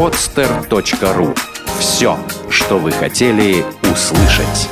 podster.ru 0.00 1.36
Все, 1.78 2.16
что 2.48 2.78
вы 2.78 2.90
хотели 2.90 3.62
услышать. 3.82 4.70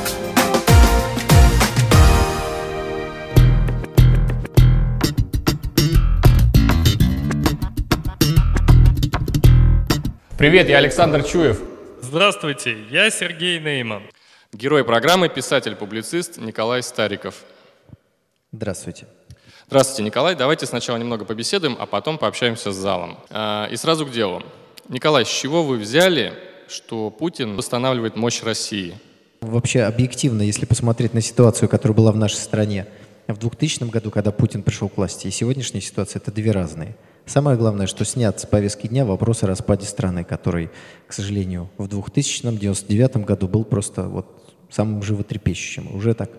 Привет, 10.35 10.67
я 10.67 10.77
Александр 10.79 11.21
Чуев. 11.21 11.61
Здравствуйте, 12.01 12.75
я 12.89 13.11
Сергей 13.11 13.59
Нейман. 13.59 14.01
Герой 14.51 14.83
программы– 14.83 15.29
писатель-публицист 15.29 16.39
Николай 16.39 16.81
Стариков. 16.81 17.35
Здравствуйте. 18.51 19.05
Здравствуйте, 19.67 20.01
Николай. 20.01 20.33
Давайте 20.33 20.65
сначала 20.65 20.97
немного 20.97 21.23
побеседуем, 21.23 21.77
а 21.79 21.85
потом 21.85 22.17
пообщаемся 22.17 22.71
с 22.71 22.75
залом. 22.75 23.19
А, 23.29 23.67
и 23.67 23.75
сразу 23.75 24.07
к 24.07 24.09
делу. 24.09 24.41
Николай, 24.89 25.25
с 25.25 25.29
чего 25.29 25.63
вы 25.63 25.77
взяли, 25.77 26.33
что 26.67 27.09
Путин 27.09 27.55
восстанавливает 27.55 28.15
мощь 28.15 28.43
России? 28.43 28.95
Вообще, 29.39 29.83
объективно, 29.83 30.41
если 30.41 30.65
посмотреть 30.65 31.13
на 31.13 31.21
ситуацию, 31.21 31.69
которая 31.69 31.95
была 31.95 32.11
в 32.11 32.17
нашей 32.17 32.37
стране 32.37 32.87
в 33.27 33.37
2000 33.37 33.89
году, 33.89 34.11
когда 34.11 34.31
Путин 34.31 34.63
пришел 34.63 34.89
к 34.89 34.97
власти, 34.97 35.27
и 35.27 35.31
сегодняшняя 35.31 35.79
ситуация– 35.79 36.19
это 36.21 36.31
две 36.31 36.51
разные– 36.51 36.97
Самое 37.29 37.59
главное, 37.59 37.85
что 37.85 38.05
снят 38.05 38.39
с 38.39 38.47
повестки 38.47 38.87
дня 38.87 39.05
вопрос 39.05 39.43
о 39.43 39.47
распаде 39.47 39.85
страны, 39.85 40.23
который, 40.23 40.71
к 41.05 41.13
сожалению, 41.13 41.69
в 41.77 41.85
2000-1999 41.85 43.23
году 43.23 43.47
был 43.47 43.65
просто 43.65 44.05
вот 44.05 44.55
самым 44.71 45.03
животрепещущим. 45.03 45.95
Уже 45.95 46.15
так 46.15 46.31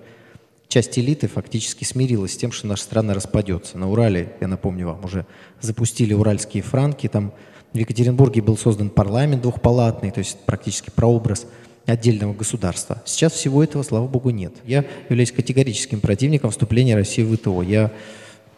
часть 0.67 0.99
элиты 0.99 1.29
фактически 1.29 1.85
смирилась 1.85 2.33
с 2.33 2.37
тем, 2.37 2.51
что 2.51 2.67
наша 2.67 2.83
страна 2.83 3.15
распадется. 3.15 3.79
На 3.79 3.89
Урале, 3.89 4.35
я 4.41 4.49
напомню 4.49 4.89
вам, 4.89 5.05
уже 5.05 5.27
запустили 5.61 6.13
уральские 6.13 6.65
франки, 6.65 7.07
там 7.07 7.33
в 7.73 7.79
Екатеринбурге 7.79 8.43
был 8.43 8.57
создан 8.57 8.91
парламент 8.91 9.43
двухпалатный, 9.43 10.11
то 10.11 10.19
есть 10.19 10.39
практически 10.45 10.91
прообраз 10.91 11.47
отдельного 11.87 12.35
государства. 12.35 13.03
Сейчас 13.05 13.33
всего 13.33 13.63
этого, 13.63 13.83
слава 13.83 14.07
богу, 14.07 14.31
нет. 14.31 14.53
Я 14.65 14.85
являюсь 15.09 15.33
категорическим 15.33 16.01
противником 16.01 16.51
вступления 16.51 16.97
России 16.97 17.23
в 17.23 17.37
ВТО. 17.37 17.63
Я 17.63 17.93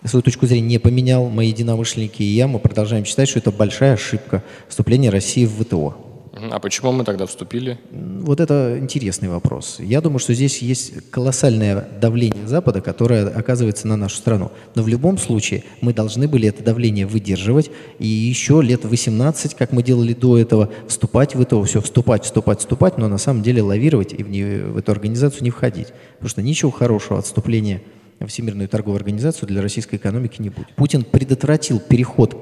свою 0.04 0.22
точку 0.22 0.46
зрения 0.46 0.66
не 0.66 0.78
поменял. 0.78 1.28
Мои 1.28 1.48
единомышленники 1.48 2.22
и 2.22 2.26
я, 2.26 2.48
мы 2.48 2.58
продолжаем 2.58 3.04
считать, 3.04 3.28
что 3.28 3.38
это 3.38 3.50
большая 3.50 3.94
ошибка 3.94 4.42
вступления 4.68 5.10
России 5.10 5.44
в 5.44 5.62
ВТО. 5.62 5.94
А 6.34 6.58
почему 6.60 6.92
мы 6.92 7.04
тогда 7.04 7.26
вступили? 7.26 7.78
Вот 7.90 8.40
это 8.40 8.78
интересный 8.78 9.28
вопрос. 9.28 9.76
Я 9.78 10.00
думаю, 10.00 10.18
что 10.18 10.32
здесь 10.32 10.58
есть 10.62 11.10
колоссальное 11.10 11.86
давление 12.00 12.46
Запада, 12.46 12.80
которое 12.80 13.28
оказывается 13.28 13.86
на 13.86 13.96
нашу 13.96 14.16
страну. 14.16 14.50
Но 14.74 14.82
в 14.82 14.88
любом 14.88 15.18
случае 15.18 15.64
мы 15.82 15.92
должны 15.92 16.28
были 16.28 16.48
это 16.48 16.62
давление 16.62 17.06
выдерживать 17.06 17.70
и 17.98 18.06
еще 18.06 18.62
лет 18.62 18.84
18, 18.84 19.54
как 19.54 19.72
мы 19.72 19.82
делали 19.82 20.14
до 20.14 20.38
этого, 20.38 20.70
вступать 20.88 21.34
в 21.34 21.40
это, 21.40 21.62
все 21.64 21.82
вступать, 21.82 22.24
вступать, 22.24 22.60
вступать, 22.60 22.96
но 22.96 23.08
на 23.08 23.18
самом 23.18 23.42
деле 23.42 23.60
лавировать 23.60 24.14
и 24.14 24.22
в, 24.22 24.30
не, 24.30 24.42
в 24.62 24.78
эту 24.78 24.90
организацию 24.92 25.42
не 25.42 25.50
входить. 25.50 25.88
Потому 26.14 26.30
что 26.30 26.42
ничего 26.42 26.70
хорошего 26.70 27.18
от 27.18 27.26
вступления 27.26 27.82
Всемирную 28.26 28.68
торговую 28.68 28.98
организацию 28.98 29.48
для 29.48 29.62
российской 29.62 29.96
экономики 29.96 30.40
не 30.40 30.48
будет. 30.48 30.68
Путин 30.76 31.02
предотвратил 31.04 31.80
переход 31.80 32.36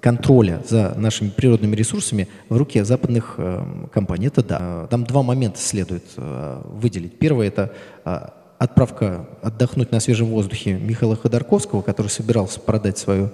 контроля 0.00 0.62
за 0.66 0.94
нашими 0.96 1.30
природными 1.30 1.76
ресурсами 1.76 2.28
в 2.48 2.56
руки 2.56 2.82
западных 2.82 3.34
э, 3.38 3.62
компаний. 3.92 4.26
Это 4.26 4.42
да. 4.42 4.86
Там 4.90 5.04
два 5.04 5.22
момента 5.22 5.58
следует 5.58 6.04
э, 6.16 6.62
выделить. 6.64 7.18
Первое– 7.18 7.46
это 7.48 7.72
э, 8.04 8.18
отправка 8.58 9.28
отдохнуть 9.42 9.92
на 9.92 10.00
свежем 10.00 10.28
воздухе 10.28 10.74
Михаила 10.74 11.16
Ходорковского, 11.16 11.82
который 11.82 12.08
собирался 12.08 12.60
продать 12.60 12.98
свою 12.98 13.30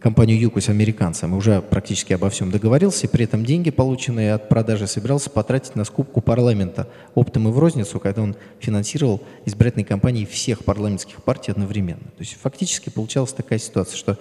компанию 0.00 0.38
«Юкус» 0.38 0.68
американцам 0.68 1.34
и 1.34 1.36
уже 1.36 1.62
практически 1.62 2.12
обо 2.12 2.28
всем 2.28 2.50
договорился, 2.50 3.06
и 3.06 3.10
при 3.10 3.24
этом 3.24 3.44
деньги, 3.44 3.70
полученные 3.70 4.34
от 4.34 4.48
продажи, 4.48 4.86
собирался 4.86 5.30
потратить 5.30 5.76
на 5.76 5.84
скупку 5.84 6.20
парламента 6.20 6.88
оптом 7.14 7.48
и 7.48 7.50
в 7.50 7.58
розницу, 7.58 7.98
когда 7.98 8.22
он 8.22 8.36
финансировал 8.60 9.22
избирательные 9.46 9.86
кампании 9.86 10.26
всех 10.26 10.64
парламентских 10.64 11.22
партий 11.22 11.52
одновременно. 11.52 12.04
То 12.16 12.20
есть 12.20 12.36
фактически 12.40 12.90
получалась 12.90 13.32
такая 13.32 13.58
ситуация, 13.58 13.96
что 13.96 14.18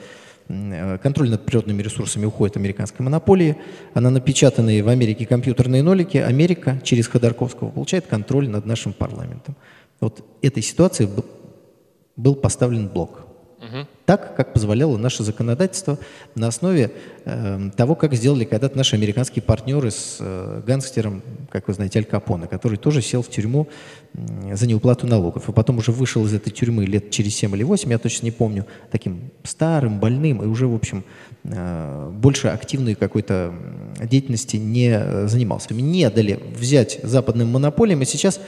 контроль 1.02 1.30
над 1.30 1.46
природными 1.46 1.82
ресурсами 1.82 2.26
уходит 2.26 2.58
американской 2.58 3.04
монополии, 3.04 3.58
а 3.94 4.02
на 4.02 4.10
напечатанные 4.10 4.84
в 4.84 4.90
Америке 4.90 5.26
компьютерные 5.26 5.84
нолики. 5.84 6.18
Америка 6.18 6.80
через 6.84 7.08
Ходорковского 7.08 7.70
получает 7.70 8.08
контроль 8.08 8.50
над 8.50 8.66
нашим 8.66 8.94
парламентом. 8.94 9.56
Вот 10.00 10.26
этой 10.42 10.64
ситуации 10.64 11.10
был 12.16 12.36
поставлен 12.36 12.88
блок– 12.88 13.26
Угу. 13.62 13.88
Так, 14.06 14.36
как 14.36 14.54
позволяло 14.54 14.98
наше 14.98 15.24
законодательство 15.24 16.00
на 16.34 16.48
основе 16.48 16.92
э, 17.26 17.70
того, 17.78 17.94
как 17.94 18.16
сделали 18.16 18.44
когда-то 18.44 18.76
наши 18.76 18.96
американские 18.96 19.44
партнеры 19.44 19.92
с 19.92 20.18
э, 20.20 20.64
гангстером, 20.66 21.22
как 21.52 21.68
вы 21.68 21.76
знаете, 21.76 22.00
Аль 22.00 22.06
Капоне, 22.06 22.48
который 22.48 22.80
тоже 22.80 23.04
сел 23.04 23.22
в 23.22 23.30
тюрьму 23.30 23.68
э, 24.16 24.56
за 24.56 24.66
неуплату 24.66 25.06
налогов. 25.06 25.48
И 25.48 25.52
потом 25.52 25.78
уже 25.78 25.92
вышел 25.92 26.26
из 26.26 26.34
этой 26.34 26.50
тюрьмы 26.50 26.86
лет 26.86 27.12
через 27.12 27.36
7 27.36 27.56
или 27.56 27.62
8, 27.62 27.92
я 27.92 28.00
точно 28.00 28.26
не 28.26 28.32
помню, 28.32 28.66
таким 28.92 29.32
старым, 29.44 30.00
больным, 30.00 30.42
и 30.42 30.48
уже, 30.48 30.66
в 30.68 30.74
общем, 30.74 31.04
больше 31.44 32.50
активной 32.50 32.96
какой-то 32.96 33.54
деятельности 34.00 34.58
не 34.58 34.92
э, 34.92 35.28
занимался. 35.28 35.74
Не 35.74 36.10
дали 36.10 36.40
взять 36.56 37.00
западным 37.04 37.50
монополиям, 37.50 38.02
и 38.02 38.06
сейчас 38.06 38.40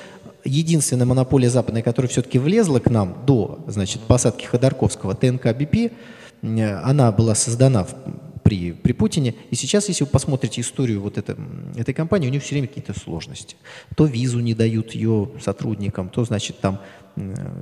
единственная 0.43 1.05
монополия 1.05 1.49
западная, 1.49 1.81
которая 1.81 2.09
все-таки 2.09 2.37
влезла 2.37 2.79
к 2.79 2.89
нам 2.89 3.23
до 3.25 3.63
значит, 3.67 4.01
посадки 4.01 4.45
Ходорковского, 4.45 5.15
ТНК 5.15 5.55
БП, 5.55 5.91
она 6.41 7.11
была 7.11 7.35
создана 7.35 7.85
в, 7.85 7.95
при, 8.43 8.73
при 8.73 8.91
Путине. 8.91 9.35
И 9.49 9.55
сейчас, 9.55 9.87
если 9.87 10.03
вы 10.03 10.09
посмотрите 10.09 10.61
историю 10.61 11.01
вот 11.01 11.17
это, 11.17 11.37
этой 11.75 11.93
компании, 11.93 12.27
у 12.27 12.29
нее 12.29 12.39
все 12.39 12.55
время 12.55 12.67
какие-то 12.67 12.97
сложности. 12.97 13.55
То 13.95 14.05
визу 14.05 14.39
не 14.39 14.53
дают 14.53 14.91
ее 14.91 15.31
сотрудникам, 15.41 16.09
то, 16.09 16.23
значит, 16.25 16.59
там 16.59 16.79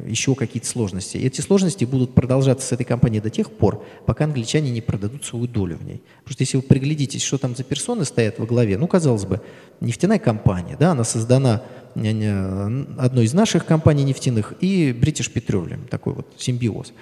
еще 0.07 0.33
какие-то 0.35 0.67
сложности. 0.67 1.17
И 1.17 1.25
эти 1.25 1.41
сложности 1.41 1.83
будут 1.83 2.13
продолжаться 2.13 2.67
с 2.67 2.71
этой 2.71 2.85
компанией 2.85 3.21
до 3.21 3.29
тех 3.29 3.51
пор, 3.51 3.85
пока 4.05 4.23
англичане 4.25 4.71
не 4.71 4.81
продадут 4.81 5.25
свою 5.25 5.45
долю 5.47 5.77
в 5.77 5.85
ней. 5.85 6.01
Потому 6.23 6.33
что 6.33 6.43
если 6.43 6.57
вы 6.57 6.63
приглядитесь, 6.63 7.21
что 7.21 7.37
там 7.37 7.55
за 7.55 7.63
персоны 7.63 8.05
стоят 8.05 8.39
во 8.39 8.45
главе, 8.45 8.77
ну, 8.77 8.87
казалось 8.87 9.25
бы, 9.25 9.41
нефтяная 9.81 10.19
компания, 10.19 10.77
да, 10.79 10.91
она 10.91 11.03
создана 11.03 11.63
одной 11.93 13.25
из 13.25 13.33
наших 13.33 13.65
компаний 13.65 14.05
нефтяных 14.05 14.53
и 14.61 14.91
British 14.91 15.31
Petroleum, 15.31 15.85
такой 15.87 16.13
вот 16.13 16.27
симбиоз. 16.37 16.93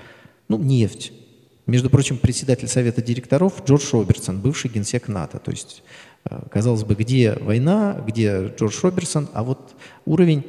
Ну, 0.47 0.57
нефть. 0.57 1.13
Между 1.69 1.91
прочим, 1.91 2.17
председатель 2.17 2.67
совета 2.67 3.03
директоров 3.03 3.63
Джордж 3.63 3.91
Робертсон, 3.91 4.39
бывший 4.39 4.71
генсек 4.71 5.07
НАТО. 5.07 5.37
То 5.37 5.51
есть, 5.51 5.83
э, 6.25 6.39
казалось 6.49 6.83
бы, 6.83 6.95
где 6.95 7.37
война, 7.39 8.03
где 8.07 8.51
Джордж 8.57 8.79
Робертсон, 8.81 9.29
а 9.33 9.43
вот 9.43 9.75
уровень 10.07 10.43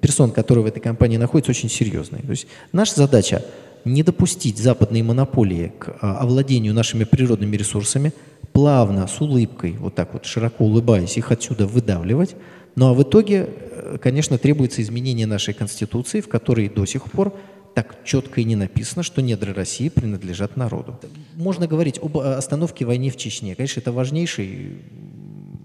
персон, 0.00 0.30
которые 0.30 0.62
в 0.62 0.68
этой 0.68 0.78
компании 0.78 1.16
находятся, 1.16 1.50
очень 1.50 1.68
серьезный. 1.68 2.20
То 2.20 2.30
есть 2.30 2.46
наша 2.70 2.94
задача 2.94 3.44
не 3.84 4.04
допустить 4.04 4.58
западные 4.58 5.02
монополии 5.02 5.72
к 5.80 5.96
а, 6.00 6.18
овладению 6.18 6.74
нашими 6.74 7.02
природными 7.02 7.56
ресурсами, 7.56 8.12
плавно, 8.52 9.08
с 9.08 9.20
улыбкой, 9.20 9.72
вот 9.80 9.96
так 9.96 10.12
вот 10.12 10.26
широко 10.26 10.64
улыбаясь, 10.64 11.16
их 11.16 11.32
отсюда 11.32 11.66
выдавливать, 11.66 12.36
ну 12.76 12.86
а 12.86 12.94
в 12.94 13.02
итоге, 13.02 13.48
э, 13.48 13.98
конечно, 14.00 14.38
требуется 14.38 14.80
изменение 14.80 15.26
нашей 15.26 15.54
Конституции, 15.54 16.20
в 16.20 16.28
которой 16.28 16.68
до 16.68 16.86
сих 16.86 17.10
пор 17.10 17.34
так 17.74 18.04
четко 18.04 18.40
и 18.40 18.44
не 18.44 18.56
написано, 18.56 19.02
что 19.02 19.22
недра 19.22 19.54
России 19.54 19.88
принадлежат 19.88 20.56
народу. 20.56 21.00
Можно 21.36 21.66
говорить 21.66 21.98
об 22.02 22.18
э, 22.18 22.34
остановке 22.34 22.84
войны 22.84 23.10
в 23.10 23.16
Чечне. 23.16 23.54
Конечно, 23.54 23.80
это 23.80 23.92
важнейший 23.92 24.78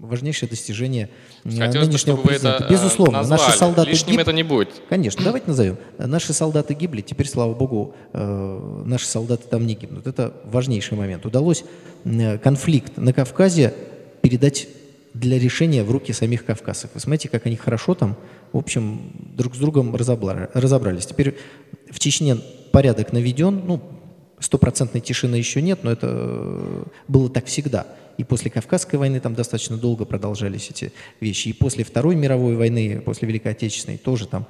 важнейшее 0.00 0.48
достижение 0.48 1.10
э, 1.44 1.50
Хотелось 1.50 1.88
нынешнего 1.88 2.16
бы, 2.16 2.22
президента. 2.22 2.64
Это 2.64 2.72
Безусловно, 2.72 3.18
назвали. 3.18 3.40
наши 3.40 3.58
солдаты 3.58 3.90
Лишним 3.90 4.12
гиб... 4.12 4.20
это 4.20 4.32
не 4.32 4.42
будет. 4.42 4.82
Конечно, 4.88 5.22
давайте 5.22 5.48
назовем. 5.48 5.76
Наши 5.98 6.32
солдаты 6.32 6.72
гибли, 6.72 7.02
теперь, 7.02 7.28
слава 7.28 7.52
богу, 7.54 7.94
наши 8.14 9.04
солдаты 9.04 9.46
там 9.48 9.66
не 9.66 9.74
гибнут. 9.74 10.06
Это 10.06 10.32
важнейший 10.44 10.96
момент. 10.96 11.26
Удалось 11.26 11.62
конфликт 12.42 12.96
на 12.96 13.12
Кавказе 13.12 13.74
передать 14.22 14.66
для 15.18 15.38
решения 15.38 15.82
в 15.82 15.90
руки 15.90 16.12
самих 16.12 16.44
кавказцев. 16.44 16.90
Вы 16.94 17.00
смотрите, 17.00 17.28
как 17.28 17.46
они 17.46 17.56
хорошо 17.56 17.94
там, 17.94 18.16
в 18.52 18.58
общем, 18.58 19.12
друг 19.36 19.54
с 19.54 19.58
другом 19.58 19.94
разобрались. 19.94 21.06
Теперь 21.06 21.36
в 21.90 21.98
Чечне 21.98 22.36
порядок 22.72 23.12
наведен, 23.12 23.62
ну, 23.66 23.82
стопроцентной 24.38 25.00
тишины 25.00 25.36
еще 25.36 25.60
нет, 25.62 25.80
но 25.82 25.90
это 25.90 26.06
э, 26.10 26.84
было 27.08 27.28
так 27.28 27.46
всегда. 27.46 27.86
И 28.16 28.24
после 28.24 28.50
Кавказской 28.50 28.96
войны 28.96 29.20
там 29.20 29.34
достаточно 29.34 29.76
долго 29.76 30.04
продолжались 30.04 30.70
эти 30.70 30.92
вещи. 31.20 31.48
И 31.48 31.52
после 31.52 31.84
Второй 31.84 32.16
мировой 32.16 32.56
войны, 32.56 33.00
после 33.04 33.28
Великой 33.28 33.52
Отечественной 33.52 33.98
тоже 33.98 34.26
там 34.26 34.46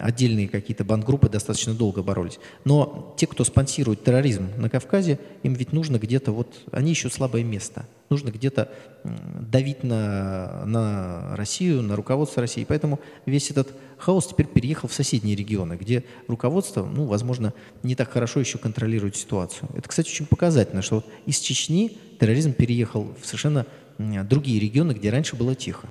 отдельные 0.00 0.48
какие-то 0.48 0.84
бандгруппы 0.84 1.28
достаточно 1.28 1.74
долго 1.74 2.02
боролись. 2.02 2.38
Но 2.64 3.14
те, 3.16 3.26
кто 3.26 3.44
спонсирует 3.44 4.04
терроризм 4.04 4.48
на 4.56 4.68
Кавказе, 4.68 5.18
им 5.42 5.54
ведь 5.54 5.72
нужно 5.72 5.98
где-то 5.98 6.32
вот... 6.32 6.54
Они 6.72 6.90
еще 6.90 7.10
слабое 7.10 7.44
место– 7.44 7.86
нужно 8.10 8.30
где-то 8.30 8.70
давить 9.04 9.84
на, 9.84 10.64
на 10.64 11.36
Россию, 11.36 11.82
на 11.82 11.96
руководство 11.96 12.40
России. 12.40 12.64
Поэтому 12.68 13.00
весь 13.26 13.50
этот 13.50 13.68
хаос 13.98 14.28
теперь 14.28 14.46
переехал 14.46 14.88
в 14.88 14.94
соседние 14.94 15.36
регионы, 15.36 15.74
где 15.74 16.04
руководство, 16.26 16.84
ну, 16.84 17.04
возможно, 17.04 17.52
не 17.82 17.94
так 17.94 18.10
хорошо 18.10 18.40
еще 18.40 18.58
контролирует 18.58 19.16
ситуацию. 19.16 19.68
Это, 19.74 19.88
кстати, 19.88 20.08
очень 20.08 20.26
показательно, 20.26 20.82
что 20.82 20.96
вот 20.96 21.06
из 21.26 21.38
Чечни 21.38 21.96
терроризм 22.18 22.52
переехал 22.52 23.14
в 23.20 23.26
совершенно 23.26 23.66
другие 23.98 24.60
регионы, 24.60 24.92
где 24.92 25.10
раньше 25.10 25.36
было 25.36 25.54
тихо. 25.54 25.88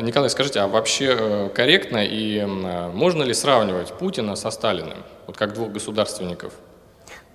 Николай, 0.00 0.30
скажите, 0.30 0.60
а 0.60 0.68
вообще 0.68 1.16
э, 1.18 1.48
корректно 1.54 2.04
и 2.04 2.38
э, 2.38 2.90
можно 2.92 3.22
ли 3.22 3.34
сравнивать 3.34 3.92
Путина 3.92 4.36
со 4.36 4.50
Сталиным, 4.50 4.98
вот 5.26 5.36
как 5.36 5.54
двух 5.54 5.72
государственников? 5.72 6.52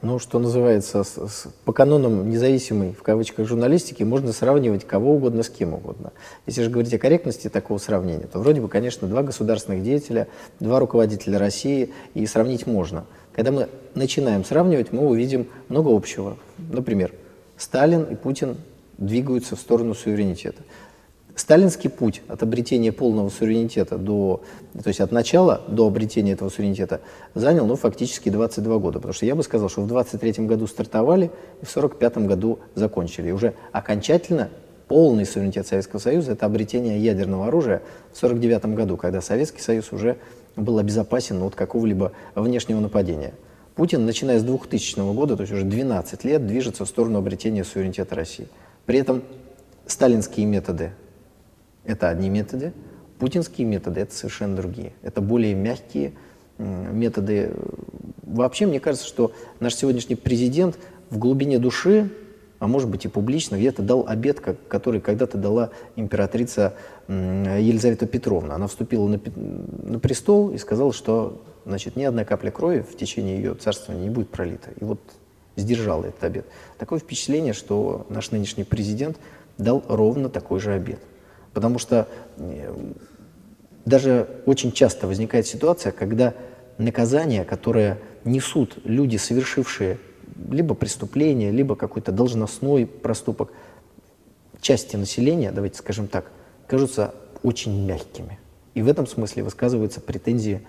Ну, 0.01 0.17
что 0.17 0.39
называется, 0.39 1.03
с, 1.03 1.15
с, 1.15 1.47
по 1.63 1.73
канонам 1.73 2.27
независимой, 2.27 2.91
в 2.93 3.03
кавычках, 3.03 3.47
журналистики, 3.47 4.01
можно 4.01 4.33
сравнивать 4.33 4.87
кого 4.87 5.13
угодно 5.13 5.43
с 5.43 5.49
кем 5.49 5.75
угодно. 5.75 6.11
Если 6.47 6.63
же 6.63 6.71
говорить 6.71 6.93
о 6.95 6.97
корректности 6.97 7.49
такого 7.49 7.77
сравнения, 7.77 8.25
то 8.25 8.39
вроде 8.39 8.61
бы, 8.61 8.67
конечно, 8.67 9.07
два 9.07 9.21
государственных 9.21 9.83
деятеля, 9.83 10.27
два 10.59 10.79
руководителя 10.79 11.37
России, 11.37 11.93
и 12.15 12.25
сравнить 12.25 12.65
можно. 12.65 13.05
Когда 13.33 13.51
мы 13.51 13.69
начинаем 13.93 14.43
сравнивать, 14.43 14.91
мы 14.91 15.07
увидим 15.07 15.47
много 15.69 15.95
общего. 15.95 16.37
Например, 16.57 17.11
Сталин 17.55 18.03
и 18.05 18.15
Путин 18.15 18.57
двигаются 18.97 19.55
в 19.55 19.59
сторону 19.59 19.93
суверенитета. 19.93 20.63
Сталинский 21.35 21.89
путь 21.89 22.21
от 22.27 22.43
обретения 22.43 22.91
полного 22.91 23.29
суверенитета 23.29 23.97
до, 23.97 24.41
то 24.73 24.87
есть 24.87 24.99
от 24.99 25.11
начала 25.11 25.61
до 25.67 25.87
обретения 25.87 26.33
этого 26.33 26.49
суверенитета 26.49 27.01
занял, 27.35 27.65
ну, 27.65 27.75
фактически 27.75 28.29
22 28.29 28.77
года. 28.79 28.99
Потому 28.99 29.13
что 29.13 29.25
я 29.25 29.35
бы 29.35 29.43
сказал, 29.43 29.69
что 29.69 29.81
в 29.81 29.87
23 29.87 30.45
году 30.45 30.67
стартовали 30.67 31.31
и 31.61 31.65
в 31.65 31.69
45 31.69 32.17
году 32.27 32.59
закончили. 32.75 33.29
И 33.29 33.31
уже 33.31 33.53
окончательно 33.71 34.49
полный 34.87 35.25
суверенитет 35.25 35.67
Советского 35.67 35.99
Союза– 35.99 36.31
это 36.33 36.45
обретение 36.45 36.99
ядерного 36.99 37.47
оружия 37.47 37.81
в 38.11 38.17
49 38.17 38.65
году, 38.75 38.97
когда 38.97 39.21
Советский 39.21 39.61
Союз 39.61 39.93
уже 39.93 40.17
был 40.57 40.79
обезопасен 40.79 41.41
от 41.43 41.55
какого-либо 41.55 42.11
внешнего 42.35 42.81
нападения. 42.81 43.33
Путин, 43.75 44.05
начиная 44.05 44.37
с 44.37 44.43
2000 44.43 45.13
года, 45.13 45.37
то 45.37 45.41
есть 45.41 45.53
уже 45.53 45.63
12 45.63 46.25
лет, 46.25 46.45
движется 46.45 46.83
в 46.83 46.89
сторону 46.89 47.19
обретения 47.19 47.63
суверенитета 47.63 48.15
России. 48.15 48.47
При 48.85 48.99
этом 48.99 49.23
сталинские 49.85 50.45
методы 50.45 50.91
это 51.83 52.09
одни 52.09 52.29
методы. 52.29 52.73
Путинские 53.19 53.67
методы— 53.67 53.99
это 54.01 54.13
совершенно 54.13 54.55
другие. 54.55 54.93
Это 55.01 55.21
более 55.21 55.53
мягкие 55.53 56.13
методы. 56.57 57.53
Вообще, 58.23 58.65
мне 58.65 58.79
кажется, 58.79 59.07
что 59.07 59.31
наш 59.59 59.75
сегодняшний 59.75 60.15
президент 60.15 60.77
в 61.09 61.17
глубине 61.17 61.59
души, 61.59 62.09
а 62.59 62.67
может 62.67 62.89
быть 62.89 63.05
и 63.05 63.07
публично, 63.07 63.55
где-то 63.55 63.81
дал 63.81 64.05
обед, 64.07 64.39
который 64.39 65.01
когда-то 65.01 65.37
дала 65.37 65.71
императрица 65.95 66.75
Елизавета 67.07 68.05
Петровна. 68.05 68.55
Она 68.55 68.67
вступила 68.67 69.07
на, 69.07 69.99
престол 69.99 70.51
и 70.51 70.57
сказала, 70.57 70.93
что 70.93 71.41
значит, 71.65 71.95
ни 71.95 72.03
одна 72.03 72.25
капля 72.25 72.51
крови 72.51 72.81
в 72.81 72.95
течение 72.95 73.37
ее 73.37 73.55
царствования 73.55 74.03
не 74.03 74.09
будет 74.09 74.29
пролита. 74.29 74.69
И 74.79 74.83
вот 74.83 74.99
сдержала 75.55 76.05
этот 76.05 76.23
обед. 76.23 76.45
Такое 76.77 76.99
впечатление, 76.99 77.53
что 77.53 78.05
наш 78.09 78.31
нынешний 78.31 78.63
президент 78.63 79.17
дал 79.57 79.83
ровно 79.87 80.29
такой 80.29 80.59
же 80.59 80.73
обед. 80.73 80.99
Потому 81.53 81.79
что 81.79 82.07
э, 82.37 82.73
даже 83.85 84.27
очень 84.45 84.71
часто 84.71 85.07
возникает 85.07 85.47
ситуация, 85.47 85.91
когда 85.91 86.33
наказания, 86.77 87.43
которые 87.43 87.99
несут 88.23 88.77
люди, 88.83 89.17
совершившие 89.17 89.97
либо 90.49 90.75
преступление, 90.75 91.51
либо 91.51 91.75
какой-то 91.75 92.11
должностной 92.11 92.85
проступок, 92.85 93.51
части 94.61 94.95
населения, 94.95 95.51
давайте 95.51 95.77
скажем 95.79 96.07
так, 96.07 96.31
кажутся 96.67 97.13
очень 97.43 97.85
мягкими. 97.85 98.39
И 98.73 98.81
в 98.81 98.87
этом 98.87 99.07
смысле 99.07 99.43
высказываются 99.43 99.99
претензии 99.99 100.61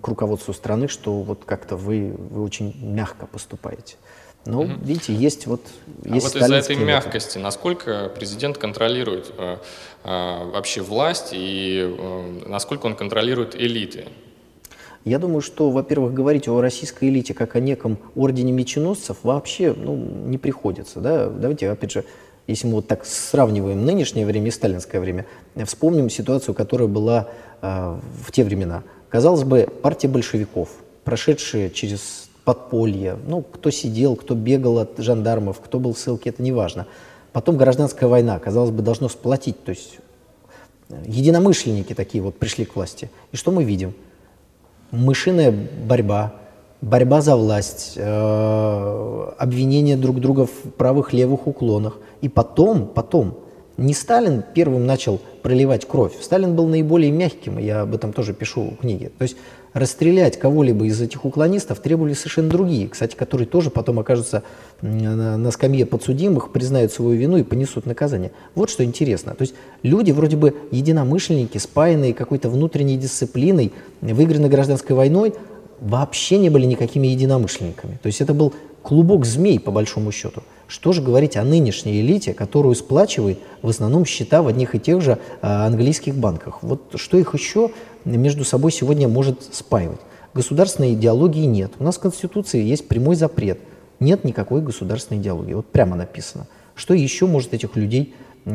к 0.00 0.06
руководству 0.06 0.52
страны, 0.52 0.86
что 0.86 1.22
вот 1.22 1.44
как-то 1.44 1.76
вы, 1.76 2.14
вы 2.16 2.42
очень 2.42 2.74
мягко 2.82 3.26
поступаете. 3.26 3.96
Ну, 4.44 4.62
угу. 4.62 4.72
видите, 4.82 5.14
есть 5.14 5.46
вот... 5.46 5.60
А 6.04 6.14
есть 6.14 6.34
вот 6.34 6.42
из-за 6.42 6.56
этой 6.56 6.76
мягкости, 6.76 7.38
насколько 7.38 8.10
президент 8.14 8.58
контролирует 8.58 9.32
э, 9.38 9.58
э, 10.04 10.50
вообще 10.52 10.80
власть 10.80 11.28
и 11.32 11.94
э, 11.96 12.40
насколько 12.46 12.86
он 12.86 12.96
контролирует 12.96 13.54
элиты? 13.54 14.06
Я 15.04 15.18
думаю, 15.18 15.40
что, 15.42 15.70
во-первых, 15.70 16.14
говорить 16.14 16.48
о 16.48 16.60
российской 16.60 17.08
элите 17.08 17.34
как 17.34 17.56
о 17.56 17.60
неком 17.60 17.98
ордене 18.14 18.52
меченосцев 18.52 19.18
вообще 19.22 19.74
ну, 19.76 19.96
не 19.96 20.38
приходится. 20.38 21.00
Да? 21.00 21.28
Давайте, 21.28 21.70
опять 21.70 21.92
же, 21.92 22.04
если 22.46 22.66
мы 22.66 22.74
вот 22.74 22.88
так 22.88 23.04
сравниваем 23.04 23.84
нынешнее 23.84 24.26
время 24.26 24.48
и 24.48 24.50
сталинское 24.50 25.00
время, 25.00 25.26
вспомним 25.64 26.10
ситуацию, 26.10 26.54
которая 26.54 26.88
была 26.88 27.28
э, 27.60 27.98
в 28.24 28.32
те 28.32 28.42
времена. 28.44 28.82
Казалось 29.08 29.44
бы, 29.44 29.68
партия 29.82 30.08
большевиков, 30.08 30.68
прошедшая 31.04 31.70
через 31.70 32.21
подполье, 32.44 33.16
ну, 33.26 33.42
кто 33.42 33.70
сидел, 33.70 34.16
кто 34.16 34.34
бегал 34.34 34.78
от 34.78 34.98
жандармов, 34.98 35.60
кто 35.60 35.78
был 35.78 35.94
в 35.94 35.98
ссылке, 35.98 36.30
это 36.30 36.42
не 36.42 36.52
важно. 36.52 36.86
Потом 37.32 37.56
гражданская 37.56 38.08
война, 38.08 38.38
казалось 38.38 38.70
бы, 38.70 38.82
должно 38.82 39.08
сплотить, 39.08 39.64
то 39.64 39.70
есть 39.70 39.98
э, 40.90 41.02
единомышленники 41.06 41.94
такие 41.94 42.22
вот 42.22 42.36
пришли 42.38 42.64
к 42.64 42.76
власти. 42.76 43.10
И 43.32 43.36
что 43.36 43.52
мы 43.52 43.64
видим? 43.64 43.94
Мышиная 44.90 45.54
борьба, 45.86 46.34
борьба 46.82 47.22
за 47.22 47.36
власть, 47.36 47.94
э, 47.96 49.32
обвинения 49.38 49.96
друг 49.96 50.20
друга 50.20 50.46
в 50.46 50.72
правых 50.76 51.12
левых 51.12 51.46
уклонах. 51.46 51.98
И 52.20 52.28
потом, 52.28 52.86
потом, 52.86 53.38
не 53.76 53.94
Сталин 53.94 54.42
первым 54.54 54.86
начал 54.86 55.20
проливать 55.42 55.86
кровь. 55.86 56.12
Сталин 56.20 56.54
был 56.54 56.68
наиболее 56.68 57.10
мягким, 57.10 57.58
я 57.58 57.82
об 57.82 57.94
этом 57.94 58.12
тоже 58.12 58.34
пишу 58.34 58.70
в 58.70 58.76
книге. 58.76 59.10
То 59.18 59.22
есть 59.22 59.36
расстрелять 59.72 60.38
кого-либо 60.38 60.84
из 60.84 61.00
этих 61.00 61.24
уклонистов 61.24 61.80
требовали 61.80 62.12
совершенно 62.12 62.50
другие, 62.50 62.88
кстати, 62.88 63.16
которые 63.16 63.46
тоже 63.46 63.70
потом 63.70 63.98
окажутся 63.98 64.42
на, 64.82 65.50
скамье 65.50 65.86
подсудимых, 65.86 66.52
признают 66.52 66.92
свою 66.92 67.18
вину 67.18 67.38
и 67.38 67.42
понесут 67.42 67.86
наказание. 67.86 68.32
Вот 68.54 68.70
что 68.70 68.84
интересно. 68.84 69.34
То 69.34 69.42
есть 69.42 69.54
люди 69.82 70.12
вроде 70.12 70.36
бы 70.36 70.54
единомышленники, 70.70 71.58
спаянные 71.58 72.14
какой-то 72.14 72.50
внутренней 72.50 72.96
дисциплиной, 72.98 73.72
выигранной 74.00 74.48
гражданской 74.48 74.94
войной, 74.94 75.34
вообще 75.80 76.38
не 76.38 76.50
были 76.50 76.66
никакими 76.66 77.08
единомышленниками. 77.08 77.98
То 78.02 78.06
есть 78.06 78.20
это 78.20 78.34
был 78.34 78.52
клубок 78.82 79.24
змей, 79.24 79.58
по 79.58 79.70
большому 79.70 80.12
счету. 80.12 80.42
Что 80.72 80.92
же 80.92 81.02
говорить 81.02 81.36
о 81.36 81.44
нынешней 81.44 82.00
элите, 82.00 82.32
которую 82.32 82.74
сплачивает 82.74 83.38
в 83.60 83.68
основном 83.68 84.06
счета 84.06 84.40
в 84.40 84.48
одних 84.48 84.74
и 84.74 84.80
тех 84.80 85.02
же 85.02 85.18
а, 85.42 85.66
английских 85.66 86.14
банках? 86.14 86.62
Вот 86.62 86.94
что 86.94 87.18
их 87.18 87.34
еще 87.34 87.72
между 88.06 88.42
собой 88.42 88.72
сегодня 88.72 89.06
может 89.06 89.54
спаивать? 89.54 90.00
Государственной 90.32 90.94
идеологии 90.94 91.44
нет. 91.44 91.72
У 91.78 91.84
нас 91.84 91.98
в 91.98 92.00
Конституции 92.00 92.62
есть 92.62 92.88
прямой 92.88 93.16
запрет. 93.16 93.60
Нет 94.00 94.24
никакой 94.24 94.62
государственной 94.62 95.20
идеологии. 95.20 95.52
Вот 95.52 95.66
прямо 95.66 95.94
написано. 95.94 96.46
Что 96.74 96.94
еще 96.94 97.26
может 97.26 97.52
этих 97.52 97.76
людей 97.76 98.14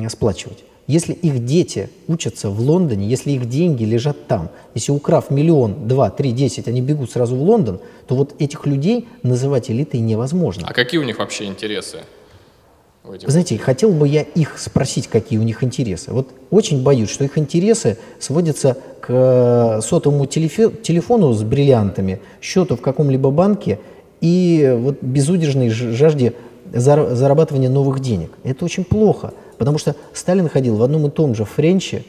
сплачивать? 0.09 0.63
Если 0.87 1.11
их 1.11 1.43
дети 1.43 1.89
учатся 2.07 2.49
в 2.49 2.61
Лондоне, 2.61 3.07
если 3.07 3.31
их 3.31 3.49
деньги 3.49 3.83
лежат 3.83 4.27
там, 4.27 4.49
если 4.73 4.93
украв 4.93 5.29
миллион, 5.29 5.87
два, 5.87 6.09
три, 6.09 6.31
десять, 6.31 6.69
они 6.69 6.81
бегут 6.81 7.11
сразу 7.11 7.35
в 7.35 7.41
Лондон, 7.41 7.81
то 8.07 8.15
вот 8.15 8.35
этих 8.39 8.65
людей 8.65 9.07
называть 9.21 9.69
элитой 9.69 9.99
невозможно. 9.99 10.65
А 10.65 10.73
какие 10.73 10.99
у 10.99 11.03
них 11.03 11.19
вообще 11.19 11.45
интересы? 11.45 11.99
Вы 13.03 13.19
знаете, 13.31 13.57
хотел 13.57 13.91
бы 13.91 14.07
я 14.07 14.21
их 14.21 14.57
спросить, 14.57 15.07
какие 15.07 15.39
у 15.39 15.43
них 15.43 15.63
интересы. 15.63 16.11
Вот 16.11 16.29
очень 16.51 16.83
боюсь, 16.83 17.09
что 17.09 17.23
их 17.23 17.37
интересы 17.37 17.97
сводятся 18.19 18.77
к 19.01 19.07
э, 19.09 19.81
сотовому 19.81 20.25
телефону 20.25 21.31
с 21.33 21.41
бриллиантами, 21.43 22.19
счету 22.41 22.75
в 22.75 22.81
каком-либо 22.81 23.31
банке 23.31 23.79
и 24.19 24.73
вот 24.77 25.01
безудержной 25.01 25.69
жажде 25.69 26.33
зарабатывания 26.73 27.69
новых 27.69 28.01
денег. 28.01 28.31
Это 28.43 28.65
очень 28.65 28.83
плохо. 28.83 29.33
Потому 29.57 29.77
что 29.77 29.95
Сталин 30.13 30.49
ходил 30.49 30.75
в 30.75 30.83
одном 30.83 31.07
и 31.07 31.09
том 31.09 31.35
же 31.35 31.45
френче, 31.45 32.03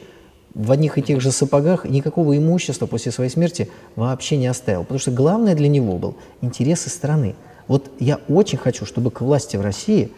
в 0.53 0.71
одних 0.71 0.97
и 0.97 1.01
тех 1.01 1.21
же 1.21 1.31
сапогах, 1.31 1.85
никакого 1.85 2.37
имущества 2.37 2.85
после 2.85 3.11
своей 3.11 3.29
смерти 3.29 3.69
вообще 3.95 4.37
не 4.37 4.47
оставил. 4.47 4.81
Потому 4.81 4.99
что 4.99 5.11
главное 5.11 5.55
для 5.55 5.67
него 5.67 5.97
был 5.97 6.15
интересы 6.41 6.89
страны. 6.89 7.35
Вот 7.67 7.91
я 7.99 8.19
очень 8.27 8.57
хочу, 8.57 8.85
чтобы 8.85 9.11
к 9.11 9.21
власти 9.21 9.57
в 9.57 9.61
России, 9.61 10.11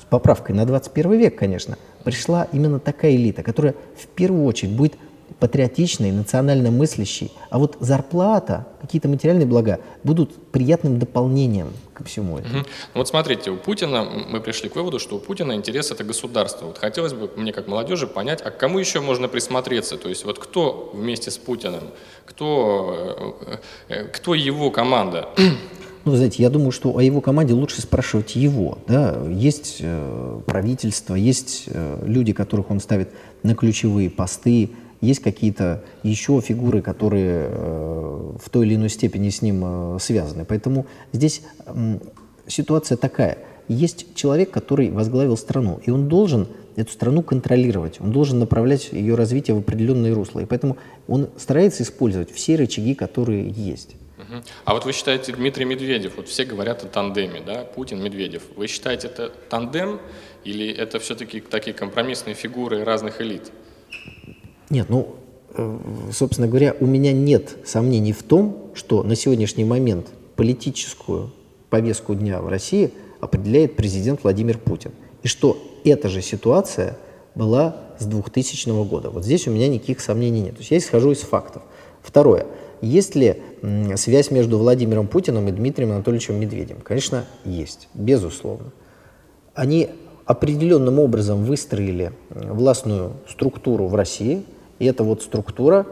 с 0.00 0.04
поправкой 0.04 0.54
на 0.54 0.66
21 0.66 1.12
век, 1.12 1.38
конечно, 1.38 1.78
пришла 2.04 2.46
именно 2.52 2.78
такая 2.80 3.14
элита, 3.14 3.42
которая 3.42 3.74
в 3.96 4.06
первую 4.08 4.44
очередь 4.44 4.74
будет 4.74 4.94
патриотичной, 5.38 6.12
национально 6.12 6.70
мыслящей, 6.70 7.32
а 7.50 7.58
вот 7.58 7.76
зарплата, 7.80 8.66
какие-то 8.80 9.08
материальные 9.08 9.46
блага 9.46 9.80
будут 10.04 10.50
приятным 10.52 10.98
дополнением 10.98 11.68
ко 12.02 12.08
всему 12.08 12.38
этому. 12.38 12.60
Угу. 12.60 12.66
Вот 12.94 13.08
смотрите, 13.08 13.50
у 13.50 13.56
Путина, 13.56 14.04
мы 14.04 14.40
пришли 14.40 14.68
к 14.68 14.76
выводу, 14.76 14.98
что 14.98 15.16
у 15.16 15.18
Путина 15.18 15.52
интерес 15.52 15.90
это 15.90 16.04
государство. 16.04 16.66
Вот 16.66 16.78
хотелось 16.78 17.12
бы 17.12 17.30
мне 17.36 17.52
как 17.52 17.68
молодежи 17.68 18.06
понять, 18.06 18.42
а 18.42 18.50
к 18.50 18.58
кому 18.58 18.78
еще 18.78 19.00
можно 19.00 19.28
присмотреться? 19.28 19.96
То 19.96 20.08
есть 20.08 20.24
вот 20.24 20.38
кто 20.38 20.90
вместе 20.94 21.30
с 21.30 21.38
Путиным, 21.38 21.84
кто, 22.24 23.36
э, 23.88 23.94
э, 23.94 24.04
кто 24.08 24.34
его 24.34 24.70
команда? 24.70 25.28
Ну, 26.04 26.16
знаете, 26.16 26.42
я 26.42 26.50
думаю, 26.50 26.72
что 26.72 26.96
о 26.96 27.00
его 27.00 27.20
команде 27.20 27.54
лучше 27.54 27.80
спрашивать 27.80 28.34
его. 28.34 28.78
Да? 28.88 29.22
Есть 29.28 29.76
э, 29.80 30.40
правительство, 30.46 31.14
есть 31.14 31.64
э, 31.66 32.02
люди, 32.04 32.32
которых 32.32 32.70
он 32.70 32.80
ставит 32.80 33.10
на 33.44 33.54
ключевые 33.54 34.10
посты, 34.10 34.70
есть 35.02 35.20
какие-то 35.20 35.82
еще 36.02 36.40
фигуры, 36.40 36.80
которые 36.80 37.48
э, 37.48 38.32
в 38.42 38.48
той 38.50 38.66
или 38.66 38.76
иной 38.76 38.88
степени 38.88 39.28
с 39.28 39.42
ним 39.42 39.62
э, 39.64 39.98
связаны. 40.00 40.46
Поэтому 40.46 40.86
здесь 41.12 41.42
ситуация 42.46 42.96
такая. 42.96 43.38
Есть 43.68 44.14
человек, 44.14 44.50
который 44.50 44.90
возглавил 44.90 45.36
страну, 45.36 45.80
и 45.84 45.90
он 45.90 46.08
должен 46.08 46.48
эту 46.76 46.92
страну 46.92 47.22
контролировать, 47.22 48.00
он 48.00 48.12
должен 48.12 48.38
направлять 48.38 48.92
ее 48.92 49.14
развитие 49.14 49.54
в 49.54 49.58
определенные 49.58 50.12
русла. 50.12 50.40
И 50.40 50.46
поэтому 50.46 50.78
он 51.06 51.28
старается 51.36 51.82
использовать 51.82 52.30
все 52.30 52.56
рычаги, 52.56 52.94
которые 52.94 53.48
есть. 53.48 53.96
А 54.64 54.72
вот 54.72 54.84
вы 54.84 54.92
считаете 54.92 55.32
Дмитрий 55.32 55.64
Медведев, 55.64 56.16
вот 56.16 56.28
все 56.28 56.44
говорят 56.44 56.84
о 56.84 56.86
тандеме, 56.86 57.42
да, 57.44 57.64
Путин-Медведев. 57.64 58.42
Вы 58.56 58.66
считаете 58.66 59.08
это 59.08 59.30
тандем 59.50 60.00
или 60.44 60.72
это 60.72 60.98
все-таки 61.00 61.40
такие 61.40 61.74
компромиссные 61.74 62.34
фигуры 62.34 62.84
разных 62.84 63.20
элит? 63.20 63.52
Нет, 64.72 64.86
ну, 64.88 65.06
э, 65.54 65.78
собственно 66.12 66.48
говоря, 66.48 66.74
у 66.80 66.86
меня 66.86 67.12
нет 67.12 67.58
сомнений 67.62 68.14
в 68.14 68.22
том, 68.22 68.70
что 68.72 69.02
на 69.02 69.14
сегодняшний 69.16 69.64
момент 69.64 70.06
политическую 70.34 71.30
повестку 71.68 72.14
дня 72.14 72.40
в 72.40 72.48
России 72.48 72.90
определяет 73.20 73.76
президент 73.76 74.22
Владимир 74.22 74.56
Путин. 74.56 74.92
И 75.22 75.28
что 75.28 75.58
эта 75.84 76.08
же 76.08 76.22
ситуация 76.22 76.96
была 77.34 77.76
с 77.98 78.06
2000 78.06 78.88
года. 78.88 79.10
Вот 79.10 79.26
здесь 79.26 79.46
у 79.46 79.50
меня 79.50 79.68
никаких 79.68 80.00
сомнений 80.00 80.40
нет. 80.40 80.54
То 80.54 80.60
есть 80.60 80.70
я 80.70 80.78
исхожу 80.78 81.10
из 81.10 81.18
фактов. 81.18 81.60
Второе. 82.00 82.46
Есть 82.80 83.14
ли 83.14 83.42
связь 83.96 84.30
между 84.30 84.56
Владимиром 84.56 85.06
Путиным 85.06 85.48
и 85.48 85.52
Дмитрием 85.52 85.92
Анатольевичем 85.92 86.40
Медведевым? 86.40 86.80
Конечно, 86.80 87.26
есть, 87.44 87.88
безусловно. 87.92 88.72
Они 89.52 89.90
определенным 90.24 90.98
образом 90.98 91.44
выстроили 91.44 92.12
властную 92.30 93.12
структуру 93.28 93.86
в 93.88 93.94
России– 93.94 94.44
и 94.78 94.86
эта 94.86 95.04
вот 95.04 95.22
структура 95.22 95.86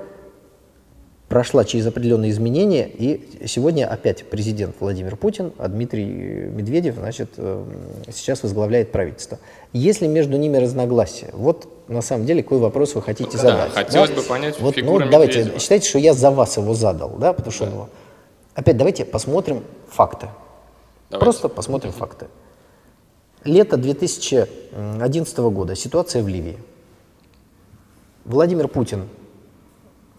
прошла 1.29 1.65
через 1.65 1.87
определенные 1.87 2.33
изменения, 2.33 2.89
и 2.89 3.47
сегодня 3.47 3.87
опять 3.87 4.25
президент 4.29 4.75
Владимир 4.81 5.17
Путин, 5.17 5.53
а 5.59 5.69
Дмитрий 5.69 6.05
Медведев, 6.05 6.97
значит, 6.97 7.31
э, 7.37 7.65
сейчас 8.13 8.43
возглавляет 8.43 8.91
правительство. 8.91 9.39
Есть 9.73 10.01
ли 10.01 10.09
между 10.09 10.37
ними 10.37 10.57
разногласия? 10.57 11.31
Вот 11.33 11.69
на 11.87 12.03
самом 12.03 12.27
деле 12.27 12.43
какой 12.43 12.59
вопрос 12.59 12.97
вы 12.97 13.03
хотите 13.03 13.37
да, 13.37 13.39
задать? 13.39 13.73
хотелось 13.73 14.11
да? 14.11 14.17
бы 14.17 14.23
понять 14.23 14.61
вот, 14.61 14.77
ну, 14.77 14.99
давайте, 15.09 15.39
Медведева. 15.39 15.61
считайте, 15.61 15.89
что 15.89 15.99
я 16.01 16.15
за 16.15 16.33
вас 16.33 16.57
его 16.57 16.75
задал, 16.75 17.11
да, 17.11 17.33
потому 17.33 17.53
что 17.53 17.67
да. 17.67 17.77
он 17.77 17.89
Опять 18.55 18.77
давайте 18.77 19.05
посмотрим 19.05 19.65
факты. 19.89 20.29
Давайте. 21.09 21.25
Просто 21.25 21.49
посмотрим 21.49 21.93
факты. 21.93 22.27
Лето 23.45 23.77
2011 23.77 25.39
года. 25.39 25.75
Ситуация 25.75 26.23
в 26.23 26.29
Ливии. 26.29 26.59
Владимир 28.31 28.69
Путин 28.69 29.09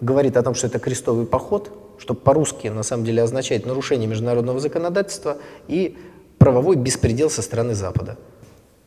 говорит 0.02 0.36
о 0.36 0.44
том, 0.44 0.54
что 0.54 0.68
это 0.68 0.80
крестовый 0.80 1.26
поход, 1.26 1.72
что 1.98 2.14
по-русски 2.14 2.68
на 2.68 2.84
самом 2.84 3.06
деле 3.06 3.24
означает 3.24 3.66
нарушение 3.66 4.06
международного 4.06 4.60
законодательства 4.60 5.38
и 5.70 5.98
правовой 6.38 6.76
беспредел 6.76 7.30
со 7.30 7.42
стороны 7.42 7.74
Запада. 7.74 8.18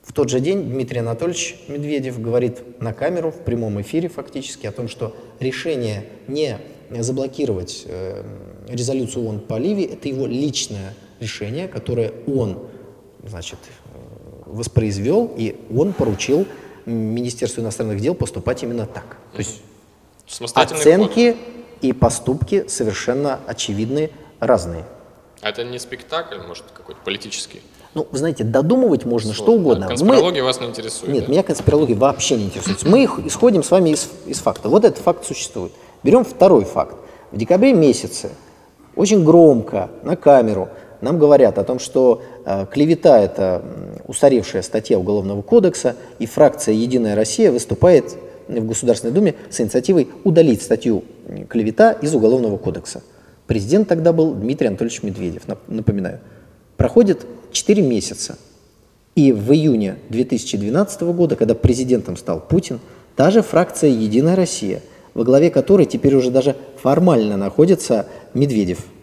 В 0.02 0.12
тот 0.12 0.28
же 0.28 0.40
день 0.40 0.64
Дмитрий 0.64 0.99
Анатольевич 0.99 1.57
Медведев 1.69 2.21
говорит 2.21 2.83
на 2.83 2.93
камеру 2.93 3.31
в 3.31 3.38
прямом 3.38 3.81
эфире 3.81 4.11
фактически 4.11 4.66
о 4.66 4.73
том, 4.73 4.88
что 4.88 5.16
решение 5.40 6.04
не 6.28 6.59
заблокировать 6.90 7.85
э, 7.87 8.23
резолюцию 8.69 9.25
ООН 9.25 9.40
по 9.40 9.57
Ливии– 9.57 9.85
это 9.93 10.07
его 10.07 10.26
личное 10.26 10.93
решение, 11.21 11.66
которое 11.66 12.12
он 12.26 12.59
значит, 13.26 13.59
э, 13.87 13.99
воспроизвел, 14.45 15.33
и 15.35 15.57
он 15.75 15.95
поручил 15.95 16.47
Министерству 16.87 17.62
иностранных 17.62 18.00
дел 18.00 18.14
поступать 18.14 18.62
именно 18.62 18.87
так. 18.87 19.17
То 19.33 19.38
есть 19.38 19.62
оценки 20.55 21.33
ход. 21.33 21.41
и 21.83 21.93
поступки 21.93 22.67
совершенно 22.69 23.41
очевидные, 23.47 24.11
разные. 24.41 24.85
А 25.41 25.50
это 25.50 25.64
не 25.64 25.79
спектакль, 25.79 26.38
может, 26.47 26.64
какой-то 26.73 27.00
политический? 27.05 27.61
Ну, 27.95 28.09
вы 28.11 28.19
знаете, 28.19 28.45
додумывать 28.45 29.05
можно 29.05 29.33
Сложно. 29.33 29.45
что 29.45 29.53
угодно. 29.53 29.87
Конспирология 29.87 30.43
Мы... 30.43 30.47
вас 30.47 30.61
не 30.61 30.67
интересует? 30.67 31.12
Нет, 31.12 31.26
да? 31.26 31.33
меня 31.33 31.43
конспирология 31.43 31.97
вообще 31.97 32.37
не 32.37 32.47
интересует. 32.47 32.83
Мы 32.85 33.05
исходим 33.26 33.62
с 33.62 33.71
вами 33.71 33.91
из, 33.91 34.09
из 34.26 34.38
факта. 34.38 34.69
Вот 34.69 34.85
этот 34.85 35.03
факт 35.03 35.25
существует. 35.25 35.73
Берем 36.03 36.25
второй 36.25 36.64
факт. 36.64 36.97
В 37.31 37.37
декабре 37.37 37.73
месяце 37.73 38.31
очень 38.97 39.25
громко 39.25 39.91
на 40.03 40.17
камеру 40.17 40.69
нам 41.04 41.18
говорят 41.18 41.58
о 41.58 41.64
том, 41.64 41.78
что 41.78 42.23
э, 42.44 42.66
клевета– 42.73 43.18
это 43.20 43.62
устаревшая 44.08 44.62
статья 44.62 44.99
Уголовного 44.99 45.42
кодекса, 45.42 45.96
и 46.18 46.26
фракция 46.26 46.75
«Единая 46.75 47.14
Россия» 47.14 47.52
выступает 47.52 48.16
в 48.49 48.66
Государственной 48.66 49.12
Думе 49.12 49.34
с 49.50 49.61
инициативой 49.61 50.08
удалить 50.25 50.62
статью 50.62 51.04
клевета 51.49 51.92
из 51.92 52.14
Уголовного 52.14 52.56
кодекса. 52.56 53.02
Президент 53.46 53.87
тогда 53.87 54.12
был 54.12 54.34
Дмитрий 54.34 54.68
Анатольевич 54.68 55.02
Медведев, 55.02 55.42
напоминаю. 55.68 56.20
Проходит 56.76 57.26
4 57.52 57.82
месяца, 57.82 58.37
и 59.14 59.30
в 59.30 59.52
июне 59.52 59.96
2012 60.08 61.02
года, 61.02 61.37
когда 61.37 61.54
президентом 61.54 62.16
стал 62.16 62.40
Путин, 62.40 62.80
та 63.14 63.30
же 63.30 63.42
фракция 63.42 63.90
«Единая 63.90 64.37
Россия», 64.37 64.80
во 65.12 65.23
главе 65.23 65.50
которой 65.50 65.87
теперь 65.87 66.14
уже 66.16 66.30
даже 66.30 66.56
формально 66.82 67.37
находится 67.37 68.06
Медведев– 68.32 68.87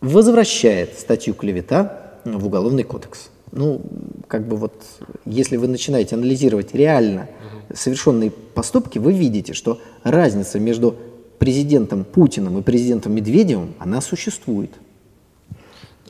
возвращает 0.00 0.98
статью 0.98 1.34
клевета 1.34 2.12
в 2.24 2.46
Уголовный 2.46 2.84
кодекс. 2.84 3.30
Ну, 3.52 3.80
как 4.26 4.46
бы 4.46 4.56
вот, 4.56 4.84
если 5.24 5.56
вы 5.56 5.68
начинаете 5.68 6.16
анализировать 6.16 6.74
реально 6.74 7.28
совершенные 7.74 8.30
поступки, 8.30 8.98
вы 8.98 9.12
видите, 9.12 9.54
что 9.54 9.80
разница 10.02 10.58
между 10.58 10.96
президентом 11.38 12.04
Путиным 12.04 12.58
и 12.58 12.62
президентом 12.62 13.14
Медведевым, 13.14 13.74
она 13.78 14.00
существует. 14.00 14.70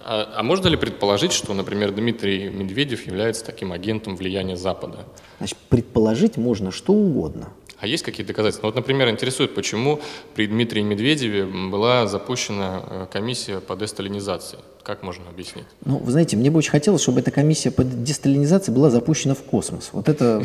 А, 0.00 0.26
а 0.36 0.42
можно 0.42 0.68
ли 0.68 0.76
предположить, 0.76 1.32
что, 1.32 1.52
например, 1.54 1.92
Дмитрий 1.92 2.48
Медведев 2.48 3.06
является 3.06 3.44
таким 3.44 3.72
агентом 3.72 4.16
влияния 4.16 4.56
Запада? 4.56 5.04
Значит, 5.38 5.58
предположить 5.68 6.36
можно 6.36 6.70
что 6.70 6.92
угодно. 6.92 7.48
А 7.80 7.86
есть 7.86 8.02
какие-то 8.02 8.32
доказательства? 8.32 8.66
Вот, 8.66 8.74
например, 8.74 9.08
интересует, 9.08 9.54
почему 9.54 10.00
при 10.34 10.46
Дмитрии 10.46 10.82
Медведеве 10.82 11.44
была 11.44 12.08
запущена 12.08 12.82
э, 12.84 13.06
комиссия 13.12 13.60
по 13.60 13.76
десталинизации. 13.76 14.58
Как 14.82 15.02
можно 15.04 15.28
объяснить? 15.28 15.66
Ну, 15.84 15.98
вы 15.98 16.10
знаете, 16.10 16.36
мне 16.36 16.50
бы 16.50 16.58
очень 16.58 16.70
хотелось, 16.70 17.02
чтобы 17.02 17.20
эта 17.20 17.30
комиссия 17.30 17.70
по 17.70 17.84
десталинизации 17.84 18.72
была 18.72 18.90
запущена 18.90 19.34
в 19.34 19.42
космос. 19.42 19.90
Вот 19.92 20.08
это 20.08 20.42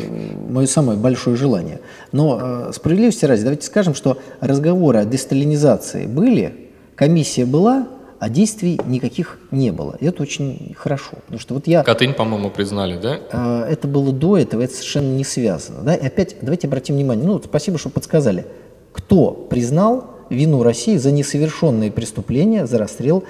мое 0.48 0.66
самое 0.66 0.96
большое 0.96 1.36
желание. 1.36 1.80
Но 2.12 2.68
э, 2.68 2.72
справедливости 2.72 3.24
ради, 3.24 3.42
давайте 3.42 3.66
скажем, 3.66 3.94
что 3.94 4.18
разговоры 4.40 5.00
о 5.00 5.04
десталинизации 5.04 6.06
были, 6.06 6.70
комиссия 6.94 7.46
была, 7.46 7.88
а 8.24 8.30
действий 8.30 8.80
никаких 8.86 9.38
не 9.50 9.70
было. 9.70 9.98
И 10.00 10.06
это 10.06 10.22
очень 10.22 10.74
хорошо. 10.78 11.10
Потому 11.26 11.38
что 11.38 11.52
вот 11.52 11.66
я... 11.66 11.82
Катынь, 11.82 12.14
по-моему, 12.14 12.48
признали, 12.48 12.98
да? 12.98 13.20
Э, 13.30 13.70
это 13.70 13.86
было 13.86 14.14
до 14.14 14.38
этого, 14.38 14.62
это 14.62 14.72
совершенно 14.72 15.14
не 15.14 15.24
связано. 15.24 15.82
Да? 15.82 15.94
И 15.94 16.06
опять 16.06 16.36
давайте 16.40 16.66
обратим 16.66 16.94
внимание, 16.94 17.26
ну, 17.26 17.38
спасибо, 17.44 17.76
что 17.76 17.90
подсказали. 17.90 18.46
Кто 18.94 19.30
признал 19.32 20.06
вину 20.30 20.62
России 20.62 20.96
за 20.96 21.12
несовершенные 21.12 21.92
преступления, 21.92 22.66
за 22.66 22.78
расстрел, 22.78 23.24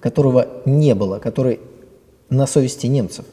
которого 0.00 0.48
не 0.64 0.94
было, 0.94 1.18
который 1.18 1.60
на 2.30 2.46
совести 2.46 2.86
немцев? 2.86 3.26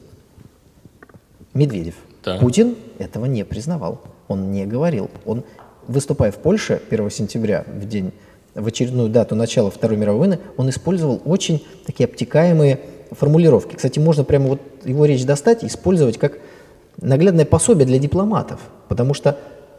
Медведев. 1.54 1.96
Да. 2.26 2.40
Путин 2.40 2.76
этого 3.00 3.24
не 3.24 3.46
признавал. 3.46 4.02
Он 4.28 4.52
не 4.52 4.66
говорил. 4.66 5.10
Он, 5.26 5.46
выступая 5.88 6.34
в 6.34 6.40
Польше 6.40 6.82
1 6.90 7.10
сентября, 7.10 7.64
в 7.66 7.88
день 7.88 8.12
в 8.56 8.66
очередную 8.68 9.10
дату 9.10 9.36
начала 9.36 9.70
Второй 9.70 9.98
мировой 9.98 10.20
войны, 10.20 10.40
он 10.58 10.70
использовал 10.70 11.22
очень 11.26 11.64
такие 11.86 12.06
обтекаемые 12.06 12.80
формулировки. 13.12 13.76
Кстати, 13.76 14.00
можно 14.00 14.24
прямо 14.24 14.48
вот 14.48 14.62
его 14.86 15.06
речь 15.06 15.26
достать 15.26 15.64
и 15.64 15.68
использовать 15.68 16.18
как 16.18 16.40
наглядное 17.02 17.46
пособие 17.46 17.86
для 17.86 18.00
дипломатов, 18.00 18.62
потому 18.88 19.14
что 19.14 19.38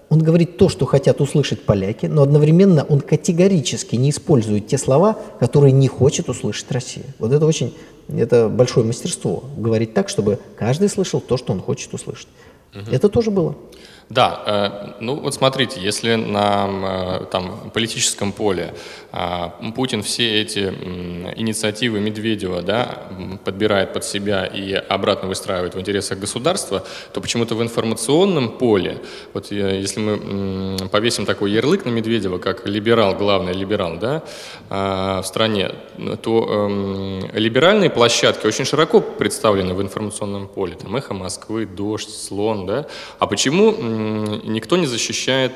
он 0.08 0.22
говорит 0.22 0.56
то, 0.56 0.68
что 0.68 0.86
хотят 0.86 1.20
услышать 1.20 1.64
поляки, 1.64 2.06
но 2.06 2.22
одновременно 2.22 2.84
он 2.88 3.00
категорически 3.00 3.96
не 3.96 4.10
использует 4.10 4.68
те 4.68 4.78
слова, 4.78 5.18
которые 5.40 5.72
не 5.72 5.88
хочет 5.88 6.28
услышать 6.28 6.70
Россия. 6.70 7.04
Вот 7.18 7.32
это 7.32 7.44
очень, 7.44 7.74
это 8.08 8.48
большое 8.48 8.86
мастерство, 8.86 9.44
говорить 9.56 9.94
так, 9.94 10.08
чтобы 10.08 10.38
каждый 10.56 10.88
слышал 10.88 11.20
то, 11.20 11.36
что 11.36 11.52
он 11.52 11.60
хочет 11.60 11.92
услышать. 11.92 12.28
Угу. 12.72 12.90
Это 12.92 13.08
тоже 13.08 13.30
было. 13.30 13.56
Да, 14.08 14.42
э, 14.46 14.92
ну 15.00 15.16
вот 15.16 15.34
смотрите, 15.34 15.80
если 15.80 16.14
на 16.14 17.20
э, 17.22 17.24
там, 17.26 17.70
политическом 17.74 18.30
поле 18.30 18.72
э, 19.12 19.72
Путин 19.74 20.04
все 20.04 20.42
эти 20.42 20.60
инициативы 21.36 21.98
Медведева 21.98 22.62
да, 22.62 23.02
подбирает 23.44 23.92
под 23.92 24.04
себя 24.04 24.46
и 24.46 24.72
обратно 24.74 25.28
выстраивает 25.28 25.74
в 25.74 25.80
интересах 25.80 26.20
государства, 26.20 26.84
то 27.12 27.20
почему-то 27.20 27.56
в 27.56 27.62
информационном 27.62 28.50
поле, 28.50 28.98
вот 29.34 29.50
э, 29.50 29.80
если 29.80 29.98
мы 29.98 30.88
повесим 30.88 31.26
такой 31.26 31.50
ярлык 31.50 31.84
на 31.84 31.90
Медведева, 31.90 32.38
как 32.38 32.64
либерал, 32.64 33.16
главный 33.16 33.54
либерал 33.54 33.96
да, 33.98 34.22
э, 34.70 35.20
в 35.20 35.26
стране, 35.26 35.72
то 36.22 36.46
э, 36.48 37.38
либеральные 37.38 37.90
площадки 37.90 38.46
очень 38.46 38.64
широко 38.64 39.00
представлены 39.00 39.74
в 39.74 39.82
информационном 39.82 40.46
поле. 40.46 40.76
Там 40.76 40.94
«Эхо 40.94 41.12
Москвы», 41.12 41.66
«Дождь», 41.66 42.10
«Слон». 42.10 42.66
Да? 42.66 42.86
А 43.18 43.26
почему 43.26 43.95
никто 43.96 44.76
не 44.76 44.86
защищает 44.86 45.52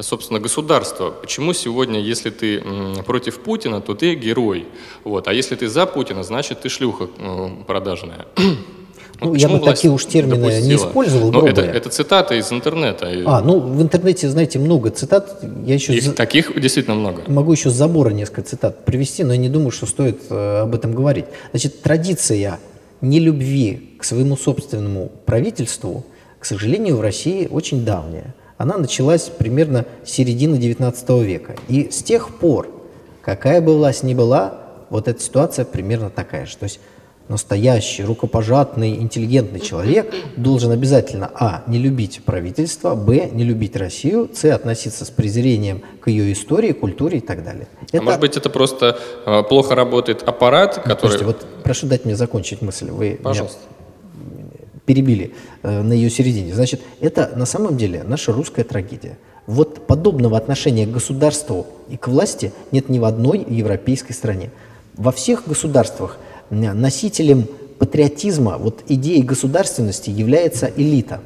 собственно, 0.00 0.40
государство. 0.40 1.10
Почему 1.10 1.52
сегодня, 1.52 2.00
если 2.00 2.30
ты 2.30 2.62
против 3.06 3.38
Путина, 3.38 3.80
то 3.80 3.94
ты 3.94 4.14
герой, 4.14 4.66
вот, 5.04 5.28
а 5.28 5.32
если 5.32 5.54
ты 5.54 5.68
за 5.68 5.86
Путина, 5.86 6.22
значит, 6.22 6.62
ты 6.62 6.68
шлюха 6.68 7.08
продажная. 7.66 8.26
Ну, 9.20 9.32
я 9.34 9.48
бы 9.48 9.60
такие 9.60 9.92
уж 9.92 10.06
термины 10.06 10.36
допустила? 10.38 10.66
не 10.66 10.74
использовал. 10.74 11.30
Но 11.32 11.46
это, 11.46 11.60
это 11.62 11.88
цитата 11.88 12.34
из 12.34 12.50
интернета. 12.52 13.06
А, 13.26 13.40
ну 13.40 13.60
в 13.60 13.80
интернете, 13.80 14.28
знаете, 14.28 14.58
много 14.58 14.90
цитат. 14.90 15.40
Я 15.64 15.74
еще 15.74 15.94
Их 15.94 16.02
за... 16.02 16.12
таких 16.12 16.60
действительно 16.60 16.96
много. 16.96 17.22
Могу 17.28 17.52
еще 17.52 17.70
с 17.70 17.74
забора 17.74 18.10
несколько 18.10 18.42
цитат 18.42 18.84
привести, 18.84 19.22
но 19.22 19.32
я 19.32 19.38
не 19.38 19.48
думаю, 19.48 19.70
что 19.70 19.86
стоит 19.86 20.20
э, 20.30 20.62
об 20.62 20.74
этом 20.74 20.94
говорить. 20.94 21.26
Значит, 21.52 21.80
традиция 21.80 22.58
нелюбви 23.00 23.96
к 24.00 24.04
своему 24.04 24.36
собственному 24.36 25.12
правительству– 25.24 26.04
к 26.44 26.46
сожалению, 26.46 26.98
в 26.98 27.00
России 27.00 27.48
очень 27.50 27.86
давняя. 27.86 28.34
Она 28.58 28.76
началась 28.76 29.30
примерно 29.30 29.86
с 30.04 30.10
середины 30.10 30.56
XIX 30.56 31.24
века. 31.24 31.56
И 31.68 31.88
с 31.90 32.02
тех 32.02 32.38
пор, 32.38 32.68
какая 33.22 33.62
бы 33.62 33.74
власть 33.74 34.02
ни 34.02 34.12
была, 34.12 34.58
вот 34.90 35.08
эта 35.08 35.22
ситуация 35.22 35.64
примерно 35.64 36.10
такая 36.10 36.44
же. 36.44 36.58
То 36.58 36.64
есть 36.64 36.80
настоящий, 37.28 38.04
рукопожатный, 38.04 38.96
интеллигентный 38.96 39.58
человек 39.58 40.14
должен 40.36 40.70
обязательно, 40.70 41.30
а, 41.34 41.62
не 41.66 41.78
любить 41.78 42.20
правительство, 42.26 42.94
б, 42.94 43.30
не 43.32 43.44
любить 43.44 43.74
Россию, 43.74 44.28
с, 44.34 44.44
относиться 44.44 45.06
с 45.06 45.10
презрением 45.10 45.80
к 46.02 46.08
ее 46.08 46.30
истории, 46.30 46.72
культуре 46.72 47.18
и 47.18 47.22
так 47.22 47.42
далее. 47.42 47.68
Это... 47.90 48.00
А 48.00 48.02
может 48.02 48.20
быть, 48.20 48.36
это 48.36 48.50
просто 48.50 48.98
э, 49.24 49.42
плохо 49.44 49.74
работает 49.74 50.22
аппарат, 50.22 50.74
который... 50.74 50.98
Слушайте, 50.98 51.24
вот 51.24 51.46
прошу 51.62 51.86
дать 51.86 52.04
мне 52.04 52.14
закончить 52.14 52.60
мысль. 52.60 52.90
Вы 52.90 53.18
Пожалуйста. 53.22 53.60
Меня 53.60 53.83
перебили 54.86 55.32
э, 55.62 55.82
на 55.82 55.92
ее 55.92 56.10
середине. 56.10 56.54
Значит, 56.54 56.80
это 57.00 57.32
на 57.36 57.46
самом 57.46 57.76
деле 57.76 58.04
наша 58.06 58.32
русская 58.32 58.64
трагедия. 58.64 59.18
Вот 59.46 59.86
подобного 59.86 60.36
отношения 60.36 60.86
к 60.86 60.90
государству 60.90 61.66
и 61.90 61.96
к 61.96 62.08
власти 62.08 62.52
нет 62.72 62.88
ни 62.88 62.98
в 62.98 63.04
одной 63.04 63.44
европейской 63.48 64.12
стране. 64.12 64.50
Во 64.96 65.12
всех 65.12 65.46
государствах 65.46 66.18
носителем 66.50 67.46
патриотизма, 67.78 68.56
вот 68.58 68.84
идеей 68.88 69.22
государственности 69.22 70.08
является 70.10 70.70
элита. 70.76 71.20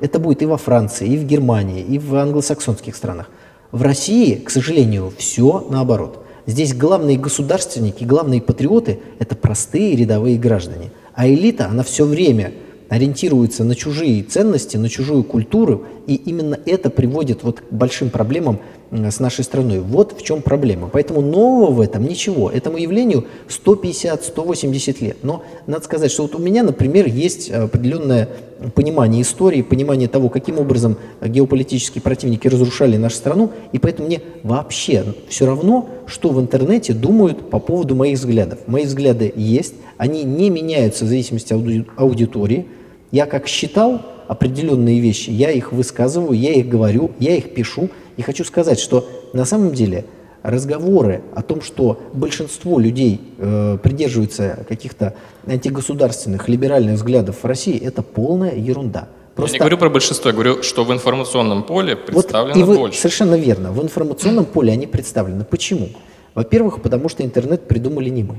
Это 0.00 0.18
будет 0.18 0.42
и 0.42 0.46
во 0.46 0.56
Франции, 0.56 1.08
и 1.08 1.16
в 1.16 1.26
Германии, 1.26 1.82
и 1.82 1.98
в 1.98 2.14
англосаксонских 2.14 2.94
странах. 2.94 3.28
В 3.72 3.82
России, 3.82 4.36
к 4.36 4.50
сожалению, 4.50 5.12
все 5.16 5.66
наоборот. 5.68 6.24
Здесь 6.46 6.74
главные 6.74 7.18
государственники, 7.18 8.04
главные 8.04 8.40
патриоты– 8.40 9.00
это 9.18 9.34
простые 9.34 9.96
рядовые 9.96 10.38
граждане. 10.38 10.92
А 11.14 11.26
элита, 11.26 11.66
она 11.66 11.82
все 11.82 12.04
время– 12.04 12.52
ориентируется 12.88 13.64
на 13.64 13.74
чужие 13.74 14.22
ценности, 14.22 14.76
на 14.76 14.88
чужую 14.88 15.24
культуру, 15.24 15.84
и 16.06 16.14
именно 16.14 16.58
это 16.66 16.90
приводит 16.90 17.42
вот 17.42 17.60
к 17.60 17.64
большим 17.72 18.10
проблемам 18.10 18.60
с 18.92 19.18
нашей 19.18 19.42
страной. 19.42 19.80
Вот 19.80 20.16
в 20.16 20.22
чем 20.22 20.42
проблема. 20.42 20.88
Поэтому 20.92 21.20
нового 21.20 21.72
в 21.72 21.80
этом 21.80 22.04
ничего. 22.06 22.48
Этому 22.48 22.78
явлению 22.78 23.26
150-180 23.48 25.04
лет. 25.04 25.16
Но 25.22 25.42
надо 25.66 25.84
сказать, 25.84 26.12
что 26.12 26.22
вот 26.22 26.36
у 26.36 26.38
меня, 26.38 26.62
например, 26.62 27.08
есть 27.08 27.50
определенное 27.50 28.28
понимание 28.76 29.22
истории, 29.22 29.62
понимание 29.62 30.06
того, 30.08 30.28
каким 30.28 30.60
образом 30.60 30.96
геополитические 31.20 32.00
противники 32.00 32.46
разрушали 32.46 32.96
нашу 32.96 33.16
страну, 33.16 33.50
и 33.72 33.78
поэтому 33.78 34.06
мне 34.06 34.22
вообще 34.44 35.04
все 35.28 35.46
равно, 35.46 35.88
что 36.06 36.30
в 36.30 36.40
интернете 36.40 36.92
думают 36.92 37.50
по 37.50 37.58
поводу 37.58 37.96
моих 37.96 38.18
взглядов. 38.18 38.60
Мои 38.66 38.84
взгляды 38.84 39.32
есть, 39.34 39.74
они 39.96 40.22
не 40.22 40.48
меняются 40.48 41.04
в 41.04 41.08
зависимости 41.08 41.52
от 41.52 41.86
аудитории. 41.96 42.66
Я 43.10 43.26
как 43.26 43.46
считал 43.46 44.02
определенные 44.28 45.00
вещи, 45.00 45.30
я 45.30 45.50
их 45.50 45.72
высказываю, 45.72 46.38
я 46.38 46.52
их 46.52 46.68
говорю, 46.68 47.12
я 47.18 47.36
их 47.36 47.54
пишу. 47.54 47.90
И 48.16 48.22
хочу 48.22 48.44
сказать, 48.44 48.80
что 48.80 49.08
на 49.32 49.44
самом 49.44 49.72
деле 49.72 50.04
разговоры 50.42 51.22
о 51.34 51.42
том, 51.42 51.60
что 51.60 52.00
большинство 52.12 52.78
людей 52.78 53.20
э, 53.38 53.78
придерживаются 53.82 54.64
каких-то 54.68 55.14
антигосударственных, 55.46 56.48
либеральных 56.48 56.94
взглядов 56.94 57.42
в 57.42 57.46
России, 57.46 57.78
это 57.78 58.02
полная 58.02 58.54
ерунда. 58.54 59.08
Просто... 59.34 59.56
Я 59.56 59.58
не 59.58 59.60
говорю 59.60 59.78
про 59.78 59.90
большинство, 59.90 60.30
я 60.30 60.34
говорю, 60.34 60.62
что 60.62 60.84
в 60.84 60.92
информационном 60.92 61.62
поле 61.62 61.94
представлено 61.94 62.54
вот 62.54 62.60
и 62.60 62.64
вы, 62.64 62.76
больше. 62.76 62.98
Совершенно 62.98 63.34
верно. 63.34 63.70
В 63.70 63.82
информационном 63.82 64.46
поле 64.46 64.72
они 64.72 64.86
представлены. 64.86 65.44
Почему? 65.44 65.90
Во-первых, 66.34 66.80
потому 66.80 67.08
что 67.08 67.22
интернет 67.22 67.68
придумали 67.68 68.08
не 68.08 68.22
мы. 68.22 68.36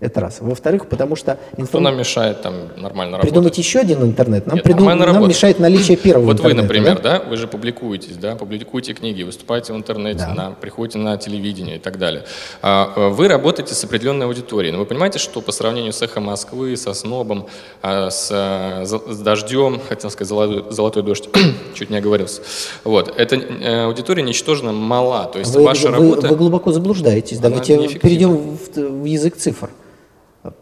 Это 0.00 0.20
раз. 0.20 0.38
Во-вторых, 0.40 0.86
потому 0.88 1.16
что... 1.16 1.38
Информ... 1.52 1.66
Что 1.66 1.80
нам 1.80 1.98
мешает 1.98 2.40
там 2.40 2.54
нормально 2.76 3.16
работать? 3.16 3.30
Придумать 3.30 3.58
еще 3.58 3.80
один 3.80 4.02
интернет? 4.02 4.46
Нам, 4.46 4.56
Нет, 4.56 4.64
придум... 4.64 4.86
нам 4.86 5.02
работать. 5.02 5.28
мешает 5.28 5.58
наличие 5.58 5.96
первого 5.96 6.26
Вот 6.26 6.40
вы, 6.40 6.54
например, 6.54 7.00
да? 7.02 7.18
да, 7.18 7.24
вы 7.24 7.36
же 7.36 7.48
публикуетесь, 7.48 8.16
да, 8.16 8.36
публикуете 8.36 8.92
книги, 8.94 9.24
выступаете 9.24 9.72
в 9.72 9.76
интернете, 9.76 10.20
да. 10.20 10.34
на, 10.34 10.50
приходите 10.52 10.98
на 10.98 11.16
телевидение 11.16 11.76
и 11.76 11.78
так 11.80 11.98
далее. 11.98 12.24
А, 12.62 12.92
а, 12.94 13.08
вы 13.08 13.26
работаете 13.26 13.74
с 13.74 13.82
определенной 13.82 14.26
аудиторией, 14.26 14.72
но 14.72 14.78
вы 14.78 14.86
понимаете, 14.86 15.18
что 15.18 15.40
по 15.40 15.50
сравнению 15.50 15.92
с 15.92 16.00
«Эхо 16.00 16.20
Москвы», 16.20 16.76
со 16.76 16.94
«Снобом», 16.94 17.48
а, 17.82 18.10
с, 18.10 18.30
с 18.30 19.18
«Дождем», 19.18 19.80
хотел 19.88 20.10
сказать 20.10 20.28
«Золотой, 20.28 20.72
золотой 20.72 21.02
дождь», 21.02 21.28
чуть 21.74 21.90
не 21.90 21.96
оговорился, 21.96 22.42
вот, 22.84 23.12
эта 23.16 23.34
э, 23.34 23.84
аудитория 23.86 24.22
ничтожно 24.22 24.72
мала, 24.72 25.24
то 25.24 25.40
есть 25.40 25.52
вы, 25.56 25.64
ваша 25.64 25.88
вы, 25.88 25.92
работа... 25.92 26.28
Вы 26.28 26.36
глубоко 26.36 26.70
заблуждаетесь, 26.70 27.40
давайте 27.40 27.98
перейдем 27.98 28.56
в, 28.56 28.76
в 28.76 29.04
язык 29.04 29.36
цифр. 29.36 29.70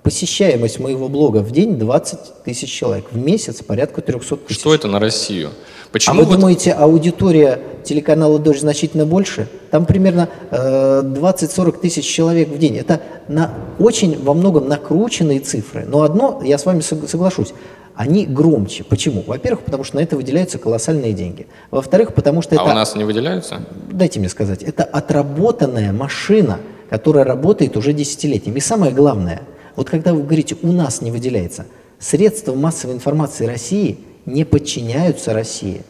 Посещаемость 0.03 0.79
моего 0.79 1.09
блога 1.09 1.39
в 1.39 1.51
день 1.51 1.79
20 1.79 2.45
тысяч 2.45 2.71
человек. 2.71 3.07
В 3.11 3.17
месяц 3.17 3.63
порядка 3.63 4.03
300 4.03 4.37
тысяч. 4.37 4.59
Что 4.59 4.75
это 4.75 4.89
на 4.89 4.99
Россию? 4.99 5.51
Почему 5.93 6.15
а 6.15 6.19
вы 6.19 6.25
вот... 6.25 6.37
думаете, 6.37 6.73
аудитория 6.73 7.61
телеканала 7.85 8.39
«Дождь» 8.39 8.61
значительно 8.61 9.07
больше? 9.07 9.49
Там 9.71 9.87
примерно 9.87 10.29
э, 10.51 11.03
20-40 11.05 11.81
тысяч 11.81 12.05
человек 12.05 12.49
в 12.49 12.59
день. 12.59 12.77
Это 12.77 13.01
на, 13.29 13.55
очень 13.79 14.23
во 14.23 14.35
многом 14.35 14.69
накрученные 14.69 15.41
цифры. 15.41 15.85
Но 15.87 16.03
одно, 16.03 16.41
я 16.45 16.59
с 16.59 16.67
вами 16.67 16.81
соглашусь, 16.81 17.55
они 17.95 18.27
громче. 18.27 18.85
Почему? 18.85 19.25
Во-первых, 19.27 19.65
потому 19.65 19.85
что 19.85 19.97
на 19.97 20.01
это 20.01 20.17
выделяются 20.17 20.59
колоссальные 20.59 21.13
деньги. 21.13 21.47
Во-вторых, 21.71 22.15
потому 22.15 22.43
что 22.43 22.57
а 22.57 22.63
это... 22.63 22.71
А 22.71 22.73
у 22.73 22.75
нас 22.75 22.95
не 22.95 23.05
выделяются? 23.05 23.63
Дайте 23.91 24.21
мне 24.21 24.29
сказать. 24.29 24.63
Это 24.63 24.85
отработанная 24.85 25.93
машина, 25.93 26.59
которая 26.91 27.25
работает 27.25 27.77
уже 27.77 27.93
десятилетиями. 27.93 28.59
И 28.59 28.61
самое 28.61 28.93
главное– 28.93 29.43
вот 29.77 29.89
когда 29.91 30.13
вы 30.15 30.23
говорите 30.23 30.57
«у 30.63 30.73
нас 30.73 31.03
не 31.03 31.11
выделяется», 31.11 31.67
средства 31.99 32.55
массовой 32.55 32.95
информации 32.95 33.47
России 33.47 33.99
не 34.25 34.45
подчиняются 34.45 35.33
России, 35.33 35.83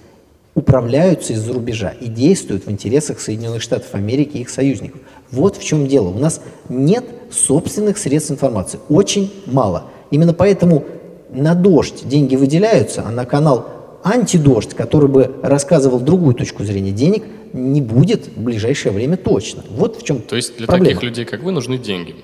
управляются 0.54 1.32
из-за 1.34 1.52
рубежа 1.52 1.90
и 2.00 2.06
действуют 2.06 2.66
в 2.66 2.70
интересах 2.70 3.20
Соединенных 3.20 3.62
Штатов 3.62 3.94
Америки 3.94 4.38
и 4.38 4.40
их 4.40 4.50
союзников. 4.50 5.00
Вот 5.30 5.56
в 5.56 5.64
чем 5.64 5.86
дело. 5.86 6.08
У 6.08 6.18
нас 6.18 6.40
нет 6.68 7.04
собственных 7.30 7.98
средств 7.98 8.30
информации. 8.30 8.80
Очень 8.88 9.32
мало. 9.46 9.84
Именно 10.10 10.32
поэтому 10.32 10.84
на 11.30 11.54
дождь 11.54 12.08
деньги 12.08 12.36
выделяются, 12.36 13.04
а 13.06 13.10
на 13.10 13.24
канал 13.26 13.68
антидождь, 14.02 14.74
который 14.74 15.08
бы 15.08 15.34
рассказывал 15.42 16.00
другую 16.00 16.34
точку 16.34 16.64
зрения, 16.64 16.92
денег 16.92 17.24
не 17.52 17.80
будет 17.80 18.28
в 18.28 18.40
ближайшее 18.40 18.92
время 18.92 19.16
точно. 19.16 19.62
Вот 19.70 20.00
в 20.00 20.04
чем 20.04 20.20
То 20.20 20.36
есть 20.36 20.56
для 20.56 20.66
проблема. 20.66 20.94
таких 20.94 21.02
людей, 21.02 21.24
как 21.24 21.42
вы, 21.42 21.52
нужны 21.52 21.76
деньги? 21.78 22.14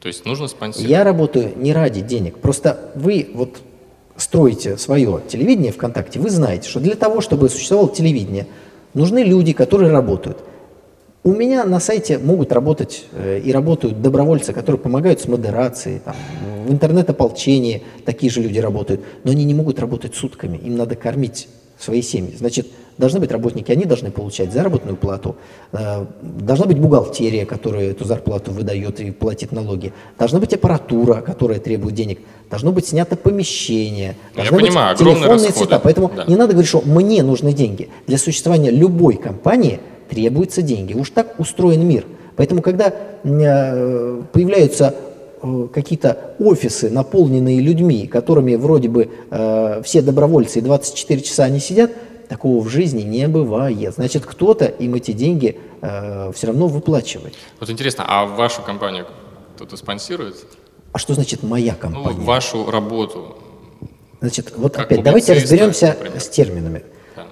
То 0.00 0.08
есть 0.08 0.24
нужно 0.24 0.48
спонсировать? 0.48 0.90
Я 0.90 1.04
работаю 1.04 1.52
не 1.56 1.72
ради 1.72 2.00
денег. 2.00 2.38
Просто 2.38 2.90
вы 2.94 3.28
вот 3.34 3.58
строите 4.16 4.76
свое 4.76 5.20
телевидение 5.28 5.72
ВКонтакте, 5.72 6.18
вы 6.18 6.30
знаете, 6.30 6.68
что 6.68 6.80
для 6.80 6.94
того, 6.94 7.20
чтобы 7.20 7.48
существовало 7.48 7.88
телевидение, 7.88 8.46
нужны 8.94 9.20
люди, 9.20 9.52
которые 9.52 9.92
работают. 9.92 10.38
У 11.24 11.32
меня 11.32 11.64
на 11.64 11.80
сайте 11.80 12.18
могут 12.18 12.52
работать 12.52 13.04
э, 13.12 13.40
и 13.44 13.52
работают 13.52 14.00
добровольцы, 14.00 14.52
которые 14.52 14.80
помогают 14.80 15.20
с 15.20 15.28
модерацией, 15.28 15.98
там, 15.98 16.16
в 16.66 16.72
интернет-ополчении 16.72 17.82
такие 18.04 18.30
же 18.30 18.40
люди 18.40 18.58
работают, 18.58 19.02
но 19.24 19.32
они 19.32 19.44
не 19.44 19.54
могут 19.54 19.78
работать 19.78 20.14
сутками, 20.14 20.56
им 20.58 20.76
надо 20.76 20.96
кормить 20.96 21.48
свои 21.78 22.02
семьи. 22.02 22.34
Значит, 22.36 22.68
должны 22.98 23.20
быть 23.20 23.30
работники, 23.32 23.70
они 23.72 23.84
должны 23.84 24.10
получать 24.10 24.52
заработную 24.52 24.96
плату, 24.96 25.36
э, 25.72 26.04
должна 26.22 26.66
быть 26.66 26.78
бухгалтерия, 26.78 27.46
которая 27.46 27.90
эту 27.90 28.04
зарплату 28.04 28.50
выдает 28.50 29.00
и 29.00 29.10
платит 29.10 29.52
налоги, 29.52 29.92
должна 30.18 30.40
быть 30.40 30.52
аппаратура, 30.52 31.20
которая 31.20 31.60
требует 31.60 31.94
денег, 31.94 32.18
должно 32.50 32.72
быть 32.72 32.86
снято 32.86 33.16
помещение, 33.16 34.16
Ну, 34.34 34.42
Я 34.42 34.50
должны 34.50 34.56
быть 34.58 34.66
понимаю, 34.66 34.96
телефонные 34.96 35.28
расходы. 35.30 35.52
цвета. 35.52 35.78
Поэтому 35.78 36.10
Да. 36.14 36.24
не 36.26 36.36
надо 36.36 36.52
говорить, 36.52 36.68
что 36.68 36.82
мне 36.84 37.22
нужны 37.22 37.52
деньги. 37.52 37.88
Для 38.06 38.18
существования 38.18 38.70
любой 38.70 39.16
компании 39.16 39.80
требуются 40.10 40.62
деньги. 40.62 40.94
Уж 40.94 41.10
так 41.10 41.38
устроен 41.38 41.86
мир. 41.86 42.04
Поэтому, 42.36 42.62
когда 42.62 42.92
э, 43.24 44.22
появляются 44.32 44.94
э, 45.42 45.68
какие-то 45.72 46.34
офисы, 46.38 46.88
наполненные 46.90 47.60
людьми, 47.60 48.06
которыми 48.06 48.54
вроде 48.56 48.88
бы 48.88 49.08
э, 49.30 49.82
все 49.84 50.02
добровольцы 50.02 50.58
и 50.60 50.62
24 50.62 51.20
часа 51.20 51.44
они 51.44 51.58
сидят, 51.60 51.90
такого 52.28 52.62
в 52.62 52.68
жизни 52.68 53.02
не 53.02 53.26
бывает. 53.28 53.94
Значит, 53.94 54.24
кто-то 54.26 54.66
им 54.66 54.94
эти 54.94 55.12
деньги 55.12 55.58
все 55.80 56.46
равно 56.46 56.66
выплачивает. 56.68 57.34
Вот 57.60 57.70
интересно, 57.70 58.04
а 58.06 58.26
вашу 58.26 58.62
компанию 58.62 59.06
кто-то 59.56 59.76
спонсирует? 59.76 60.36
А 60.92 60.98
что 60.98 61.14
значит 61.14 61.42
моя 61.42 61.72
Ну, 61.74 61.78
компания? 61.78 62.20
вашу 62.20 62.70
работу. 62.70 63.36
Значит, 64.20 64.52
вот 64.56 64.74
как 64.74 64.86
опять, 64.86 65.02
давайте 65.04 65.32
разберемся 65.34 65.88
например. 65.88 66.20
с 66.20 66.28
терминами. 66.28 66.82
Да. 67.14 67.26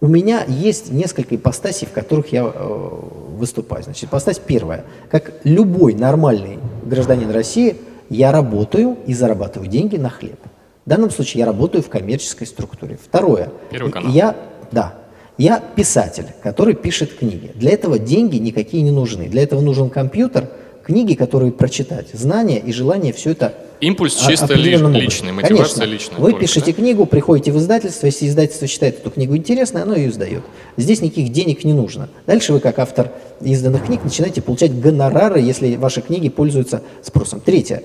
У 0.00 0.08
меня 0.08 0.44
есть 0.48 0.90
несколько 0.90 1.36
ипостасей, 1.36 1.86
в 1.86 1.92
которых 1.92 2.32
я 2.32 2.42
э, 2.44 2.88
выступаю. 3.36 3.84
Значит, 3.84 4.04
ипостась 4.04 4.38
первая. 4.40 4.84
Как 5.10 5.32
любой 5.44 5.94
нормальный 5.94 6.58
гражданин 6.84 7.30
России, 7.30 7.76
я 8.10 8.32
работаю 8.32 8.96
и 9.06 9.14
зарабатываю 9.14 9.68
деньги 9.68 9.96
на 9.96 10.10
хлеб. 10.10 10.38
В 10.86 10.88
данном 10.90 11.10
случае 11.10 11.40
я 11.40 11.46
работаю 11.46 11.82
в 11.82 11.88
коммерческой 11.88 12.46
структуре. 12.46 12.98
Второе. 13.02 13.50
Первый 13.70 13.90
канал. 13.90 14.12
Я, 14.12 14.36
да, 14.70 14.94
я 15.38 15.58
писатель, 15.58 16.26
который 16.42 16.74
пишет 16.74 17.14
книги. 17.14 17.52
Для 17.54 17.70
этого 17.72 17.98
деньги 17.98 18.36
никакие 18.36 18.82
не 18.82 18.90
нужны. 18.90 19.28
Для 19.28 19.42
этого 19.42 19.62
нужен 19.62 19.88
компьютер, 19.88 20.50
книги, 20.84 21.14
которые 21.14 21.52
прочитать, 21.52 22.08
знания 22.12 22.58
и 22.58 22.70
желание 22.70 23.14
все 23.14 23.30
это 23.30 23.54
Импульс 23.80 24.14
чисто 24.14 24.54
ли- 24.54 24.76
личный, 24.76 25.32
мотивация 25.32 25.80
Конечно. 25.80 25.84
личная. 25.84 26.18
Вы 26.20 26.30
только, 26.30 26.40
пишете 26.46 26.72
да? 26.72 26.72
книгу, 26.74 27.06
приходите 27.06 27.50
в 27.52 27.58
издательство, 27.58 28.06
если 28.06 28.28
издательство 28.28 28.66
считает 28.66 28.98
эту 28.98 29.10
книгу 29.10 29.36
интересной, 29.36 29.82
оно 29.82 29.94
ее 29.94 30.10
издает. 30.10 30.42
Здесь 30.76 31.00
никаких 31.00 31.32
денег 31.32 31.64
не 31.64 31.72
нужно. 31.72 32.08
Дальше 32.26 32.52
вы, 32.52 32.60
как 32.60 32.78
автор 32.78 33.10
изданных 33.40 33.86
книг, 33.86 34.04
начинаете 34.04 34.42
получать 34.42 34.78
гонорары, 34.78 35.40
если 35.40 35.76
ваши 35.76 36.02
книги 36.02 36.28
пользуются 36.28 36.82
спросом. 37.02 37.40
Третье. 37.40 37.82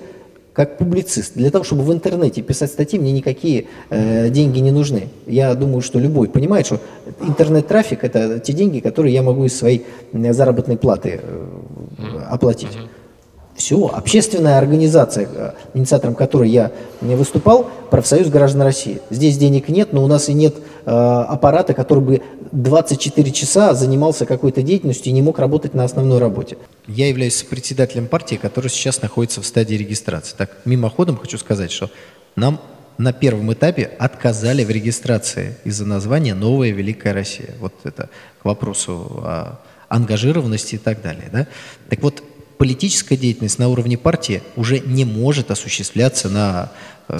Как 0.52 0.78
публицист, 0.78 1.34
для 1.34 1.50
того, 1.50 1.64
чтобы 1.64 1.82
в 1.84 1.92
интернете 1.92 2.42
писать 2.42 2.70
статьи, 2.70 2.98
мне 2.98 3.12
никакие 3.12 3.66
э, 3.88 4.30
деньги 4.30 4.58
не 4.58 4.72
нужны. 4.72 5.08
Я 5.26 5.54
думаю, 5.54 5.80
что 5.80 6.00
любой 6.00 6.28
понимает, 6.28 6.66
что 6.66 6.80
интернет-трафик– 7.20 8.00
это 8.04 8.40
те 8.40 8.52
деньги, 8.52 8.80
которые 8.80 9.14
я 9.14 9.22
могу 9.22 9.44
из 9.44 9.56
своей 9.56 9.86
заработной 10.12 10.76
платы 10.76 11.20
э, 11.22 12.24
оплатить. 12.28 12.76
Все, 13.60 13.88
общественная 13.88 14.56
организация, 14.56 15.28
э, 15.30 15.52
инициатором 15.74 16.14
которой 16.14 16.48
я 16.48 16.72
не 17.02 17.14
выступал, 17.14 17.68
профсоюз 17.90 18.28
граждан 18.28 18.62
России. 18.62 19.02
Здесь 19.10 19.36
денег 19.36 19.68
нет, 19.68 19.92
но 19.92 20.02
у 20.02 20.06
нас 20.06 20.30
и 20.30 20.32
нет 20.32 20.54
э, 20.86 20.90
аппарата, 20.90 21.74
который 21.74 22.02
бы 22.02 22.22
24 22.52 23.30
часа 23.32 23.74
занимался 23.74 24.24
какой-то 24.24 24.62
деятельностью 24.62 25.10
и 25.10 25.12
не 25.12 25.20
мог 25.20 25.38
работать 25.38 25.74
на 25.74 25.84
основной 25.84 26.18
работе. 26.18 26.56
Я 26.86 27.08
являюсь 27.08 27.42
председателем 27.42 28.06
партии, 28.06 28.36
которая 28.36 28.70
сейчас 28.70 29.02
находится 29.02 29.42
в 29.42 29.46
стадии 29.46 29.74
регистрации. 29.74 30.34
Так, 30.38 30.56
мимоходом 30.64 31.18
хочу 31.18 31.36
сказать, 31.36 31.70
что 31.70 31.90
нам 32.36 32.62
на 32.96 33.12
первом 33.12 33.52
этапе 33.52 33.90
отказали 33.98 34.64
в 34.64 34.70
регистрации 34.70 35.58
из-за 35.64 35.84
названия 35.84 36.34
«Новая 36.34 36.70
Великая 36.70 37.12
Россия». 37.12 37.50
Вот 37.60 37.74
это 37.84 38.08
к 38.40 38.46
вопросу 38.46 39.20
о 39.22 39.58
ангажированности 39.90 40.76
и 40.76 40.78
так 40.78 41.02
далее. 41.02 41.28
Да? 41.30 41.46
Так 41.90 42.00
вот, 42.00 42.22
политическая 42.60 43.16
деятельность 43.16 43.58
на 43.58 43.70
уровне 43.70 43.96
партии 43.96 44.42
уже 44.54 44.80
не 44.80 45.06
может 45.06 45.50
осуществляться 45.50 46.28
на 46.28 46.70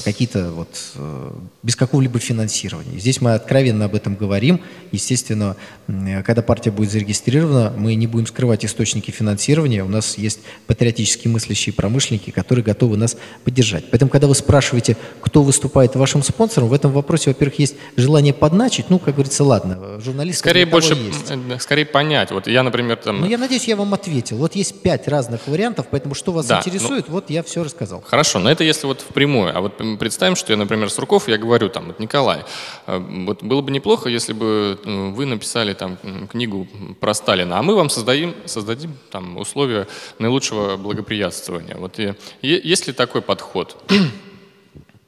какие-то 0.05 0.51
вот 0.53 0.69
э, 0.95 1.31
без 1.63 1.75
какого-либо 1.77 2.19
финансирования. 2.19 2.99
Здесь 2.99 3.21
мы 3.21 3.35
откровенно 3.35 3.87
об 3.87 3.95
этом 3.95 4.15
говорим. 4.15 4.61
Естественно, 4.93 5.57
м, 5.89 6.23
когда 6.23 6.43
партия 6.43 6.71
будет 6.71 6.91
зарегистрирована, 6.91 7.73
мы 7.77 7.95
не 7.95 8.07
будем 8.07 8.27
скрывать 8.27 8.65
источники 8.65 9.11
финансирования. 9.11 9.83
У 9.83 9.89
нас 9.89 10.19
есть 10.19 10.41
патриотически 10.67 11.29
мыслящие 11.29 11.73
промышленники, 11.73 12.31
которые 12.31 12.65
готовы 12.65 12.97
нас 12.97 13.17
поддержать. 13.45 13.85
Поэтому, 13.91 14.11
когда 14.11 14.27
вы 14.27 14.35
спрашиваете, 14.35 14.97
кто 15.21 15.43
выступает 15.43 15.97
вашим 15.97 16.23
спонсором, 16.23 16.69
в 16.69 16.73
этом 16.73 16.93
вопросе, 16.93 17.31
во-первых, 17.31 17.59
есть 17.59 17.75
желание 17.97 18.33
подначить. 18.35 18.91
Ну, 18.91 18.99
как 18.99 19.15
говорится, 19.15 19.45
ладно, 19.45 19.79
э, 19.81 20.01
журналист 20.05 20.39
Скорее 20.41 20.67
больше, 20.67 20.95
есть. 20.95 21.63
скорее 21.63 21.87
понять. 21.87 22.31
Вот 22.31 22.47
я, 22.47 22.63
например, 22.63 22.97
там... 22.97 23.21
Ну, 23.21 23.27
я 23.27 23.39
надеюсь, 23.39 23.65
я 23.65 23.77
вам 23.77 23.95
ответил. 23.95 24.37
Вот 24.37 24.55
есть 24.55 24.81
пять 24.83 25.09
разных 25.09 25.47
вариантов, 25.47 25.87
поэтому 25.91 26.15
что 26.15 26.33
вас 26.33 26.47
Да, 26.47 26.59
интересует, 26.59 27.09
вот 27.09 27.31
я 27.31 27.43
все 27.43 27.65
рассказал. 27.65 28.03
Хорошо, 28.07 28.39
но 28.39 28.51
это 28.51 28.65
если 28.65 28.87
вот 28.87 29.01
впрямую. 29.01 29.57
А 29.57 29.61
вот 29.61 29.80
представим, 29.99 30.37
что 30.37 30.53
я, 30.53 30.57
например, 30.57 30.91
Сурков, 30.91 31.29
я 31.29 31.39
говорю 31.39 31.69
там, 31.69 31.87
вот 31.87 32.01
Николай, 32.01 32.45
э, 32.87 32.99
вот 33.27 33.43
было 33.43 33.61
бы 33.63 33.71
неплохо, 33.71 34.09
если 34.09 34.33
бы 34.33 34.79
э, 34.85 35.11
вы 35.11 35.27
написали 35.27 35.75
там 35.75 35.97
книгу 36.31 36.67
про 37.01 37.15
Сталина, 37.15 37.59
а 37.59 37.63
мы 37.63 37.75
вам 37.75 37.91
создадим, 37.91 38.35
создадим 38.47 38.95
там 39.11 39.37
условия 39.39 39.87
наилучшего 40.19 40.77
благоприятствования. 40.77 41.77
Вот 41.77 41.99
и, 41.99 42.15
е- 42.43 42.61
есть 42.63 42.87
ли 42.87 42.93
такой 42.93 43.23
подход? 43.23 43.77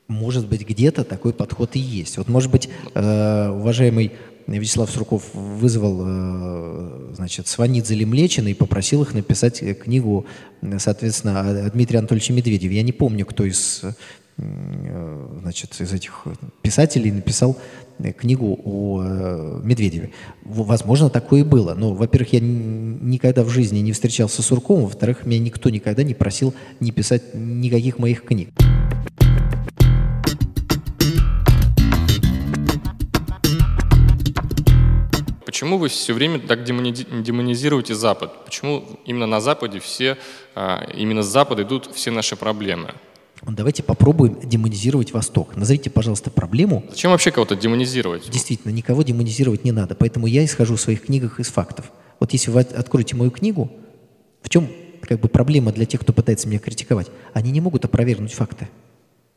Может 0.09 0.47
быть, 0.49 0.67
где-то 0.69 1.05
такой 1.05 1.33
подход 1.33 1.75
и 1.77 1.79
есть. 1.79 2.19
Вот, 2.19 2.29
может 2.29 2.51
быть, 2.51 2.69
э, 2.95 3.49
уважаемый 3.51 4.13
Вячеслав 4.49 4.91
Сурков 4.91 5.23
вызвал, 5.35 6.03
значит, 7.15 7.47
Сванидзе 7.47 7.95
или 7.95 8.05
Млечина 8.05 8.49
и 8.49 8.55
попросил 8.55 9.03
их 9.03 9.15
написать 9.15 9.63
книгу, 9.81 10.27
соответственно, 10.79 11.41
о- 11.67 11.71
Дмитрия 11.71 12.01
Анатольевича 12.01 12.33
Медведеве. 12.33 12.77
Я 12.77 12.83
не 12.83 12.91
помню, 12.93 13.25
кто 13.25 13.45
из, 13.45 13.83
значит, 15.41 15.81
из 15.81 15.93
этих 15.93 16.25
писателей 16.63 17.11
написал 17.11 17.57
книгу 18.19 18.59
о 18.65 19.03
э, 19.05 19.61
Медведеве. 19.63 20.11
Возможно, 20.45 21.11
такое 21.11 21.41
и 21.41 21.45
было. 21.45 21.75
Но, 21.75 21.95
во-первых, 21.95 22.33
я 22.33 22.41
никогда 22.41 23.45
в 23.45 23.49
жизни 23.49 23.79
не 23.79 23.93
встречался 23.93 24.43
с 24.43 24.47
Сурковым, 24.47 24.85
во-вторых, 24.85 25.25
меня 25.25 25.39
никто 25.41 25.71
никогда 25.71 26.03
не 26.03 26.15
просил 26.15 26.55
не 26.81 26.91
писать 26.91 27.35
никаких 27.35 27.99
моих 27.99 28.25
книг. 28.25 28.51
Почему 35.45 35.79
вы 35.79 35.89
все 35.89 36.13
время 36.13 36.41
так 36.41 36.65
демони- 36.65 37.23
демонизируете 37.23 37.95
Запад? 37.95 38.45
Почему 38.45 38.85
именно 39.05 39.27
на 39.27 39.41
Западе 39.41 39.79
все, 39.79 40.19
а, 40.57 40.89
именно 40.93 41.23
с 41.23 41.27
Запада 41.27 41.63
идут 41.63 41.95
все 41.95 42.11
наши 42.11 42.35
проблемы? 42.35 42.95
Давайте 43.47 43.83
попробуем 43.83 44.39
демонизировать 44.45 45.13
Восток. 45.13 45.57
Назовите, 45.57 45.91
пожалуйста, 45.91 46.31
проблему. 46.31 46.85
Зачем 46.91 47.11
вообще 47.11 47.33
кого-то 47.33 47.57
демонизировать? 47.57 48.31
Действительно, 48.31 48.71
никого 48.71 49.03
демонизировать 49.03 49.65
не 49.65 49.73
надо. 49.73 49.97
Поэтому 49.97 50.27
я 50.29 50.45
исхожу 50.45 50.77
в 50.77 50.81
своих 50.81 51.03
книгах 51.07 51.41
из 51.41 51.49
фактов. 51.49 51.91
Вот 52.21 52.33
если 52.33 52.53
вы 52.53 52.61
от- 52.61 52.73
откроете 52.73 53.17
мою 53.17 53.33
книгу, 53.33 53.71
в 54.43 54.49
чем 54.49 54.69
как 55.01 55.21
бы 55.21 55.29
проблема 55.29 55.73
для 55.73 55.87
тех, 55.87 56.01
кто 56.03 56.13
пытается 56.13 56.47
меня 56.47 56.61
критиковать? 56.61 57.09
Они 57.33 57.51
не 57.51 57.61
могут 57.61 57.85
опровергнуть 57.85 58.33
факты. 58.33 58.69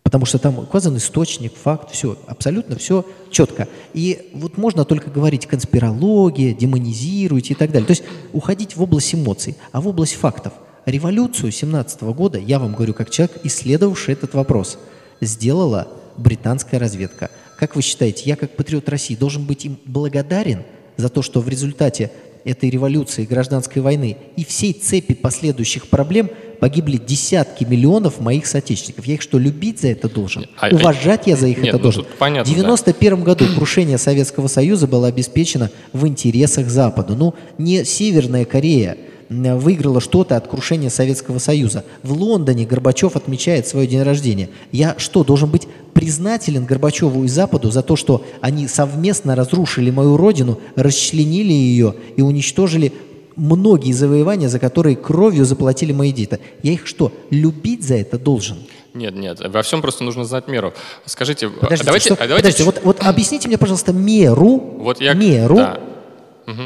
Потому 0.04 0.26
что 0.26 0.38
там 0.38 0.60
указан 0.60 0.96
источник, 0.98 1.54
факт, 1.56 1.90
все, 1.92 2.16
абсолютно 2.28 2.76
все 2.78 3.04
четко. 3.32 3.68
И 3.96 4.30
вот 4.36 4.56
можно 4.60 4.86
только 4.86 5.10
говорить 5.10 5.48
конспирология, 5.48 6.54
демонизируйте 6.54 7.54
и 7.54 7.58
так 7.58 7.72
далее. 7.72 7.88
То 7.88 7.92
есть 7.92 8.04
уходить 8.32 8.76
в 8.76 8.84
область 8.84 9.16
эмоций, 9.16 9.56
а 9.72 9.82
в 9.82 9.88
область 9.88 10.14
фактов. 10.14 10.54
Революцию 10.86 11.52
17 11.52 12.02
года, 12.04 12.38
я 12.38 12.60
вам 12.60 12.74
говорю 12.76 12.94
как 12.94 13.10
человек, 13.10 13.38
исследовавший 13.44 14.14
этот 14.14 14.36
вопрос, 14.36 14.78
сделала 15.20 15.88
британская 16.16 16.78
разведка. 16.78 17.32
Как 17.58 17.76
вы 17.76 17.82
считаете, 17.82 18.24
я 18.26 18.36
как 18.36 18.52
патриот 18.52 18.88
России 18.90 19.16
должен 19.16 19.46
быть 19.46 19.66
им 19.66 19.80
благодарен 19.86 20.64
за 20.98 21.10
то, 21.10 21.22
что 21.24 21.42
в 21.42 21.50
результате 21.50 22.12
этой 22.44 22.70
революции, 22.70 23.26
гражданской 23.26 23.82
войны 23.82 24.18
и 24.36 24.46
всей 24.46 24.74
цепи 24.74 25.16
последующих 25.16 25.88
проблем 25.88 26.30
погибли 26.60 26.98
десятки 26.98 27.64
миллионов 27.64 28.20
моих 28.20 28.46
соотечественников. 28.46 29.06
Я 29.08 29.16
их 29.16 29.24
что, 29.24 29.40
любить 29.40 29.82
за 29.82 29.88
это 29.88 30.08
должен? 30.08 30.46
А- 30.60 30.70
Уважать 30.70 31.26
я 31.26 31.36
за 31.36 31.48
их 31.48 31.58
Нет, 31.58 31.70
это 31.70 31.78
ну 31.78 31.84
должен? 31.84 32.06
понятно, 32.20 32.54
В 32.54 32.56
да. 32.56 32.62
91 32.62 33.24
году 33.24 33.46
крушение 33.56 33.98
Советского 33.98 34.48
Союза 34.48 34.86
было 34.86 35.08
обеспечено 35.08 35.72
в 35.92 36.06
интересах 36.06 36.70
Запада. 36.70 37.16
Ну, 37.16 37.34
не 37.58 37.84
Северная 37.84 38.46
Корея 38.46 38.96
выиграла 39.30 40.00
что-то 40.02 40.38
от 40.38 40.48
крушения 40.48 40.90
Советского 40.90 41.40
Союза. 41.40 41.84
В 42.04 42.14
Лондоне 42.14 42.66
Горбачев 42.66 43.16
отмечает 43.16 43.68
свой 43.68 43.88
день 43.88 44.04
рождения. 44.04 44.50
Я 44.72 44.96
что, 44.98 45.24
должен 45.24 45.50
быть 45.50 45.68
признателен 45.94 46.66
Горбачеву 46.66 47.24
и 47.24 47.28
Западу 47.28 47.72
за 47.72 47.82
то, 47.82 47.96
что 47.96 48.24
они 48.42 48.68
совместно 48.68 49.36
разрушили 49.36 49.90
мою 49.92 50.18
родину, 50.18 50.60
расчленили 50.76 51.54
ее 51.54 51.96
и 52.16 52.22
уничтожили 52.22 52.94
многие 53.36 53.92
завоевания, 53.92 54.48
за 54.48 54.60
которые 54.60 54.96
кровью 54.96 55.46
заплатили 55.46 55.92
мои 55.92 56.12
дети. 56.12 56.40
Я 56.64 56.74
их 56.74 56.86
что, 56.88 57.12
любить 57.30 57.84
за 57.84 57.96
это 57.96 58.18
должен? 58.18 58.58
Нет, 58.94 59.14
нет, 59.16 59.42
во 59.46 59.62
всем 59.62 59.82
просто 59.82 60.04
нужно 60.06 60.24
знать 60.24 60.48
меру. 60.48 60.74
Скажите, 61.06 61.50
Подождите, 61.50 61.82
а 61.82 61.86
давайте, 61.86 62.06
что- 62.14 62.24
а 62.24 62.28
давайте 62.28 62.44
подождите, 62.48 62.64
вот, 62.64 62.82
вот 62.84 62.98
объясните 63.06 63.48
мне, 63.50 63.58
пожалуйста, 63.58 63.92
меру, 63.92 64.58
Вот 64.80 65.02
я- 65.02 65.14
меру 65.14 65.56
да. 65.58 65.80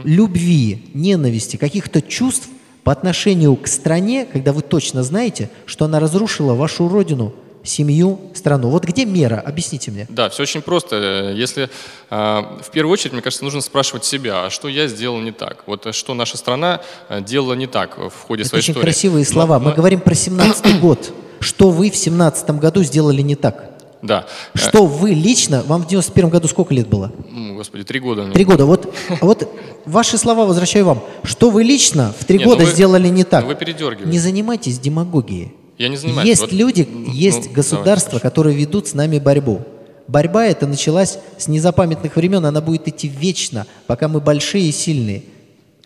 Любви, 0.04 0.84
ненависти, 0.94 1.58
каких-то 1.58 2.02
чувств 2.02 2.50
по 2.84 2.92
отношению 2.92 3.56
к 3.56 3.68
стране, 3.68 4.26
когда 4.32 4.52
вы 4.54 4.62
точно 4.62 5.04
знаете, 5.04 5.50
что 5.66 5.86
она 5.86 6.00
разрушила 6.00 6.54
вашу 6.54 6.88
родину, 6.88 7.34
семью, 7.62 8.20
страну. 8.34 8.70
Вот 8.70 8.86
где 8.86 9.06
мера? 9.06 9.44
Объясните 9.46 9.92
мне. 9.92 10.08
Да, 10.10 10.30
все 10.30 10.44
очень 10.44 10.62
просто. 10.62 11.34
Если 11.36 11.70
а, 12.10 12.58
в 12.64 12.72
первую 12.72 12.94
очередь, 12.94 13.12
мне 13.14 13.22
кажется, 13.22 13.44
нужно 13.44 13.60
спрашивать 13.62 14.06
себя, 14.06 14.46
а 14.46 14.50
что 14.50 14.70
я 14.70 14.88
сделал 14.88 15.20
не 15.20 15.32
так? 15.34 15.64
Вот 15.68 15.86
э, 15.86 15.92
что 15.92 16.14
наша 16.14 16.38
страна 16.38 16.82
э, 17.10 17.22
делала 17.22 17.54
не 17.54 17.68
так 17.68 17.98
в 17.98 18.14
ходе 18.28 18.42
Это 18.44 18.50
своей 18.50 18.62
очень 18.62 18.72
истории? 18.72 18.86
красивые 18.86 19.26
Но- 19.26 19.32
слова. 19.32 19.60
Мы 19.60 19.72
но- 19.72 19.76
говорим 19.76 20.00
про 20.00 20.16
17 20.16 20.80
год. 20.82 21.12
Что 21.42 21.70
вы 21.70 21.92
в 21.92 21.96
17 21.98 22.50
году 22.52 22.82
сделали 22.84 23.22
не 23.22 23.36
так? 23.36 23.72
Да. 24.02 24.26
Что 24.56 24.86
вы 24.86 25.10
лично, 25.12 25.62
вам 25.68 25.84
в 25.84 25.88
91 25.88 26.30
году 26.30 26.48
сколько 26.48 26.74
лет 26.74 26.88
было? 26.88 27.12
Господи, 27.56 27.84
три 27.84 28.00
года. 28.00 28.32
Три 28.32 28.46
года. 28.46 28.66
Вот, 28.66 28.94
вот 29.20 29.50
ваши 29.90 30.18
слова 30.18 30.46
возвращаю 30.46 30.86
вам. 30.86 31.04
Что 31.24 31.50
вы 31.50 31.64
лично 31.64 32.14
в 32.20 32.24
три 32.26 32.38
Не, 32.38 32.46
ну 32.46 32.52
года 32.52 32.66
вы- 32.66 32.72
сделали 32.72 33.08
не 33.10 33.24
так? 33.24 33.44
ну 33.44 33.50
вы 33.50 33.56
передергиваете. 33.56 34.10
Не 34.10 34.20
занимайтесь 34.20 34.80
демагогией. 34.80 35.54
Я 35.78 35.90
не 35.90 35.98
занимаюсь. 35.98 36.28
Есть 36.28 36.42
Вот, 36.42 36.52
люди, 36.52 36.88
ну, 36.92 37.12
есть 37.12 37.48
ну, 37.48 37.54
государства, 37.54 38.12
давайте, 38.20 38.24
которые 38.30 38.56
ведут 38.58 38.88
с 38.88 38.94
нами 38.94 39.18
борьбу. 39.20 39.62
Борьба 40.08 40.46
эта 40.46 40.66
началась 40.68 41.20
с 41.38 41.48
незапамятных 41.48 42.16
времен, 42.16 42.46
она 42.46 42.62
будет 42.62 42.88
идти 42.88 43.08
вечно, 43.08 43.66
пока 43.88 44.08
мы 44.08 44.20
большие 44.20 44.68
и 44.68 44.72
сильные. 44.72 45.24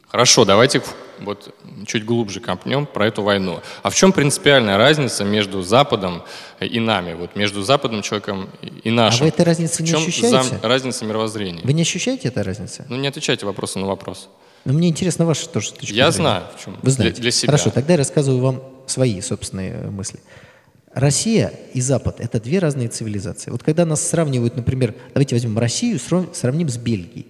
Хорошо, 0.07 0.45
давайте 0.45 0.81
вот 1.19 1.53
чуть 1.85 2.05
глубже 2.05 2.39
копнем 2.39 2.85
про 2.85 3.07
эту 3.07 3.21
войну. 3.23 3.61
А 3.81 3.89
в 3.89 3.95
чем 3.95 4.11
принципиальная 4.11 4.77
разница 4.77 5.23
между 5.23 5.61
Западом 5.61 6.23
и 6.59 6.79
нами? 6.79 7.13
Вот 7.13 7.35
между 7.35 7.61
западным 7.63 8.01
человеком 8.01 8.49
и- 8.83 8.89
нашим? 8.91 9.21
А 9.21 9.23
вы 9.23 9.29
этой 9.29 9.45
разницы 9.45 9.83
В 9.83 9.85
не 9.85 9.93
ощущаете? 9.93 10.29
зам- 10.29 10.59
разница 10.61 11.05
мировоззрения? 11.05 11.61
Вы 11.63 11.73
не 11.73 11.81
ощущаете 11.81 12.27
этой 12.27 12.43
разницы? 12.43 12.85
Ну 12.89 12.95
не 12.97 13.07
отвечайте 13.07 13.45
вопросом 13.45 13.81
на 13.83 13.87
вопрос. 13.87 14.29
Но 14.65 14.73
мне 14.73 14.87
интересно 14.89 15.25
ваша 15.25 15.49
тоже 15.49 15.71
точка 15.73 15.93
Я 15.93 16.09
зрения. 16.11 16.11
знаю, 16.29 16.43
в 16.57 16.63
чем. 16.63 16.77
Вы 16.81 16.89
знаете. 16.91 17.15
Для, 17.15 17.21
для 17.23 17.31
себя. 17.31 17.47
Хорошо, 17.51 17.69
тогда 17.69 17.93
я 17.93 17.97
рассказываю 17.97 18.41
вам 18.41 18.63
свои 18.87 19.19
собственные 19.21 19.71
э, 19.73 19.89
мысли. 19.89 20.19
Россия 20.93 21.51
и 21.73 21.81
Запад– 21.81 22.17
это 22.19 22.39
две 22.39 22.59
разные 22.59 22.87
цивилизации. 22.87 23.49
Вот 23.49 23.63
когда 23.63 23.83
нас 23.83 24.07
сравнивают, 24.07 24.55
например, 24.55 24.93
давайте 25.13 25.35
возьмем 25.35 25.57
Россию, 25.57 25.99
срав- 25.99 26.27
сравним 26.33 26.69
с 26.69 26.77
Бельгией. 26.77 27.27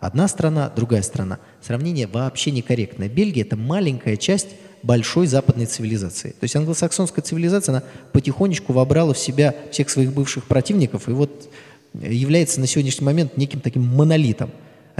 Одна 0.00 0.28
страна, 0.28 0.72
другая 0.74 1.02
страна. 1.02 1.38
Сравнение 1.60 2.06
вообще 2.06 2.50
некорректное. 2.50 3.08
Бельгия– 3.08 3.42
это 3.42 3.56
маленькая 3.56 4.16
часть 4.16 4.48
большой 4.82 5.26
западной 5.26 5.66
цивилизации. 5.66 6.30
То 6.30 6.44
есть 6.44 6.56
англосаксонская 6.56 7.22
цивилизация, 7.22 7.74
она 7.74 7.82
потихонечку 8.12 8.72
вобрала 8.72 9.12
в 9.12 9.18
себя 9.18 9.54
всех 9.70 9.90
своих 9.90 10.12
бывших 10.14 10.44
противников 10.44 11.08
и 11.08 11.12
вот 11.12 11.50
является 11.92 12.60
на 12.60 12.66
сегодняшний 12.66 13.04
момент 13.04 13.36
неким 13.36 13.60
таким 13.60 13.82
монолитом. 13.82 14.50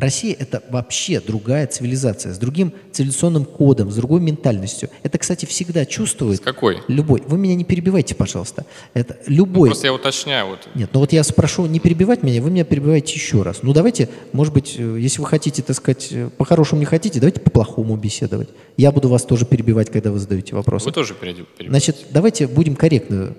Россия– 0.00 0.34
это 0.38 0.62
вообще 0.70 1.20
другая 1.20 1.66
цивилизация, 1.66 2.32
с 2.32 2.38
другим 2.38 2.72
цивилизационным 2.90 3.44
кодом, 3.44 3.90
с 3.90 3.96
другой 3.96 4.20
ментальностью. 4.20 4.88
Это, 5.02 5.18
кстати, 5.18 5.44
всегда 5.44 5.84
чувствует 5.84 6.38
С 6.38 6.40
какой? 6.40 6.78
любой. 6.88 7.22
Вы 7.26 7.36
меня 7.36 7.54
не 7.54 7.64
перебивайте, 7.64 8.14
пожалуйста. 8.14 8.64
Это 8.94 9.18
любой. 9.26 9.68
Просто 9.68 9.88
я 9.88 9.92
уточняю. 9.92 10.46
Вот. 10.46 10.68
Нет, 10.74 10.88
ну 10.94 11.00
вот 11.00 11.12
я 11.12 11.22
спрошу 11.22 11.66
не 11.66 11.80
перебивать 11.80 12.22
меня, 12.22 12.40
вы 12.40 12.50
меня 12.50 12.64
перебиваете 12.64 13.12
еще 13.12 13.42
раз. 13.42 13.62
Ну 13.62 13.74
давайте, 13.74 14.08
может 14.32 14.54
быть, 14.54 14.76
э, 14.78 14.96
если 14.98 15.20
вы 15.20 15.26
хотите, 15.26 15.62
так 15.62 15.76
сказать, 15.76 16.08
э, 16.12 16.30
по-хорошему 16.36 16.80
не 16.80 16.86
хотите, 16.86 17.20
давайте 17.20 17.40
по-плохому 17.40 17.96
беседовать. 17.96 18.48
Я 18.78 18.92
буду 18.92 19.10
вас 19.10 19.24
тоже 19.24 19.44
перебивать, 19.44 19.90
когда 19.90 20.10
вы 20.10 20.18
задаете 20.18 20.54
вопросы. 20.54 20.86
Вы 20.86 20.92
тоже 20.92 21.14
перейдете. 21.14 21.46
Значит, 21.68 22.06
давайте 22.10 22.46
будем 22.46 22.74
корректны. 22.74 23.34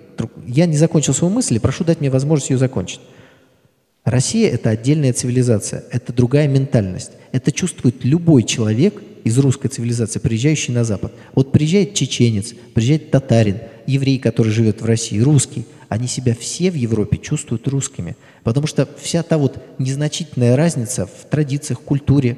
Я 0.46 0.68
не 0.68 0.78
закончил 0.78 1.16
свою 1.16 1.34
мысль, 1.34 1.56
и 1.56 1.60
прошу 1.60 1.84
дать 1.84 2.02
мне 2.02 2.12
возможность 2.12 2.52
ее 2.52 2.60
закончить. 2.60 3.02
Россия– 4.04 4.50
это 4.52 4.72
отдельная 4.72 5.14
цивилизация, 5.14 5.84
это 5.92 6.12
другая 6.12 6.48
ментальность. 6.48 7.12
Это 7.32 7.52
чувствует 7.52 8.04
любой 8.04 8.44
человек 8.44 9.02
из 9.24 9.38
русской 9.38 9.68
цивилизации, 9.68 10.20
приезжающий 10.20 10.74
на 10.74 10.84
Запад. 10.84 11.14
Вот 11.36 11.52
приезжает 11.52 11.94
чеченец, 11.94 12.54
приезжает 12.74 13.12
татарин, 13.12 13.60
еврей, 13.86 14.18
который 14.18 14.52
живет 14.52 14.82
в 14.82 14.86
России, 14.86 15.20
русский. 15.20 15.66
Они 15.88 16.08
себя 16.08 16.34
все 16.34 16.72
в 16.72 16.76
Европе 16.76 17.18
чувствуют 17.18 17.68
русскими. 17.68 18.16
Потому 18.44 18.66
что 18.66 18.90
вся 19.00 19.22
та 19.22 19.38
вот 19.38 19.62
незначительная 19.78 20.56
разница 20.56 21.06
в 21.06 21.30
традициях, 21.30 21.80
культуре, 21.82 22.38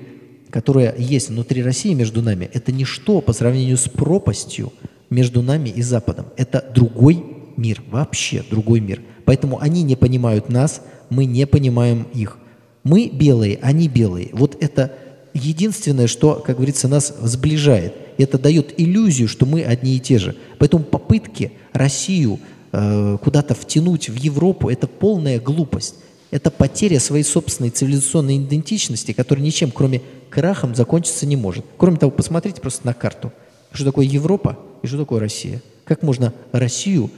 которая 0.49 0.93
есть 0.97 1.29
внутри 1.29 1.63
России 1.63 1.93
между 1.93 2.21
нами, 2.21 2.49
это 2.53 2.73
ничто 2.73 3.21
по 3.21 3.31
сравнению 3.31 3.77
с 3.77 3.87
пропастью 3.87 4.73
между 5.09 5.41
нами 5.41 5.69
и 5.69 5.81
Западом. 5.81 6.25
Это 6.35 6.63
другой 6.75 7.23
мир, 7.55 7.81
вообще 7.89 8.43
другой 8.49 8.81
мир. 8.81 9.01
Поэтому 9.25 9.59
они 9.59 9.83
не 9.83 9.95
понимают 9.95 10.49
нас, 10.49 10.81
мы 11.09 11.25
не 11.25 11.45
понимаем 11.47 12.07
их. 12.13 12.37
Мы 12.83 13.09
белые, 13.09 13.59
они 13.61 13.87
белые. 13.87 14.29
Вот 14.33 14.61
это 14.61 14.93
единственное, 15.33 16.07
что, 16.07 16.35
как 16.35 16.57
говорится, 16.57 16.87
нас 16.87 17.13
сближает. 17.21 17.93
Это 18.17 18.37
дает 18.37 18.79
иллюзию, 18.79 19.27
что 19.27 19.45
мы 19.45 19.63
одни 19.63 19.95
и 19.95 19.99
те 19.99 20.19
же. 20.19 20.35
Поэтому 20.59 20.83
попытки 20.83 21.53
Россию 21.71 22.39
э, 22.71 23.17
куда-то 23.21 23.55
втянуть 23.55 24.09
в 24.09 24.15
Европу– 24.15 24.69
это 24.69 24.87
полная 24.87 25.39
глупость. 25.39 25.95
Это 26.29 26.51
потеря 26.51 26.99
своей 26.99 27.23
собственной 27.23 27.69
цивилизационной 27.69 28.37
идентичности, 28.37 29.13
которая 29.13 29.45
ничем, 29.45 29.71
кроме 29.71 30.01
крахом, 30.29 30.75
закончиться 30.75 31.25
не 31.25 31.35
может. 31.35 31.65
Кроме 31.77 31.97
того, 31.97 32.11
посмотрите 32.11 32.59
просто 32.59 32.85
на 32.85 32.93
карту. 32.93 33.31
Что 33.71 33.85
такое 33.85 34.05
Европа 34.05 34.57
и 34.81 34.87
что 34.87 34.97
такое 34.97 35.19
Россия? 35.19 35.61
Как 35.85 36.01
можно 36.01 36.33
Россию, 36.51 37.09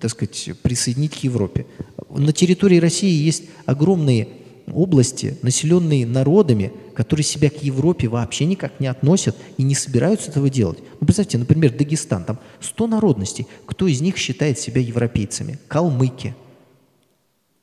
так 0.00 0.10
сказать, 0.10 0.50
присоединить 0.62 1.12
к 1.12 1.24
Европе? 1.24 1.66
На 2.10 2.32
территории 2.32 2.78
России 2.78 3.12
есть 3.12 3.44
огромные 3.66 4.28
области, 4.72 5.36
населенные 5.42 6.06
народами, 6.06 6.72
которые 6.94 7.24
себя 7.24 7.50
к 7.50 7.62
Европе 7.62 8.08
вообще 8.08 8.44
никак 8.44 8.80
не 8.80 8.86
относят 8.86 9.36
и 9.56 9.62
не 9.62 9.74
собираются 9.74 10.30
этого 10.30 10.50
делать. 10.50 10.78
Ну, 11.00 11.06
представьте, 11.06 11.38
например, 11.38 11.72
Дагестан, 11.72 12.24
там 12.24 12.38
100 12.60 12.86
народностей. 12.86 13.46
Кто 13.66 13.86
из 13.86 14.00
них 14.00 14.16
считает 14.16 14.58
себя 14.58 14.80
европейцами? 14.80 15.58
Калмыки. 15.68 16.34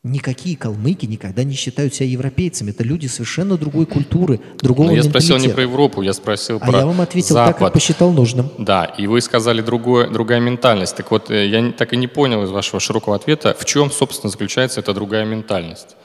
Никакие 0.01 0.55
калмыки 0.55 1.05
никогда 1.05 1.43
не 1.43 1.55
считают 1.55 1.93
себя 1.93 2.07
европейцами. 2.07 2.71
Это 2.71 2.85
люди 2.85 3.07
совершенно 3.07 3.57
другой 3.57 3.85
культуры, 3.85 4.39
другого 4.61 4.87
Но 4.87 4.93
я 4.93 5.03
спросил 5.03 5.37
не 5.37 5.49
про 5.49 5.63
Европу, 5.63 6.01
я 6.01 6.13
спросил 6.13 6.55
А 6.55 6.59
про 6.65 6.79
я 6.79 6.85
вам 6.85 7.01
ответил 7.01 7.35
так, 7.35 7.47
как 7.47 7.59
Запад. 7.59 7.73
посчитал 7.73 8.13
нужным. 8.13 8.49
Да, 8.57 8.85
и 8.85 9.07
вы 9.07 9.19
сказали 9.19 9.61
другое, 9.61 10.09
другая 10.09 10.39
ментальность. 10.39 10.95
Так 10.95 11.11
вот, 11.11 11.29
э, 11.29 11.47
я 11.47 11.73
так 11.73 11.91
и 11.91 11.97
не 11.97 12.07
понял 12.07 12.41
из 12.43 12.49
вашего 12.49 12.79
широкого 12.79 13.13
ответа, 13.17 13.53
в 13.59 13.65
чем, 13.65 13.91
собственно, 13.91 14.31
заключается 14.31 14.79
эта 14.79 14.93
другая 14.93 15.25
ментальность. 15.25 15.97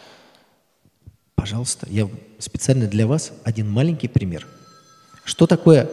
Пожалуйста, 1.36 1.86
я 1.88 2.08
специально 2.40 2.86
для 2.86 3.06
вас 3.06 3.30
один 3.44 3.70
маленький 3.70 4.08
пример. 4.08 4.44
Что 5.24 5.46
такое 5.46 5.88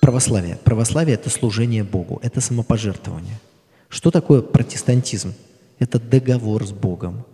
православие? 0.00 0.58
Православие– 0.64 1.14
это 1.16 1.30
служение 1.30 1.84
Богу, 1.84 2.18
это 2.24 2.40
самопожертвование. 2.40 3.38
Что 3.88 4.10
такое 4.10 4.42
протестантизм? 4.42 5.32
Это 5.78 5.98
договор 5.98 6.66
с 6.66 6.72
Богом. 6.72 7.24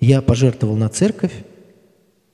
Я 0.00 0.22
пожертвовал 0.22 0.76
на 0.76 0.88
церковь, 0.88 1.32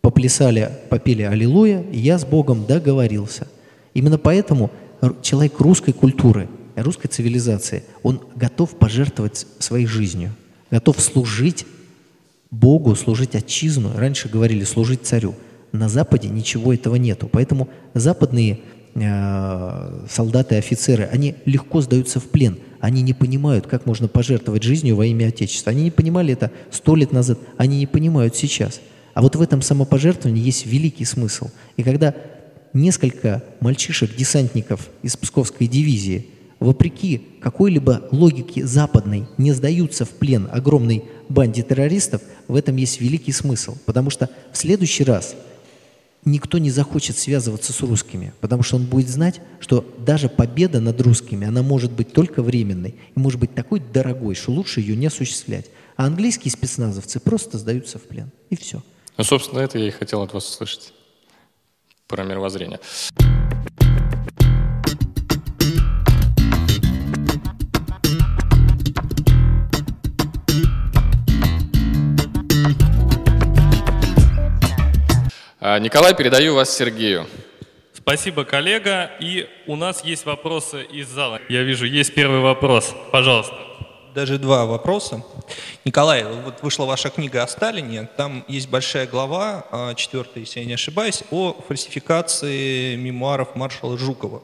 поплясали, 0.01 0.71
попели 0.89 1.23
«Аллилуйя», 1.23 1.83
и 1.83 1.99
я 1.99 2.19
с 2.19 2.25
Богом 2.25 2.67
договорился. 2.67 3.47
Именно 3.95 4.19
поэтому 4.19 4.71
человек 5.23 5.59
русской 5.61 5.93
культуры, 5.93 6.49
русской 6.77 7.09
цивилизации, 7.09 7.85
он 8.03 8.21
готов 8.37 8.71
пожертвовать 8.77 9.47
своей 9.59 9.87
жизнью, 9.87 10.35
готов 10.71 11.01
служить 11.01 11.67
Богу, 12.51 12.95
служить 12.97 13.35
отчизну. 13.35 13.93
Раньше 13.97 14.29
говорили 14.29 14.65
служить 14.65 15.07
царю. 15.07 15.35
На 15.73 15.89
Западе 15.89 16.29
ничего 16.29 16.75
этого 16.75 16.97
нету. 16.97 17.29
Поэтому 17.31 17.69
западные 17.95 18.61
э, 18.95 20.07
солдаты 20.11 20.57
офицеры, 20.57 21.05
они 21.13 21.37
легко 21.45 21.81
сдаются 21.81 22.19
в 22.19 22.25
плен. 22.25 22.59
Они 22.81 23.03
не 23.03 23.13
понимают, 23.13 23.67
как 23.67 23.87
можно 23.87 24.09
пожертвовать 24.09 24.63
жизнью 24.63 24.97
во 24.97 25.07
имя 25.07 25.29
Отечества. 25.29 25.71
Они 25.71 25.85
не 25.85 25.91
понимали 25.91 26.33
это 26.33 26.51
сто 26.71 26.97
лет 26.97 27.13
назад, 27.13 27.39
они 27.57 27.79
не 27.79 27.87
понимают 27.87 28.37
сейчас. 28.37 28.81
А 29.15 29.23
вот 29.23 29.37
в 29.37 29.43
этом 29.43 29.61
самопожертвовании 29.61 30.43
есть 30.43 30.67
великий 30.67 31.05
смысл. 31.05 31.51
И 31.77 31.83
когда 31.83 32.15
несколько 32.73 33.45
мальчишек-десантников 33.61 34.89
из 35.03 35.17
Псковской 35.17 35.67
дивизии 35.67 36.27
вопреки 36.59 37.23
какой-либо 37.41 38.03
логике 38.13 38.67
западной 38.67 39.27
не 39.39 39.53
сдаются 39.53 40.05
в 40.05 40.11
плен 40.11 40.49
огромной 40.51 41.05
банде 41.29 41.63
террористов, 41.63 42.23
в 42.49 42.55
этом 42.55 42.77
есть 42.77 43.01
великий 43.01 43.33
смысл. 43.33 43.77
Потому 43.85 44.11
что 44.11 44.31
в 44.53 44.57
следующий 44.57 45.05
раз 45.05 45.35
никто 46.25 46.59
не 46.59 46.71
захочет 46.71 47.17
связываться 47.17 47.73
с 47.73 47.81
русскими, 47.81 48.33
потому 48.41 48.63
что 48.63 48.77
он 48.77 48.85
будет 48.85 49.09
знать, 49.09 49.41
что 49.59 49.85
даже 49.99 50.29
победа 50.29 50.81
над 50.81 51.01
русскими, 51.01 51.47
она 51.47 51.63
может 51.63 51.93
быть 51.93 52.13
только 52.13 52.43
временной 52.43 52.95
и 53.15 53.19
может 53.19 53.41
быть 53.41 53.55
такой 53.55 53.81
дорогой, 53.81 54.35
что 54.35 54.53
лучше 54.53 54.81
ее 54.81 54.97
не 54.97 55.07
осуществлять. 55.07 55.67
А 55.97 56.07
английские 56.07 56.53
спецназовцы 56.53 57.21
просто 57.21 57.59
сдаются 57.59 57.99
в 57.99 58.03
плен. 58.03 58.31
И 58.49 58.57
все. 58.57 58.83
Ну, 59.17 59.25
собственно, 59.25 59.61
это 59.61 59.79
я 59.79 59.89
и 59.89 59.91
хотел 59.91 60.23
от 60.23 60.33
вас 60.33 60.49
услышать. 60.49 60.93
про 62.07 62.25
мировоззрение. 62.25 62.81
Николай, 75.61 76.15
передаю 76.15 76.55
вас 76.55 76.75
Сергею. 76.75 77.27
Спасибо, 77.93 78.45
коллега. 78.45 79.11
И 79.21 79.47
у 79.67 79.77
нас 79.77 80.03
есть 80.03 80.25
вопросы 80.25 80.85
из 80.85 81.07
зала. 81.09 81.39
Я 81.51 81.65
вижу, 81.65 81.85
есть 81.85 82.15
первый 82.15 82.41
вопрос. 82.41 82.95
Пожалуйста. 83.13 83.55
Даже 84.15 84.39
два 84.39 84.65
вопроса. 84.65 85.23
Николай, 85.85 86.25
вот 86.25 86.63
вышла 86.63 86.87
ваша 86.87 87.11
книга 87.11 87.43
о 87.43 87.47
Сталине, 87.47 88.09
там 88.17 88.43
есть 88.49 88.71
большая 88.71 89.07
глава, 89.07 89.67
а, 89.71 89.95
четвертая, 89.95 90.45
если 90.45 90.61
я 90.61 90.67
не 90.67 90.73
ошибаюсь, 90.73 91.25
о 91.31 91.55
фальсификации 91.69 92.97
мемуаров 92.97 93.55
маршала 93.55 93.99
Жукова. 93.99 94.43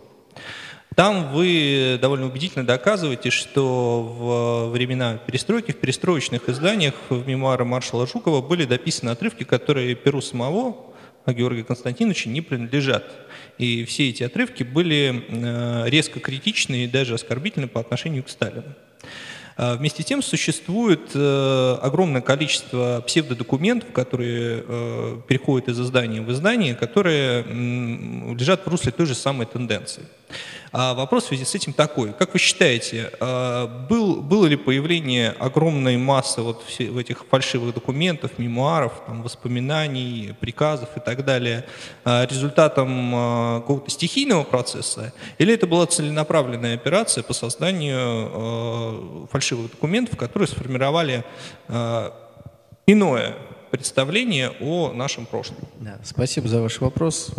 Там 0.94 1.32
вы 1.32 1.98
довольно 2.00 2.26
убедительно 2.26 2.66
доказываете, 2.66 3.30
что 3.30 4.02
в 4.02 4.70
времена 4.70 5.16
перестройки, 5.16 5.72
в 5.72 5.80
перестроечных 5.80 6.50
изданиях 6.50 6.94
в 7.08 7.26
мемуары 7.26 7.64
маршала 7.64 8.06
Жукова 8.06 8.42
были 8.42 8.66
дописаны 8.66 9.10
отрывки, 9.10 9.44
которые 9.44 9.94
Перу 9.94 10.20
самого 10.20 10.76
а 10.76 10.95
Георгия 11.32 11.64
Константиновича 11.64 12.28
не 12.30 12.40
принадлежат. 12.40 13.04
И 13.58 13.84
все 13.84 14.10
эти 14.10 14.22
отрывки 14.22 14.62
были 14.62 15.24
э, 15.28 15.88
резко 15.88 16.20
критичны 16.20 16.84
и 16.84 16.86
даже 16.86 17.14
оскорбительны 17.14 17.68
по 17.68 17.80
отношению 17.80 18.22
к 18.22 18.28
Сталину. 18.28 18.74
А 19.58 19.76
вместе 19.76 20.02
с 20.02 20.06
тем 20.06 20.22
существует 20.22 21.12
э, 21.14 21.78
огромное 21.80 22.20
количество 22.20 23.02
псевдодокументов, 23.06 23.90
которые 23.92 24.62
э, 24.66 25.20
переходят 25.26 25.68
из 25.68 25.80
издания 25.80 26.20
в 26.20 26.30
издание, 26.30 26.74
которые 26.74 27.42
лежат 28.34 28.66
в 28.66 28.68
русле 28.68 28.92
той 28.92 29.06
же 29.06 29.14
самой 29.14 29.46
тенденции. 29.46 30.02
А 30.78 30.92
вопрос 30.92 31.24
в 31.24 31.28
связи 31.28 31.46
с 31.46 31.54
этим 31.54 31.72
такой. 31.72 32.12
Как 32.12 32.34
вы 32.34 32.38
считаете, 32.38 33.10
а, 33.18 33.66
был, 33.88 34.16
было 34.16 34.44
ли 34.44 34.56
появление 34.56 35.30
огромной 35.30 35.96
массы 35.96 36.42
вот 36.42 36.64
в 36.64 36.98
этих 36.98 37.24
фальшивых 37.30 37.72
документов, 37.72 38.32
мемуаров, 38.36 38.92
там, 39.06 39.22
воспоминаний, 39.22 40.34
приказов 40.38 40.90
и 40.94 41.00
так 41.00 41.24
далее 41.24 41.64
а, 42.04 42.26
результатом 42.26 43.60
какого-то 43.62 43.90
стихийного 43.90 44.44
процесса? 44.44 45.14
Или 45.38 45.54
это 45.54 45.66
была 45.66 45.86
целенаправленная 45.86 46.74
операция 46.74 47.24
по 47.24 47.32
созданию 47.32 49.28
фальшивых 49.32 49.70
документов, 49.70 50.18
которые 50.18 50.46
сформировали 50.46 51.24
иное 52.86 53.34
представление 53.70 54.52
о 54.60 54.92
нашем 54.92 55.24
прошлом? 55.24 55.56
Да, 55.80 55.98
спасибо 56.04 56.48
за 56.48 56.60
ваш 56.60 56.80
вопрос 56.80 57.32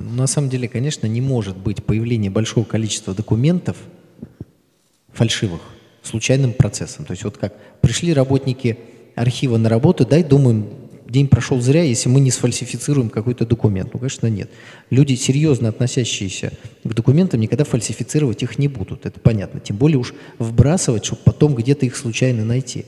на 0.00 0.26
самом 0.26 0.48
деле, 0.48 0.68
конечно, 0.68 1.06
не 1.06 1.20
может 1.20 1.56
быть 1.56 1.84
появление 1.84 2.30
большого 2.30 2.64
количества 2.64 3.14
документов 3.14 3.76
фальшивых 5.12 5.60
случайным 6.02 6.52
процессом. 6.52 7.04
То 7.04 7.12
есть 7.12 7.24
вот 7.24 7.36
как 7.36 7.54
пришли 7.80 8.14
работники 8.14 8.78
архива 9.14 9.58
на 9.58 9.68
работу, 9.68 10.06
дай, 10.06 10.24
думаем, 10.24 10.68
день 11.06 11.28
прошел 11.28 11.60
зря, 11.60 11.82
если 11.82 12.08
мы 12.08 12.20
не 12.20 12.30
сфальсифицируем 12.30 13.10
какой-то 13.10 13.44
документ. 13.44 13.92
Ну, 13.92 13.98
конечно, 13.98 14.28
нет. 14.28 14.50
Люди, 14.88 15.14
серьезно 15.14 15.68
относящиеся 15.68 16.52
к 16.84 16.94
документам, 16.94 17.40
никогда 17.40 17.64
фальсифицировать 17.64 18.42
их 18.42 18.58
не 18.58 18.68
будут. 18.68 19.04
Это 19.06 19.20
понятно. 19.20 19.60
Тем 19.60 19.76
более 19.76 19.98
уж 19.98 20.14
вбрасывать, 20.38 21.04
чтобы 21.04 21.20
потом 21.24 21.54
где-то 21.54 21.84
их 21.84 21.96
случайно 21.96 22.44
найти. 22.44 22.86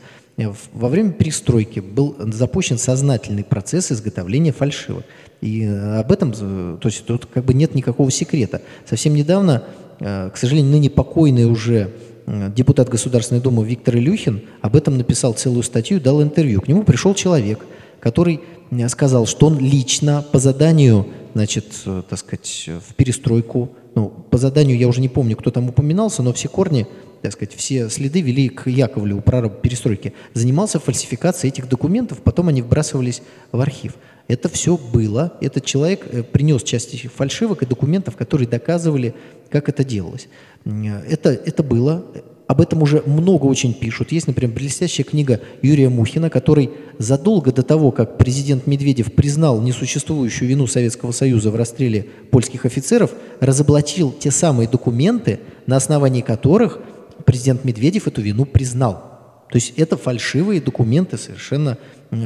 Во 0.72 0.88
время 0.88 1.12
перестройки 1.12 1.80
был 1.80 2.16
запущен 2.18 2.78
сознательный 2.78 3.44
процесс 3.44 3.92
изготовления 3.92 4.52
фальшивок. 4.52 5.04
И 5.42 5.64
э, 5.64 5.98
об 5.98 6.12
этом, 6.12 6.32
то 6.32 6.78
есть 6.84 7.04
тут 7.04 7.26
как 7.26 7.44
бы 7.44 7.52
нет 7.52 7.74
никакого 7.74 8.10
секрета. 8.10 8.62
Совсем 8.88 9.14
недавно, 9.14 9.64
э, 9.98 10.30
к 10.32 10.36
сожалению, 10.36 10.70
ныне 10.70 10.88
покойный 10.88 11.46
уже 11.46 11.90
э, 12.26 12.50
депутат 12.54 12.88
Государственной 12.88 13.40
Думы 13.40 13.66
Виктор 13.66 13.96
Илюхин 13.96 14.42
об 14.60 14.76
этом 14.76 14.96
написал 14.96 15.34
целую 15.34 15.64
статью, 15.64 16.00
дал 16.00 16.22
интервью. 16.22 16.60
К 16.60 16.68
нему 16.68 16.84
пришел 16.84 17.12
человек, 17.14 17.66
который 18.00 18.40
сказал, 18.88 19.26
что 19.26 19.48
он 19.48 19.58
лично 19.58 20.24
по 20.32 20.38
заданию, 20.38 21.08
значит, 21.34 21.66
так 21.84 22.18
сказать, 22.18 22.70
в 22.88 22.94
перестройку, 22.94 23.70
ну, 23.94 24.08
по 24.08 24.38
заданию 24.38 24.78
я 24.78 24.88
уже 24.88 25.00
не 25.00 25.10
помню, 25.10 25.36
кто 25.36 25.50
там 25.50 25.68
упоминался, 25.68 26.22
но 26.22 26.32
все 26.32 26.48
корни, 26.48 26.86
так 27.20 27.32
сказать, 27.32 27.54
все 27.54 27.90
следы 27.90 28.22
вели 28.22 28.48
к 28.48 28.68
Яковлеву, 28.68 29.20
прорабу 29.20 29.56
перестройки. 29.56 30.14
Занимался 30.32 30.80
фальсификацией 30.80 31.52
этих 31.52 31.68
документов, 31.68 32.22
потом 32.22 32.48
они 32.48 32.62
вбрасывались 32.62 33.22
в 33.50 33.60
архив. 33.60 33.94
Это 34.32 34.48
все 34.48 34.78
было. 34.78 35.34
Этот 35.42 35.66
человек 35.66 36.06
э, 36.10 36.22
принес 36.22 36.62
часть 36.62 37.06
фальшивок 37.14 37.62
и 37.62 37.66
документов, 37.66 38.16
которые 38.16 38.48
доказывали, 38.48 39.14
как 39.50 39.68
это 39.68 39.84
делалось. 39.84 40.26
Это, 40.64 41.28
это 41.32 41.62
было. 41.62 42.02
Об 42.46 42.62
этом 42.62 42.80
уже 42.80 43.02
много 43.04 43.44
очень 43.44 43.74
пишут. 43.74 44.10
Есть, 44.10 44.28
например, 44.28 44.54
блестящая 44.54 45.04
книга 45.04 45.42
Юрия 45.60 45.90
Мухина, 45.90 46.30
который 46.30 46.70
задолго 46.96 47.52
до 47.52 47.62
того, 47.62 47.90
как 47.90 48.16
президент 48.16 48.66
Медведев 48.66 49.12
признал 49.12 49.60
несуществующую 49.60 50.48
вину 50.48 50.66
Советского 50.66 51.12
Союза 51.12 51.50
в 51.50 51.56
расстреле 51.56 52.06
польских 52.30 52.64
офицеров, 52.64 53.10
разоблачил 53.40 54.14
те 54.18 54.30
самые 54.30 54.66
документы, 54.66 55.40
на 55.66 55.76
основании 55.76 56.22
которых 56.22 56.78
президент 57.26 57.66
Медведев 57.66 58.06
эту 58.08 58.22
вину 58.22 58.46
признал. 58.46 59.11
То 59.52 59.56
есть 59.56 59.74
это 59.76 59.98
фальшивые 59.98 60.62
документы 60.62 61.18
совершенно 61.18 61.76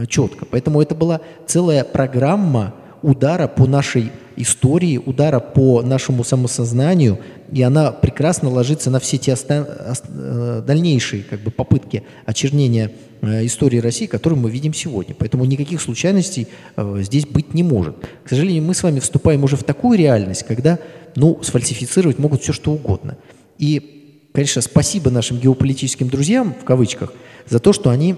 четко. 0.08 0.46
Поэтому 0.46 0.80
это 0.80 0.94
была 0.94 1.20
целая 1.44 1.82
программа 1.82 2.72
удара 3.02 3.48
по 3.48 3.66
нашей 3.66 4.12
истории, 4.36 4.96
удара 4.96 5.40
по 5.40 5.82
нашему 5.82 6.22
самосознанию, 6.22 7.18
и 7.50 7.62
она 7.62 7.90
прекрасно 7.90 8.48
ложится 8.48 8.90
на 8.90 9.00
все 9.00 9.18
те 9.18 9.34
э, 9.48 10.62
дальнейшие 10.64 11.24
как 11.24 11.40
бы, 11.40 11.50
попытки 11.50 12.04
очернения 12.26 12.92
э, 13.22 13.44
истории 13.44 13.78
России, 13.78 14.06
которую 14.06 14.40
мы 14.40 14.50
видим 14.50 14.72
сегодня. 14.72 15.16
Поэтому 15.18 15.44
никаких 15.46 15.80
случайностей 15.80 16.46
э, 16.76 16.98
здесь 17.02 17.26
быть 17.26 17.54
не 17.54 17.64
может. 17.64 17.96
К 18.24 18.28
сожалению, 18.28 18.62
мы 18.62 18.74
с 18.74 18.84
вами 18.84 19.00
вступаем 19.00 19.42
уже 19.42 19.56
в 19.56 19.64
такую 19.64 19.98
реальность, 19.98 20.44
когда 20.46 20.78
ну, 21.16 21.42
сфальсифицировать 21.42 22.20
могут 22.20 22.42
все 22.42 22.52
что 22.52 22.72
угодно. 22.72 23.16
И, 23.58 23.95
конечно, 24.36 24.62
спасибо 24.62 25.10
нашим 25.10 25.38
геополитическим 25.38 26.08
друзьям, 26.08 26.54
в 26.60 26.64
кавычках, 26.64 27.12
за 27.48 27.58
то, 27.58 27.72
что 27.72 27.90
они 27.90 28.16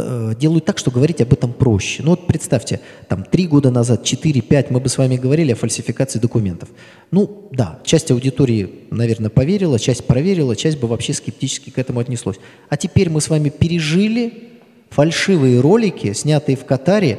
Э, 0.00 0.32
делают 0.38 0.64
так, 0.64 0.78
что 0.78 0.92
говорить 0.92 1.20
об 1.20 1.32
этом 1.32 1.52
проще. 1.52 2.04
Ну 2.04 2.10
вот 2.10 2.28
представьте, 2.28 2.80
там 3.08 3.24
три 3.24 3.48
года 3.48 3.72
назад, 3.72 4.04
четыре, 4.04 4.40
пять, 4.40 4.70
мы 4.70 4.78
бы 4.78 4.88
с 4.88 4.96
вами 4.96 5.16
говорили 5.16 5.50
о 5.50 5.56
фальсификации 5.56 6.20
документов. 6.20 6.68
Ну 7.10 7.48
да, 7.50 7.80
часть 7.84 8.12
аудитории, 8.12 8.86
наверное, 8.92 9.28
поверила, 9.28 9.76
часть 9.76 10.06
проверила, 10.06 10.54
часть 10.54 10.78
бы 10.78 10.86
вообще 10.86 11.14
скептически 11.14 11.70
к 11.70 11.78
этому 11.78 11.98
отнеслась. 11.98 12.36
А 12.68 12.76
теперь 12.76 13.10
мы 13.10 13.20
с 13.20 13.28
вами 13.28 13.48
пережили 13.48 14.50
фальшивые 14.90 15.60
ролики, 15.60 16.12
снятые 16.12 16.56
в 16.56 16.64
Катаре, 16.64 17.18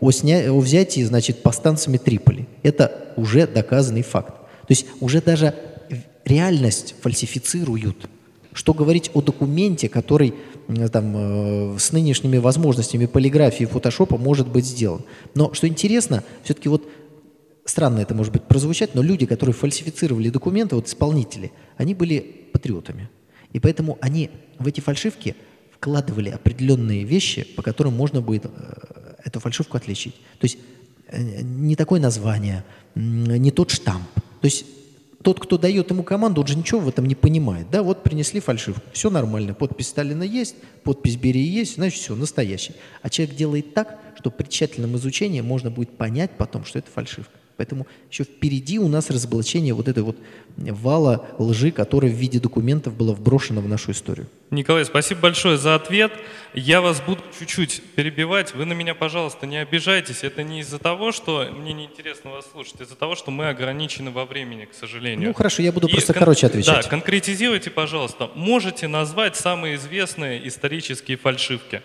о, 0.00 0.10
сня... 0.10 0.52
о 0.52 0.58
взятии, 0.58 1.02
значит, 1.02 1.44
повстанцами 1.44 1.96
Триполи. 1.96 2.48
Это 2.64 3.12
уже 3.16 3.46
доказанный 3.46 4.02
факт. 4.02 4.34
То 4.34 4.70
есть 4.70 4.86
уже 4.98 5.22
даже 5.22 5.54
реальность 6.26 6.94
фальсифицируют. 7.00 8.10
Что 8.52 8.74
говорить 8.74 9.10
о 9.14 9.22
документе, 9.22 9.88
который 9.88 10.34
там, 10.92 11.74
э, 11.74 11.78
с 11.78 11.92
нынешними 11.92 12.38
возможностями 12.38 13.06
полиграфии 13.06 13.62
и 13.64 13.66
фотошопа 13.66 14.16
может 14.18 14.48
быть 14.48 14.66
сделан. 14.66 15.02
Но 15.34 15.54
что 15.54 15.68
интересно, 15.68 16.24
все-таки 16.42 16.68
вот 16.68 16.88
странно 17.64 18.00
это 18.00 18.14
может 18.14 18.32
быть 18.32 18.42
прозвучать, 18.42 18.94
но 18.94 19.02
люди, 19.02 19.26
которые 19.26 19.54
фальсифицировали 19.54 20.30
документы, 20.30 20.74
вот 20.74 20.88
исполнители, 20.88 21.52
они 21.76 21.94
были 21.94 22.20
патриотами. 22.52 23.08
И 23.52 23.60
поэтому 23.60 23.98
они 24.00 24.30
в 24.58 24.66
эти 24.66 24.80
фальшивки 24.80 25.36
вкладывали 25.70 26.30
определенные 26.30 27.04
вещи, 27.04 27.44
по 27.44 27.62
которым 27.62 27.94
можно 27.94 28.20
будет 28.20 28.46
э, 28.46 29.14
эту 29.24 29.38
фальшивку 29.38 29.76
отличить. 29.76 30.14
То 30.38 30.44
есть 30.44 30.58
э, 31.08 31.42
не 31.42 31.76
такое 31.76 32.00
название, 32.00 32.64
не 32.94 33.50
тот 33.50 33.70
штамп. 33.70 34.08
То 34.40 34.44
есть 34.46 34.64
тот, 35.26 35.40
кто 35.40 35.58
дает 35.58 35.90
ему 35.90 36.04
команду, 36.04 36.42
он 36.42 36.46
же 36.46 36.56
ничего 36.56 36.78
в 36.78 36.88
этом 36.88 37.04
не 37.04 37.16
понимает. 37.16 37.68
Да, 37.68 37.82
вот 37.82 38.04
принесли 38.04 38.38
фальшивку, 38.38 38.82
все 38.92 39.10
нормально, 39.10 39.54
подпись 39.54 39.88
Сталина 39.88 40.22
есть, 40.22 40.54
подпись 40.84 41.16
Берии 41.16 41.42
есть, 41.42 41.74
значит 41.74 42.00
все, 42.00 42.14
настоящий. 42.14 42.76
А 43.02 43.10
человек 43.10 43.34
делает 43.34 43.74
так, 43.74 43.98
что 44.16 44.30
при 44.30 44.46
тщательном 44.46 44.94
изучении 44.94 45.40
можно 45.40 45.68
будет 45.68 45.90
понять 45.90 46.30
потом, 46.38 46.64
что 46.64 46.78
это 46.78 46.92
фальшивка. 46.92 47.32
Поэтому 47.56 47.86
еще 48.10 48.24
впереди 48.24 48.78
у 48.78 48.86
нас 48.86 49.08
разоблачение 49.10 49.72
вот 49.72 49.88
этой 49.88 50.02
вот 50.02 50.16
вала 50.56 51.26
лжи, 51.38 51.70
которая 51.70 52.10
в 52.10 52.14
виде 52.14 52.38
документов 52.38 52.94
была 52.94 53.14
вброшена 53.14 53.60
в 53.62 53.68
нашу 53.68 53.92
историю. 53.92 54.26
Николай, 54.50 54.84
спасибо 54.84 55.22
большое 55.22 55.56
за 55.56 55.74
ответ. 55.74 56.12
Я 56.54 56.80
вас 56.80 57.00
буду 57.00 57.20
чуть-чуть 57.38 57.82
перебивать. 57.94 58.54
Вы 58.54 58.64
на 58.66 58.74
меня, 58.74 58.94
пожалуйста, 58.94 59.46
не 59.46 59.56
обижайтесь. 59.56 60.22
Это 60.22 60.42
не 60.42 60.60
из-за 60.60 60.78
того, 60.78 61.12
что 61.12 61.48
мне 61.50 61.72
неинтересно 61.72 62.30
вас 62.30 62.46
слушать, 62.52 62.74
а 62.80 62.84
из-за 62.84 62.94
того, 62.94 63.14
что 63.16 63.30
мы 63.30 63.48
ограничены 63.48 64.10
во 64.10 64.26
времени, 64.26 64.66
к 64.66 64.74
сожалению. 64.74 65.28
Ну 65.28 65.34
хорошо, 65.34 65.62
я 65.62 65.72
буду 65.72 65.88
И 65.88 65.92
просто 65.92 66.12
кон- 66.12 66.20
короче 66.20 66.46
отвечать. 66.46 66.84
Да, 66.84 66.88
конкретизируйте, 66.90 67.70
пожалуйста. 67.70 68.30
Можете 68.34 68.86
назвать 68.86 69.36
самые 69.36 69.76
известные 69.76 70.46
исторические 70.46 71.16
фальшивки? 71.16 71.82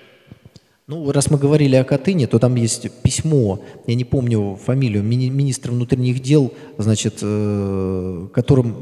Ну, 0.91 1.10
раз 1.13 1.32
мы 1.32 1.38
говорили 1.38 1.77
о 1.77 1.86
Катыни, 1.86 2.25
то 2.25 2.38
там 2.38 2.56
есть 2.56 2.91
письмо, 3.01 3.62
я 3.88 3.95
не 3.95 4.04
помню 4.04 4.60
фамилию, 4.62 5.01
мини- 5.04 5.30
министра 5.30 5.71
внутренних 5.71 6.21
дел, 6.21 6.51
значит, 6.77 7.19
э, 7.21 8.27
которым, 8.34 8.75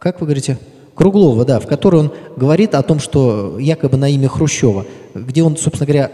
как 0.00 0.22
вы 0.22 0.26
говорите, 0.26 0.58
Круглова, 0.94 1.44
да, 1.44 1.60
в 1.60 1.66
которой 1.66 1.96
он 1.96 2.12
говорит 2.38 2.74
о 2.74 2.82
том, 2.82 2.98
что 2.98 3.58
якобы 3.58 3.98
на 3.98 4.08
имя 4.08 4.26
Хрущева, 4.26 4.86
где 5.14 5.42
он, 5.42 5.58
собственно 5.58 5.86
говоря, 5.86 6.10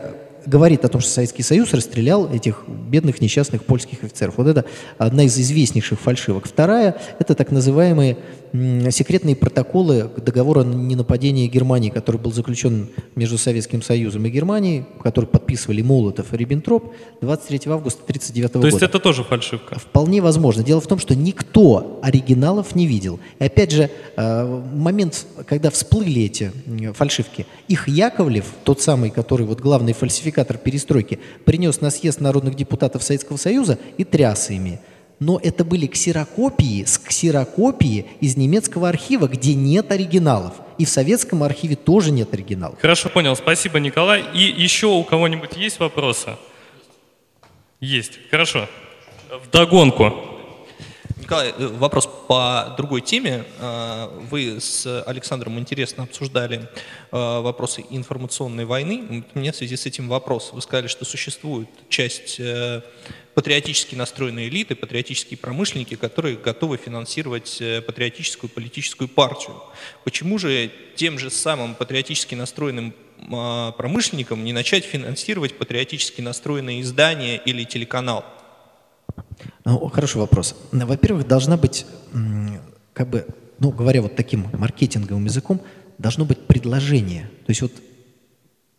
говорит 0.46 0.84
о 0.84 0.88
том, 0.88 1.00
что 1.00 1.10
Советский 1.12 1.44
Союз 1.44 1.72
расстрелял 1.72 2.28
этих 2.28 2.64
бедных 2.66 3.20
несчастных 3.20 3.62
польских 3.62 4.02
офицеров. 4.02 4.34
Вот 4.38 4.48
это 4.48 4.64
одна 4.98 5.22
из 5.22 5.38
известнейших 5.38 6.00
фальшивок. 6.00 6.46
Вторая– 6.46 6.96
это 7.20 7.36
так 7.36 7.52
называемые 7.52 8.16
секретные 8.52 9.34
протоколы 9.34 10.10
договора 10.16 10.60
о 10.60 10.64
ненападении 10.64 11.46
Германии, 11.46 11.90
который 11.90 12.20
был 12.20 12.32
заключен 12.32 12.88
между 13.14 13.38
Советским 13.38 13.82
Союзом 13.82 14.26
и 14.26 14.30
Германией, 14.30 14.84
который 15.02 15.26
подписывали 15.26 15.80
Молотов 15.80 16.34
и 16.34 16.36
Риббентроп 16.36 16.92
23 17.22 17.72
августа 17.72 18.02
1939 18.02 18.52
года. 18.52 18.60
То 18.60 18.66
есть 18.66 18.82
это 18.82 18.98
тоже 18.98 19.24
фальшивка? 19.24 19.78
Вполне 19.78 20.20
возможно. 20.20 20.62
Дело 20.62 20.80
в 20.80 20.86
том, 20.86 20.98
что 20.98 21.14
никто 21.14 21.98
оригиналов 22.02 22.74
не 22.74 22.86
видел. 22.86 23.20
И 23.38 23.44
опять 23.44 23.70
же, 23.70 23.90
э, 24.16 24.62
момент, 24.74 25.26
когда 25.46 25.70
всплыли 25.70 26.22
эти 26.22 26.52
фальшивки, 26.92 27.46
их 27.68 27.88
Яковлев, 27.88 28.44
тот 28.64 28.82
самый, 28.82 29.10
который 29.10 29.46
вот 29.46 29.60
главный 29.60 29.94
фальсификатор 29.94 30.58
перестройки, 30.58 31.18
принес 31.44 31.80
на 31.80 31.90
съезд 31.90 32.20
народных 32.20 32.54
депутатов 32.54 33.02
Советского 33.02 33.38
Союза 33.38 33.78
и 33.96 34.04
тряс 34.04 34.50
ими 34.50 34.80
но 35.22 35.38
это 35.42 35.64
были 35.64 35.86
ксерокопии 35.86 36.84
с 36.84 36.98
ксерокопии 36.98 38.06
из 38.20 38.36
немецкого 38.36 38.88
архива, 38.88 39.28
где 39.28 39.54
нет 39.54 39.92
оригиналов. 39.92 40.54
И 40.78 40.84
в 40.84 40.88
советском 40.88 41.44
архиве 41.44 41.76
тоже 41.76 42.10
нет 42.10 42.34
оригиналов. 42.34 42.80
Хорошо, 42.80 43.08
понял. 43.08 43.36
Спасибо, 43.36 43.78
Николай. 43.78 44.24
И 44.34 44.40
еще 44.40 44.88
у 44.88 45.04
кого-нибудь 45.04 45.56
есть 45.56 45.78
вопросы? 45.78 46.30
Есть. 47.80 48.18
Хорошо. 48.30 48.68
В 49.30 49.48
догонку. 49.50 50.12
Николай, 51.32 51.54
э, 51.56 51.66
вопрос 51.66 52.06
по 52.28 52.74
другой 52.76 53.00
теме. 53.00 53.46
Э, 53.58 54.06
вы 54.30 54.60
с 54.60 55.02
Александром 55.06 55.58
интересно 55.58 56.02
обсуждали 56.02 56.68
э, 57.10 57.16
вопросы 57.40 57.86
информационной 57.88 58.66
войны. 58.66 59.24
Меня 59.32 59.52
в 59.52 59.56
связи 59.56 59.76
с 59.76 59.86
этим 59.86 60.10
вопрос. 60.10 60.50
Вы 60.52 60.60
сказали, 60.60 60.88
что 60.88 61.06
существует 61.06 61.70
часть 61.88 62.38
патриотически 63.32 63.94
настроенные 63.94 64.50
элиты, 64.50 64.74
патриотические 64.74 65.38
промышленники, 65.38 65.94
которые 65.94 66.36
готовы 66.36 66.76
финансировать 66.76 67.62
патриотическую 67.86 68.50
политическую 68.50 69.08
партию. 69.08 69.56
Почему 70.04 70.36
же 70.36 70.70
тем 70.96 71.18
же 71.18 71.30
самым 71.30 71.74
патриотически 71.76 72.34
настроенным 72.34 72.92
промышленникам 73.78 74.44
не 74.44 74.52
начать 74.52 74.84
финансировать 74.84 75.56
патриотически 75.56 76.20
настроенные 76.20 76.82
издания 76.82 77.38
или 77.38 77.64
телеканал? 77.64 78.22
Ну, 79.64 79.88
хороший 79.88 80.18
вопрос. 80.18 80.54
Во-первых, 80.72 81.26
должна 81.26 81.56
быть, 81.56 81.86
как 82.92 83.08
бы, 83.08 83.26
ну, 83.58 83.70
говоря 83.70 84.02
вот 84.02 84.16
таким 84.16 84.48
маркетинговым 84.52 85.24
языком, 85.24 85.60
должно 85.98 86.24
быть 86.24 86.40
предложение. 86.46 87.30
То 87.46 87.50
есть 87.50 87.62
вот 87.62 87.72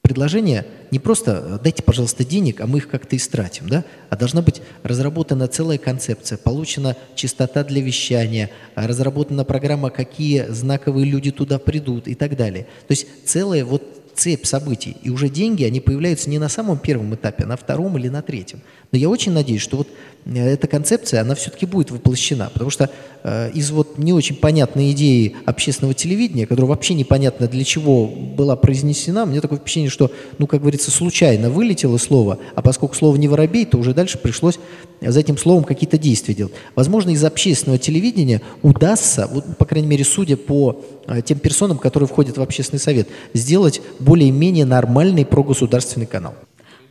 предложение 0.01 0.65
не 0.91 0.99
просто 0.99 1.59
«дайте, 1.63 1.81
пожалуйста, 1.81 2.25
денег, 2.25 2.59
а 2.59 2.67
мы 2.67 2.79
их 2.79 2.89
как-то 2.89 3.15
истратим», 3.15 3.69
да? 3.69 3.86
а 4.09 4.17
должна 4.17 4.41
быть 4.41 4.61
разработана 4.84 5.47
целая 5.47 5.77
концепция, 5.77 6.38
получена 6.38 6.97
частота 7.15 7.63
для 7.63 7.81
вещания, 7.81 8.49
разработана 8.75 9.45
программа, 9.45 9.89
какие 9.89 10.47
знаковые 10.49 11.05
люди 11.05 11.31
туда 11.31 11.59
придут 11.59 12.09
и 12.09 12.15
так 12.15 12.36
далее. 12.36 12.63
То 12.88 12.91
есть 12.91 13.07
целая 13.25 13.63
вот 13.63 13.84
цепь 14.15 14.45
событий. 14.45 14.97
И 15.01 15.09
уже 15.09 15.29
деньги, 15.29 15.63
они 15.63 15.79
появляются 15.79 16.29
не 16.29 16.39
на 16.39 16.49
самом 16.49 16.77
первом 16.77 17.15
этапе, 17.15 17.43
а 17.43 17.47
на 17.47 17.57
втором 17.57 17.97
или 17.97 18.09
на 18.09 18.21
третьем. 18.21 18.61
Но 18.91 18.97
я 18.97 19.09
очень 19.09 19.31
надеюсь, 19.31 19.61
что 19.61 19.77
вот 19.77 19.88
э, 19.88 19.91
эта 20.26 20.67
концепция, 20.67 21.21
она 21.21 21.36
все-таки 21.36 21.65
будет 21.65 21.91
воплощена, 21.91 22.49
потому 22.53 22.69
что 22.69 22.89
э, 23.24 23.51
из 23.53 23.71
вот 23.71 23.97
не 23.97 24.13
очень 24.13 24.36
понятной 24.36 24.91
идеи 24.91 25.36
общественного 25.45 25.93
телевидения, 25.93 26.47
которая 26.47 26.69
вообще 26.69 26.93
непонятно 26.93 27.47
для 27.47 27.63
чего 27.63 28.07
была 28.07 28.55
произнесена, 28.55 29.26
мне 29.26 29.41
такое 29.41 29.59
впечатление, 29.59 29.89
что, 29.89 30.11
ну, 30.38 30.47
как 30.47 30.61
говорится, 30.61 30.91
случайно 30.91 31.49
вылетело 31.49 31.97
слово, 31.97 32.39
а 32.55 32.61
поскольку 32.61 32.95
слово 32.95 33.17
не 33.17 33.28
воробей, 33.28 33.65
то 33.65 33.78
уже 33.78 33.93
дальше 33.93 34.17
пришлось 34.17 34.59
за 35.01 35.19
этим 35.19 35.38
словом 35.38 35.65
какие-то 35.65 35.97
действия 35.97 36.34
делать. 36.34 36.53
Возможно, 36.76 37.09
из 37.09 37.24
общественного 37.24 37.78
телевидения 37.78 38.41
удастся, 38.61 39.28
вот, 39.30 39.57
по 39.57 39.65
крайней 39.65 39.88
мере, 39.88 40.05
судя 40.05 40.38
по 40.38 40.82
э, 41.07 41.21
тем 41.21 41.39
персонам, 41.39 41.78
которые 41.78 42.07
входят 42.07 42.38
в 42.38 42.41
общественный 42.41 42.80
совет, 42.80 43.09
сделать 43.34 43.82
более-менее 43.99 44.65
нормальный 44.65 45.26
прогосударственный 45.26 46.05
канал. 46.05 46.36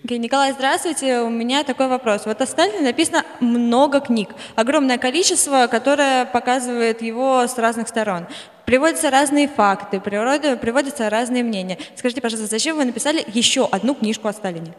Okay, 0.04 0.18
Николай, 0.18 0.52
здравствуйте. 0.52 1.20
У 1.20 1.30
меня 1.30 1.62
такой 1.62 1.86
вопрос. 1.86 2.26
Вот 2.26 2.40
о 2.40 2.46
написано 2.82 3.24
много 3.38 4.00
книг, 4.00 4.30
огромное 4.56 4.98
количество, 4.98 5.68
которое 5.68 6.24
показывает 6.24 7.02
его 7.02 7.46
с 7.46 7.56
разных 7.56 7.86
сторон. 7.86 8.26
Приводятся 8.66 9.10
разные 9.10 9.46
факты, 9.46 10.00
приводятся 10.00 11.08
разные 11.08 11.44
мнения. 11.44 11.78
Скажите, 11.94 12.20
пожалуйста, 12.20 12.50
зачем 12.50 12.78
вы 12.78 12.84
написали 12.84 13.24
еще 13.28 13.64
одну 13.70 13.94
книжку 13.94 14.26
о 14.26 14.32
Сталине? 14.32 14.74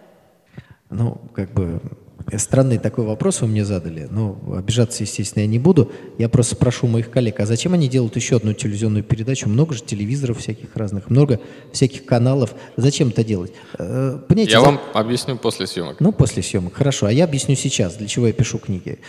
Ну, 0.89 1.21
как 1.33 1.53
бы 1.53 1.79
Странный 2.37 2.77
такой 2.77 3.05
вопрос 3.05 3.41
вы 3.41 3.47
мне 3.47 3.65
задали. 3.65 4.07
Ну, 4.09 4.37
обижаться, 4.55 5.03
естественно, 5.03 5.41
я 5.41 5.47
не 5.47 5.59
буду. 5.59 5.91
Я 6.17 6.29
просто 6.29 6.55
спрошу 6.55 6.87
моих 6.87 7.11
коллег, 7.11 7.39
а 7.39 7.45
зачем 7.45 7.73
они 7.73 7.87
делают 7.87 8.15
еще 8.15 8.37
одну 8.37 8.53
телевизионную 8.53 9.03
передачу? 9.03 9.49
Много 9.49 9.73
же 9.73 9.83
телевизоров 9.83 10.39
всяких 10.39 10.75
разных, 10.75 11.09
много 11.09 11.39
всяких 11.71 12.05
каналов. 12.05 12.55
Зачем 12.77 13.09
это 13.09 13.23
делать? 13.23 13.51
Э, 13.77 14.19
понимаете, 14.27 14.53
я 14.53 14.59
за... 14.59 14.65
вам 14.65 14.79
объясню 14.93 15.37
после 15.37 15.67
съемок. 15.67 15.99
Ну, 15.99 16.11
после 16.11 16.41
съемок, 16.41 16.73
хорошо. 16.73 17.07
А 17.07 17.11
я 17.11 17.25
объясню 17.25 17.55
сейчас, 17.55 17.95
для 17.95 18.07
чего 18.07 18.27
я 18.27 18.33
пишу 18.33 18.57
книги. 18.57 18.99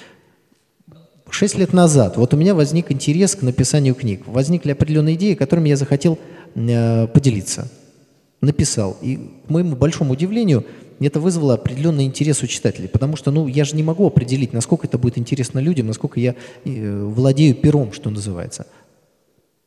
Шесть 1.31 1.57
лет 1.57 1.73
назад 1.73 2.17
вот 2.17 2.35
у 2.35 2.37
меня 2.37 2.55
возник 2.55 2.93
интерес 2.93 3.35
к 3.35 3.43
написанию 3.43 3.95
книг. 3.95 4.23
Возникли 4.27 4.73
определенные 4.73 5.15
идеи, 5.15 5.35
которыми 5.35 5.69
я 5.69 5.77
захотел 5.77 6.19
э, 6.55 7.07
поделиться. 7.09 7.71
Написал. 8.41 8.97
И, 9.01 9.17
к 9.47 9.51
моему 9.51 9.75
большому 9.75 10.13
удивлению, 10.13 10.65
это 11.01 11.21
вызвало 11.21 11.55
определенный 11.55 12.05
интерес 12.05 12.43
у 12.43 12.47
читателей, 12.47 12.89
потому 12.89 13.17
что, 13.17 13.31
ну, 13.31 13.47
я 13.47 13.65
же 13.65 13.77
не 13.77 13.83
могу 13.83 14.07
определить, 14.07 14.53
насколько 14.53 14.87
это 14.87 14.99
будет 14.99 15.19
интересно 15.19 15.59
людям, 15.59 15.87
насколько 15.87 16.21
я 16.21 16.35
э, 16.65 17.05
владею 17.05 17.55
пером, 17.55 17.93
что 17.93 18.11
называется. 18.11 18.67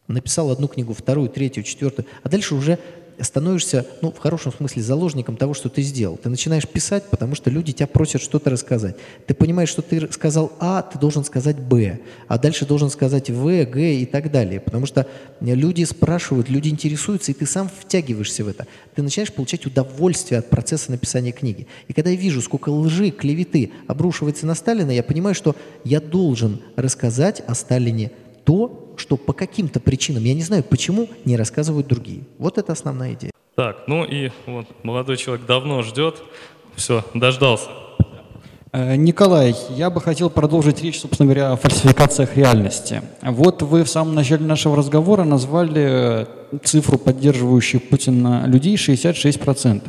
Написал 0.07 0.51
одну 0.51 0.67
книгу, 0.67 0.93
вторую, 0.93 1.29
третью, 1.29 1.63
четвертую, 1.63 2.05
а 2.23 2.29
дальше 2.29 2.55
уже 2.55 2.79
становишься, 3.19 3.85
ну, 4.01 4.11
в 4.11 4.17
хорошем 4.19 4.53
смысле, 4.53 4.81
заложником 4.81 5.37
того, 5.37 5.53
что 5.53 5.69
ты 5.69 5.81
сделал. 5.81 6.17
Ты 6.17 6.29
начинаешь 6.29 6.67
писать, 6.67 7.05
потому 7.09 7.35
что 7.35 7.49
люди 7.49 7.73
тебя 7.73 7.87
просят 7.87 8.21
что-то 8.21 8.49
рассказать. 8.49 8.95
Ты 9.25 9.33
понимаешь, 9.33 9.69
что 9.69 9.81
ты 9.81 10.11
сказал 10.11 10.51
А, 10.59 10.81
ты 10.81 10.99
должен 10.99 11.23
сказать 11.23 11.57
Б, 11.57 11.99
а 12.27 12.37
дальше 12.37 12.65
должен 12.65 12.89
сказать 12.89 13.29
В, 13.29 13.65
Г 13.65 13.95
и 13.95 14.05
так 14.05 14.31
далее. 14.31 14.59
Потому 14.59 14.85
что 14.85 15.07
люди 15.41 15.83
спрашивают, 15.83 16.49
люди 16.49 16.69
интересуются, 16.69 17.31
и 17.31 17.35
ты 17.35 17.45
сам 17.45 17.69
втягиваешься 17.69 18.43
в 18.43 18.47
это. 18.47 18.67
Ты 18.95 19.01
начинаешь 19.01 19.33
получать 19.33 19.65
удовольствие 19.65 20.39
от 20.39 20.49
процесса 20.49 20.91
написания 20.91 21.31
книги. 21.31 21.67
И 21.87 21.93
когда 21.93 22.09
я 22.11 22.15
вижу, 22.15 22.41
сколько 22.41 22.69
лжи, 22.69 23.09
клеветы 23.09 23.71
обрушивается 23.87 24.45
на 24.45 24.55
Сталина, 24.55 24.91
я 24.91 25.03
понимаю, 25.03 25.35
что 25.35 25.55
я 25.83 25.99
должен 25.99 26.61
рассказать 26.75 27.41
о 27.47 27.55
Сталине 27.55 28.11
то, 28.43 28.86
что 28.97 29.17
по 29.17 29.33
каким-то 29.33 29.79
причинам, 29.79 30.23
я 30.23 30.33
не 30.33 30.41
знаю 30.43 30.63
почему, 30.63 31.09
не 31.25 31.37
рассказывают 31.37 31.87
другие. 31.87 32.23
Вот 32.37 32.57
это 32.57 32.73
основная 32.73 33.13
идея. 33.13 33.31
Так, 33.55 33.87
ну 33.87 34.03
и 34.03 34.31
вот 34.45 34.67
молодой 34.83 35.17
человек 35.17 35.45
давно 35.45 35.81
ждет. 35.81 36.21
Все, 36.75 37.03
дождался. 37.13 37.69
Э, 38.77 38.95
Николай, 38.95 39.55
я 39.75 39.89
бы 39.89 39.99
хотел 39.99 40.29
продолжить 40.29 40.83
речь, 40.83 40.99
собственно 40.99 41.25
говоря, 41.25 41.51
о 41.51 41.55
фальсификациях 41.55 42.37
реальности. 42.37 43.01
Вот 43.23 43.63
вы 43.63 43.83
в 43.83 43.89
самом 43.89 44.13
начале 44.13 44.45
нашего 44.45 44.75
разговора 44.75 45.23
назвали 45.23 46.27
цифру 46.63 46.99
поддерживающих 46.99 47.89
Путина 47.89 48.43
людей 48.45 48.75
66%. 48.75 49.81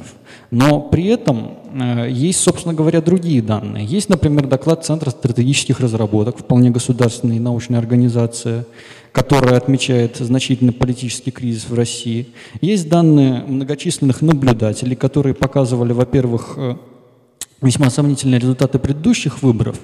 Но 0.50 0.80
при 0.80 1.04
этом 1.08 1.58
э, 1.74 2.08
есть, 2.10 2.40
собственно 2.40 2.72
говоря, 2.72 3.02
другие 3.02 3.42
данные. 3.42 3.84
Есть, 3.84 4.08
например, 4.08 4.46
доклад 4.46 4.86
Центра 4.86 5.10
стратегических 5.10 5.80
разработок, 5.80 6.38
вполне 6.38 6.70
государственная 6.70 7.38
научная 7.38 7.80
организация, 7.80 8.64
которая 9.12 9.58
отмечает 9.58 10.16
значительный 10.16 10.72
политический 10.72 11.30
кризис 11.30 11.68
в 11.68 11.74
России. 11.74 12.28
Есть 12.62 12.88
данные 12.88 13.44
многочисленных 13.46 14.22
наблюдателей, 14.22 14.96
которые 14.96 15.34
показывали, 15.34 15.92
во-первых, 15.92 16.54
э, 16.56 16.76
весьма 17.60 17.90
сомнительные 17.90 18.38
результаты 18.38 18.78
предыдущих 18.78 19.42
выборов. 19.42 19.80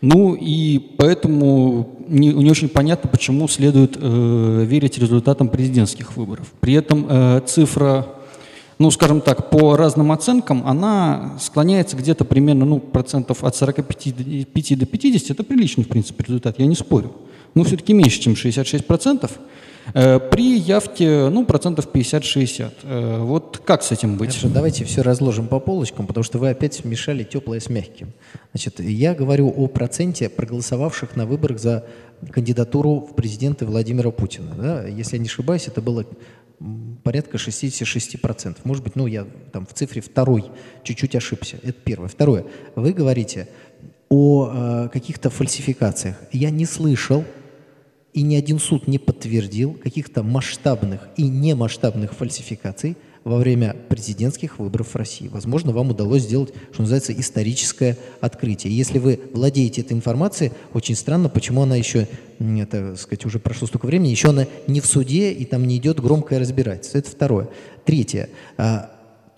Ну 0.00 0.34
и 0.34 0.78
поэтому 0.78 1.96
не, 2.08 2.32
не 2.32 2.50
очень 2.50 2.68
понятно, 2.68 3.10
почему 3.10 3.46
следует 3.48 3.96
э, 4.00 4.64
верить 4.66 4.98
результатам 4.98 5.48
президентских 5.48 6.16
выборов. 6.16 6.52
При 6.60 6.74
этом 6.74 7.06
э, 7.08 7.42
цифра 7.46 8.06
ну, 8.80 8.90
скажем 8.90 9.20
так, 9.20 9.50
по 9.50 9.76
разным 9.76 10.10
оценкам, 10.10 10.66
она 10.66 11.36
склоняется 11.38 11.98
где-то 11.98 12.24
примерно, 12.24 12.64
ну, 12.64 12.78
процентов 12.78 13.44
от 13.44 13.54
45 13.54 14.78
до 14.78 14.86
50. 14.86 15.30
Это 15.30 15.44
приличный, 15.44 15.84
в 15.84 15.88
принципе, 15.88 16.24
результат, 16.26 16.58
я 16.58 16.64
не 16.64 16.74
спорю. 16.74 17.12
Но 17.54 17.62
все-таки 17.64 17.92
меньше, 17.92 18.20
чем 18.20 18.34
66 18.34 18.86
процентов. 18.86 19.32
Э, 19.94 20.18
при 20.18 20.58
явке, 20.58 21.28
ну, 21.28 21.44
процентов 21.44 21.88
50-60. 21.92 22.72
Э, 22.82 23.18
вот 23.20 23.62
как 23.64 23.82
с 23.82 23.92
этим 23.92 24.16
быть? 24.16 24.30
Хорошо, 24.30 24.48
давайте 24.48 24.84
все 24.84 25.02
разложим 25.02 25.48
по 25.48 25.60
полочкам, 25.60 26.06
потому 26.06 26.24
что 26.24 26.38
вы 26.38 26.50
опять 26.50 26.74
смешали 26.74 27.24
теплое 27.24 27.60
с 27.60 27.68
мягким. 27.68 28.12
Значит, 28.52 28.80
я 28.80 29.14
говорю 29.14 29.48
о 29.48 29.66
проценте 29.66 30.28
проголосовавших 30.28 31.16
на 31.16 31.26
выборах 31.26 31.58
за 31.58 31.84
кандидатуру 32.30 33.00
в 33.00 33.14
президенты 33.14 33.66
Владимира 33.66 34.10
Путина. 34.10 34.54
Да? 34.56 34.86
Если 34.86 35.16
я 35.16 35.22
не 35.22 35.28
ошибаюсь, 35.28 35.66
это 35.68 35.80
было 35.80 36.04
порядка 37.02 37.38
66%. 37.38 38.58
Может 38.64 38.84
быть, 38.84 38.96
ну, 38.96 39.06
я 39.06 39.26
там 39.52 39.66
в 39.66 39.72
цифре 39.72 40.02
второй 40.02 40.44
чуть-чуть 40.82 41.16
ошибся. 41.16 41.56
Это 41.62 41.72
первое. 41.72 42.08
Второе. 42.08 42.44
Вы 42.74 42.92
говорите 42.92 43.48
о 44.10 44.50
э, 44.52 44.88
каких-то 44.92 45.30
фальсификациях. 45.30 46.16
Я 46.32 46.50
не 46.50 46.66
слышал 46.66 47.24
и 48.12 48.22
ни 48.22 48.34
один 48.34 48.58
суд 48.58 48.88
не 48.88 48.98
подтвердил 48.98 49.74
каких-то 49.74 50.22
масштабных 50.22 51.08
и 51.16 51.28
немасштабных 51.28 52.14
фальсификаций 52.14 52.96
во 53.24 53.36
время 53.36 53.76
президентских 53.88 54.58
выборов 54.58 54.88
в 54.88 54.96
России. 54.96 55.28
Возможно, 55.28 55.72
вам 55.72 55.90
удалось 55.90 56.22
сделать, 56.22 56.54
что 56.72 56.82
называется, 56.82 57.12
историческое 57.12 57.98
открытие. 58.20 58.74
Если 58.74 58.98
вы 58.98 59.20
владеете 59.34 59.82
этой 59.82 59.92
информацией, 59.92 60.52
очень 60.72 60.94
странно, 60.94 61.28
почему 61.28 61.62
она 61.62 61.76
еще, 61.76 62.08
это, 62.38 62.96
сказать, 62.96 63.26
уже 63.26 63.38
прошло 63.38 63.68
столько 63.68 63.86
времени, 63.86 64.08
еще 64.08 64.30
она 64.30 64.46
не 64.66 64.80
в 64.80 64.86
суде 64.86 65.32
и 65.32 65.44
там 65.44 65.66
не 65.66 65.76
идет 65.76 66.00
громкое 66.00 66.38
разбирательство. 66.38 66.98
Это 66.98 67.10
второе. 67.10 67.48
Третье. 67.84 68.30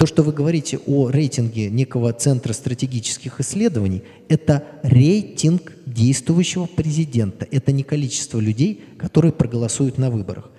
То, 0.02 0.06
что 0.06 0.24
вы 0.24 0.32
говорите 0.32 0.80
о 0.88 1.10
рейтинге 1.10 1.70
некого 1.70 2.12
центра 2.12 2.52
стратегических 2.52 3.38
исследований, 3.38 4.02
это 4.28 4.64
рейтинг 4.82 5.74
действующего 5.86 6.66
президента. 6.66 7.46
Это 7.48 7.70
не 7.70 7.84
количество 7.84 8.40
людей, 8.40 8.82
которые 8.98 9.30
проголосуют 9.30 9.98
на 9.98 10.10
выборах. 10.10 10.50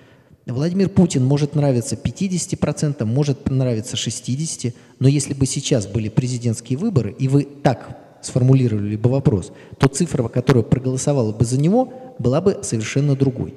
Владимир 0.46 0.88
Путин 0.88 1.26
может 1.26 1.56
нравиться 1.56 1.98
50%, 1.98 3.04
может 3.04 3.50
нравиться 3.50 3.98
60%, 3.98 4.74
но 5.00 5.10
если 5.10 5.34
бы 5.34 5.46
сейчас 5.46 5.88
были 5.88 6.08
президентские 6.08 6.80
выборы, 6.80 7.14
и 7.20 7.28
вы 7.28 7.44
так 7.44 7.98
сформулировали 8.22 8.96
бы 8.96 9.10
вопрос, 9.10 9.52
то 9.78 9.90
цифра, 9.90 10.26
которая 10.30 10.64
проголосовала 10.64 11.34
бы 11.34 11.44
за 11.44 11.60
него, 11.60 12.16
была 12.18 12.40
бы 12.40 12.60
совершенно 12.62 13.14
другой. 13.14 13.56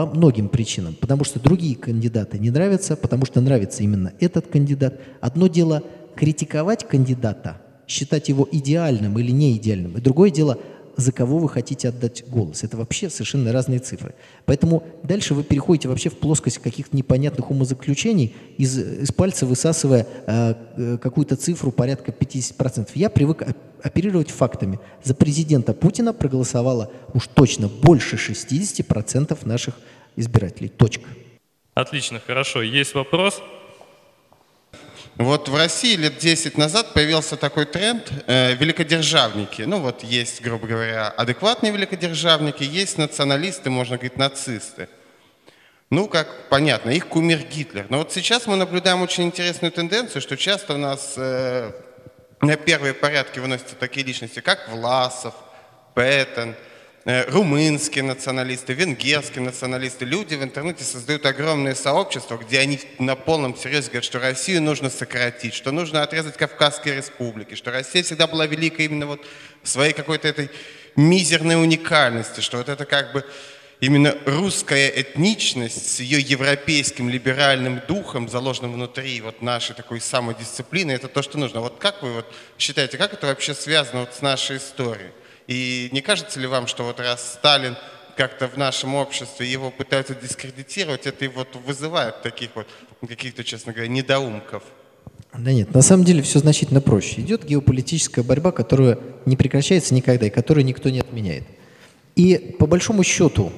По 0.00 0.06
многим 0.06 0.48
причинам. 0.48 0.96
Потому 0.98 1.24
что 1.24 1.38
другие 1.38 1.76
кандидаты 1.76 2.38
не 2.38 2.48
нравятся, 2.48 2.96
потому 2.96 3.26
что 3.26 3.42
нравится 3.42 3.82
именно 3.82 4.14
этот 4.18 4.46
кандидат. 4.46 4.98
Одно 5.20 5.46
дело 5.46 5.82
критиковать 6.16 6.88
кандидата, 6.88 7.60
считать 7.86 8.30
его 8.30 8.48
идеальным 8.50 9.18
или 9.18 9.30
не 9.30 9.58
идеальным. 9.58 9.98
И 9.98 10.00
другое 10.00 10.30
дело 10.30 10.56
за 11.00 11.12
кого 11.12 11.38
вы 11.38 11.48
хотите 11.48 11.88
отдать 11.88 12.24
голос. 12.28 12.62
Это 12.62 12.76
вообще 12.76 13.10
совершенно 13.10 13.52
разные 13.52 13.78
цифры. 13.78 14.14
Поэтому 14.44 14.84
дальше 15.02 15.34
вы 15.34 15.42
переходите 15.42 15.88
вообще 15.88 16.10
в 16.10 16.18
плоскость 16.18 16.58
каких-то 16.58 16.96
непонятных 16.96 17.50
умозаключений, 17.50 18.34
из, 18.58 18.78
из 18.78 19.12
пальца 19.12 19.46
высасывая 19.46 20.06
э, 20.26 20.54
э 20.76 20.98
какую-то 20.98 21.36
цифру 21.36 21.72
порядка 21.72 22.12
50%. 22.12 22.90
Я 22.94 23.10
привык 23.10 23.42
оперировать 23.82 24.30
фактами. 24.30 24.78
За 25.02 25.14
президента 25.14 25.72
Путина 25.72 26.12
проголосовало 26.12 26.90
уж 27.14 27.26
точно 27.28 27.68
больше 27.68 28.16
60% 28.16 29.38
наших 29.46 29.74
избирателей. 30.16 30.68
Точка. 30.68 31.08
Отлично, 31.74 32.20
хорошо. 32.24 32.62
Есть 32.62 32.94
вопрос? 32.94 33.42
Вот 35.20 35.50
в 35.50 35.54
России 35.54 35.96
лет 35.96 36.16
10 36.16 36.56
назад 36.56 36.94
появился 36.94 37.36
такой 37.36 37.66
тренд 37.66 38.10
э, 38.26 38.54
великодержавники. 38.54 39.60
Ну 39.60 39.80
вот 39.80 40.02
есть, 40.02 40.40
грубо 40.40 40.66
говоря, 40.66 41.08
адекватные 41.08 41.72
великодержавники, 41.72 42.62
есть 42.62 42.96
националисты, 42.96 43.68
можно 43.68 43.98
говорить, 43.98 44.16
нацисты. 44.16 44.88
Ну, 45.90 46.08
как 46.08 46.48
понятно, 46.48 46.88
их 46.88 47.06
кумир 47.06 47.40
Гитлер. 47.40 47.84
Но 47.90 47.98
вот 47.98 48.14
сейчас 48.14 48.46
мы 48.46 48.56
наблюдаем 48.56 49.02
очень 49.02 49.24
интересную 49.24 49.70
тенденцию, 49.70 50.22
что 50.22 50.38
часто 50.38 50.72
у 50.72 50.78
нас 50.78 51.12
э, 51.18 51.70
на 52.40 52.56
первые 52.56 52.94
порядки 52.94 53.40
выносятся 53.40 53.76
такие 53.76 54.06
личности, 54.06 54.40
как 54.40 54.70
Власов, 54.70 55.34
Петтон, 55.94 56.52
э, 56.52 56.69
румынские 57.04 58.04
националисты, 58.04 58.74
венгерские 58.74 59.42
националисты. 59.42 60.04
Люди 60.04 60.34
в 60.34 60.42
интернете 60.42 60.84
создают 60.84 61.24
огромные 61.24 61.74
сообщества, 61.74 62.36
где 62.36 62.58
они 62.58 62.78
на 62.98 63.16
полном 63.16 63.56
серьезе 63.56 63.88
говорят, 63.88 64.04
что 64.04 64.18
Россию 64.18 64.62
нужно 64.62 64.90
сократить, 64.90 65.54
что 65.54 65.72
нужно 65.72 66.02
отрезать 66.02 66.36
Кавказские 66.36 66.96
республики, 66.96 67.54
что 67.54 67.70
Россия 67.70 68.02
всегда 68.02 68.26
была 68.26 68.46
великой 68.46 68.86
именно 68.86 69.06
вот 69.06 69.24
своей 69.62 69.92
какой-то 69.92 70.28
этой 70.28 70.50
мизерной 70.96 71.60
уникальности, 71.60 72.40
что 72.40 72.58
вот 72.58 72.68
это 72.68 72.84
как 72.84 73.12
бы 73.12 73.24
именно 73.80 74.14
русская 74.26 74.88
этничность 74.90 75.96
с 75.96 76.00
ее 76.00 76.20
европейским 76.20 77.08
либеральным 77.08 77.80
духом, 77.88 78.28
заложенным 78.28 78.74
внутри 78.74 79.22
вот 79.22 79.40
нашей 79.40 79.74
такой 79.74 80.02
самодисциплины, 80.02 80.92
это 80.92 81.08
то, 81.08 81.22
что 81.22 81.38
нужно. 81.38 81.60
Вот 81.60 81.78
как 81.78 82.02
вы 82.02 82.12
вот 82.12 82.32
считаете, 82.58 82.98
как 82.98 83.14
это 83.14 83.26
вообще 83.26 83.54
связано 83.54 84.00
вот 84.00 84.14
с 84.14 84.20
нашей 84.20 84.58
историей? 84.58 85.12
И 85.50 85.88
не 85.90 86.00
кажется 86.00 86.38
ли 86.38 86.46
вам, 86.46 86.68
что 86.68 86.84
вот 86.84 87.00
раз 87.00 87.32
Сталин 87.34 87.76
как-то 88.16 88.46
в 88.46 88.56
нашем 88.56 88.94
обществе 88.94 89.50
его 89.50 89.72
пытаются 89.72 90.14
дискредитировать, 90.14 91.06
это 91.06 91.24
и 91.24 91.28
вот 91.28 91.48
вызывает 91.66 92.22
таких 92.22 92.50
вот 92.54 92.68
каких-то, 93.00 93.42
честно 93.42 93.72
говоря, 93.72 93.88
недоумков? 93.88 94.62
Да 95.36 95.52
нет, 95.52 95.74
на 95.74 95.82
самом 95.82 96.04
деле 96.04 96.22
все 96.22 96.38
значительно 96.38 96.80
проще. 96.80 97.22
Идет 97.22 97.44
геополитическая 97.44 98.24
борьба, 98.24 98.52
которая 98.52 99.00
не 99.26 99.36
прекращается 99.36 99.92
никогда 99.92 100.26
и 100.26 100.30
которую 100.30 100.64
никто 100.64 100.88
не 100.88 101.00
отменяет. 101.00 101.42
И 102.14 102.54
по 102.60 102.66
большому 102.66 103.02
счету 103.02 103.50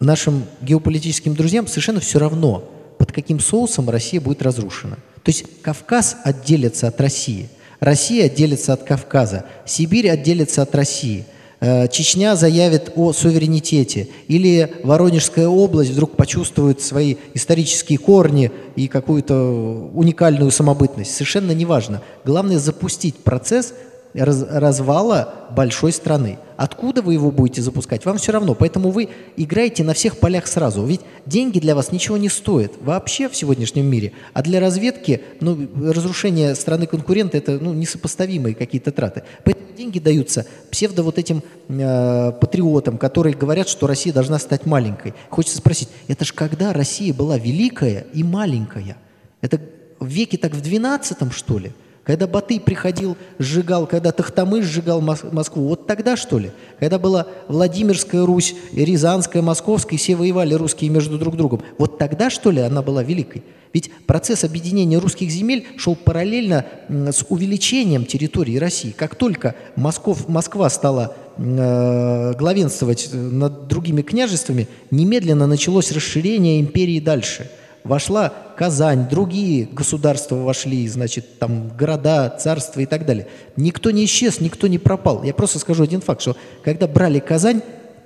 нашим 0.00 0.44
геополитическим 0.60 1.36
друзьям 1.36 1.68
совершенно 1.68 2.00
все 2.00 2.18
равно, 2.18 2.68
под 2.98 3.12
каким 3.12 3.38
соусом 3.38 3.90
Россия 3.90 4.20
будет 4.20 4.42
разрушена. 4.42 4.96
То 5.22 5.30
есть 5.30 5.62
Кавказ 5.62 6.16
отделится 6.24 6.88
от 6.88 7.00
России, 7.00 7.48
Россия 7.84 8.26
отделится 8.26 8.72
от 8.72 8.82
Кавказа, 8.82 9.44
Сибирь 9.66 10.08
отделится 10.08 10.62
от 10.62 10.74
России, 10.74 11.26
э, 11.60 11.86
Чечня 11.88 12.34
заявит 12.34 12.92
о 12.96 13.12
суверенитете, 13.12 14.08
или 14.26 14.72
Воронежская 14.82 15.48
область 15.48 15.90
вдруг 15.90 16.16
почувствует 16.16 16.80
свои 16.80 17.16
исторические 17.34 17.98
корни 17.98 18.50
и 18.74 18.88
какую-то 18.88 19.90
уникальную 19.92 20.50
самобытность. 20.50 21.14
Совершенно 21.14 21.52
неважно. 21.52 22.00
Главное 22.24 22.58
запустить 22.58 23.16
процесс 23.16 23.74
раз, 24.14 24.44
развала 24.48 25.48
большой 25.50 25.92
страны. 25.92 26.38
Откуда 26.56 27.02
вы 27.02 27.14
его 27.14 27.30
будете 27.32 27.62
запускать, 27.62 28.04
вам 28.04 28.18
все 28.18 28.30
равно. 28.32 28.54
Поэтому 28.54 28.90
вы 28.90 29.08
играете 29.36 29.82
на 29.82 29.92
всех 29.92 30.18
полях 30.18 30.46
сразу. 30.46 30.84
Ведь 30.84 31.00
деньги 31.26 31.58
для 31.58 31.74
вас 31.74 31.90
ничего 31.90 32.16
не 32.16 32.28
стоят 32.28 32.72
вообще 32.80 33.28
в 33.28 33.36
сегодняшнем 33.36 33.86
мире. 33.86 34.12
А 34.32 34.42
для 34.42 34.60
разведки 34.60 35.22
ну, 35.40 35.68
разрушение 35.92 36.54
страны 36.54 36.86
конкурента– 36.86 37.36
это 37.38 37.58
ну, 37.58 37.72
несопоставимые 37.74 38.54
какие-то 38.54 38.92
траты. 38.92 39.24
Поэтому 39.44 39.66
деньги 39.76 39.98
даются 39.98 40.46
псевдо 40.70 41.02
вот 41.02 41.18
этим 41.18 41.42
э, 41.68 42.32
патриотам, 42.40 42.98
которые 42.98 43.34
говорят, 43.34 43.68
что 43.68 43.88
Россия 43.88 44.12
должна 44.12 44.38
стать 44.38 44.64
маленькой. 44.66 45.14
Хочется 45.30 45.58
спросить, 45.58 45.88
это 46.06 46.24
же 46.24 46.32
когда 46.32 46.72
Россия 46.72 47.12
была 47.12 47.36
великая 47.36 48.06
и 48.12 48.22
маленькая? 48.22 48.96
Это 49.40 49.60
в 49.98 50.06
веке 50.06 50.38
так 50.38 50.52
в 50.52 50.60
12 50.60 51.32
что 51.32 51.58
ли? 51.58 51.72
Когда 52.04 52.26
Батый 52.26 52.60
приходил, 52.60 53.16
сжигал, 53.38 53.86
когда 53.86 54.12
Тахтамыш 54.12 54.66
сжигал 54.66 55.00
Москву, 55.00 55.68
вот 55.68 55.86
тогда 55.86 56.16
что 56.16 56.38
ли? 56.38 56.52
Когда 56.78 56.98
была 56.98 57.26
Владимирская 57.48 58.26
Русь, 58.26 58.54
Рязанская, 58.74 59.42
Московская, 59.42 59.96
и 59.96 59.98
все 59.98 60.14
воевали 60.14 60.52
русские 60.52 60.90
между 60.90 61.18
друг 61.18 61.36
другом, 61.36 61.62
вот 61.78 61.96
тогда 61.96 62.28
что 62.28 62.50
ли 62.50 62.60
она 62.60 62.82
была 62.82 63.02
великой? 63.02 63.42
Ведь 63.72 63.90
процесс 64.06 64.44
объединения 64.44 64.98
русских 64.98 65.30
земель 65.30 65.66
шел 65.78 65.96
параллельно 65.96 66.66
с 66.88 67.24
увеличением 67.28 68.04
территории 68.04 68.58
России. 68.58 68.94
Как 68.96 69.16
только 69.16 69.56
Москов, 69.74 70.28
Москва 70.28 70.68
стала 70.68 71.16
э, 71.38 72.34
главенствовать 72.38 73.08
над 73.12 73.66
другими 73.66 74.02
княжествами, 74.02 74.68
немедленно 74.90 75.46
началось 75.46 75.90
расширение 75.90 76.60
империи 76.60 77.00
дальше– 77.00 77.50
вошла 77.84 78.32
Казань, 78.56 79.08
другие 79.08 79.66
государства 79.66 80.36
вошли, 80.36 80.88
значит, 80.88 81.38
там 81.38 81.68
города, 81.68 82.34
царства 82.40 82.80
и 82.80 82.86
так 82.86 83.04
далее. 83.04 83.28
Никто 83.56 83.90
не 83.90 84.04
исчез, 84.06 84.40
никто 84.40 84.66
не 84.66 84.78
пропал. 84.78 85.22
Я 85.22 85.34
просто 85.34 85.58
скажу 85.58 85.84
один 85.84 86.00
факт, 86.00 86.22
что 86.22 86.36
когда 86.62 86.86
брали 86.86 87.20
Казань, 87.20 87.62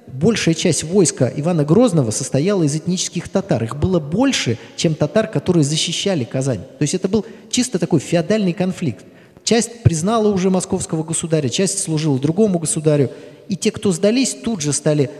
большая 0.09 0.55
часть 0.55 0.85
войска 0.85 1.31
Ивана 1.35 1.65
Грозного 1.65 2.11
состояла 2.11 2.65
из 2.65 2.75
этнических 2.75 3.29
татар. 3.29 3.63
Их 3.63 3.77
было 3.77 4.01
больше, 4.01 4.59
чем 4.77 4.95
татар, 4.95 5.29
которые 5.29 5.65
защищали 5.65 6.25
Казань. 6.25 6.61
То 6.79 6.83
есть 6.83 6.95
это 6.95 7.09
был 7.09 7.25
чисто 7.51 7.79
такой 7.79 8.01
феодальный 8.01 8.53
конфликт. 8.53 9.05
Часть 9.45 9.83
признала 9.83 10.29
уже 10.29 10.51
московского 10.51 11.05
государя, 11.05 11.49
часть 11.49 11.79
служила 11.79 12.19
другому 12.19 12.59
государю. 12.59 13.11
И 13.49 13.57
те, 13.57 13.71
кто 13.71 13.93
сдались, 13.93 14.35
тут 14.35 14.61
же 14.61 14.73
стали 14.73 15.11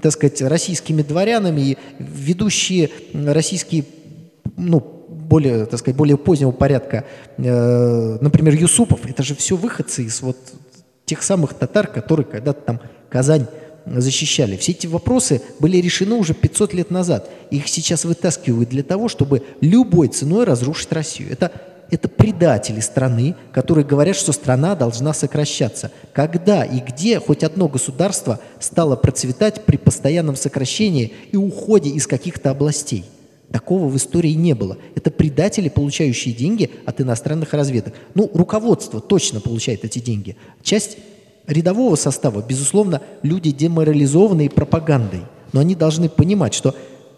так 0.00 0.12
сказать, 0.12 0.40
российскими 0.42 1.02
дворянами, 1.02 1.60
и 1.60 1.78
ведущие 1.98 2.90
российские 3.12 3.84
ну, 4.56 4.80
более, 4.80 5.66
так 5.66 5.80
сказать, 5.80 5.96
более 5.96 6.16
позднего 6.16 6.50
порядка, 6.50 7.04
э, 7.38 8.18
например, 8.20 8.54
Юсупов, 8.54 9.00
это 9.06 9.22
же 9.22 9.34
все 9.34 9.56
выходцы 9.56 10.04
из 10.04 10.20
вот 10.20 10.36
тех 11.06 11.22
самых 11.22 11.54
татар, 11.54 11.86
которые 11.86 12.26
когда-то 12.26 12.60
там 12.60 12.80
Казань 13.08 13.46
защищали. 13.86 14.56
Все 14.56 14.72
эти 14.72 14.86
вопросы 14.86 15.42
были 15.58 15.78
решены 15.78 16.14
уже 16.14 16.34
500 16.34 16.74
лет 16.74 16.90
назад. 16.90 17.30
Их 17.50 17.68
сейчас 17.68 18.04
вытаскивают 18.04 18.68
для 18.68 18.82
того, 18.82 19.08
чтобы 19.08 19.42
любой 19.60 20.08
ценой 20.08 20.44
разрушить 20.44 20.92
Россию. 20.92 21.32
Это, 21.32 21.50
это 21.92 22.08
предатели 22.08 22.80
страны, 22.80 23.36
которые 23.52 23.84
говорят, 23.84 24.16
что 24.16 24.32
страна 24.32 24.74
должна 24.74 25.12
сокращаться. 25.12 25.92
Когда 26.14 26.64
и 26.64 26.80
где 26.80 27.20
хоть 27.20 27.44
одно 27.44 27.68
государство 27.68 28.40
стало 28.58 28.96
процветать 28.96 29.66
при 29.66 29.76
постоянном 29.76 30.34
сокращении 30.34 31.12
и 31.32 31.36
уходе 31.36 31.90
из 31.90 32.06
каких-то 32.06 32.50
областей? 32.50 33.04
Такого 33.52 33.88
в 33.88 33.96
истории 33.98 34.30
не 34.30 34.54
было. 34.54 34.78
Это 34.94 35.10
предатели, 35.10 35.68
получающие 35.68 36.34
деньги 36.34 36.70
от 36.86 37.02
иностранных 37.02 37.52
разведок. 37.52 37.92
Ну, 38.14 38.30
руководство 38.32 39.02
точно 39.02 39.40
получает 39.40 39.84
эти 39.84 39.98
деньги. 39.98 40.36
Часть 40.62 40.96
рядового 41.46 41.96
состава, 41.96 42.42
безусловно, 42.42 43.02
люди 43.22 43.50
деморализованные 43.50 44.48
пропагандой. 44.48 45.20
Но 45.52 45.60
они 45.60 45.74
должны 45.74 46.08
понимать, 46.08 46.54
что 46.54 46.74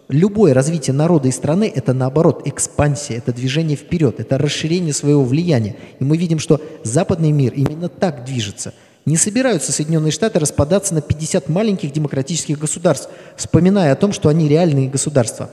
любое 0.07 0.53
развитие 0.53 0.93
народа 0.93 1.27
и 1.27 1.31
страны– 1.31 1.71
это, 1.75 1.93
наоборот, 1.93 2.43
экспансия, 2.45 3.17
это 3.17 3.33
движение 3.33 3.77
вперед, 3.77 4.19
это 4.19 4.37
расширение 4.37 4.93
своего 4.93 5.23
влияния. 5.23 5.75
И 5.99 6.03
мы 6.03 6.17
видим, 6.17 6.39
что 6.39 6.61
западный 6.83 7.31
мир 7.31 7.53
именно 7.53 7.89
так 7.89 8.25
движется. 8.25 8.73
Не 9.05 9.17
собираются 9.17 9.71
Соединенные 9.71 10.11
Штаты 10.11 10.39
распадаться 10.39 10.95
на 10.95 11.01
50 11.01 11.47
маленьких 11.49 11.91
демократических 11.91 12.57
государств, 12.57 13.09
вспоминая 13.35 13.91
о 13.91 13.95
том, 13.95 14.11
что 14.11 14.29
они 14.29 14.47
реальные 14.47 14.89
государства. 14.89 15.51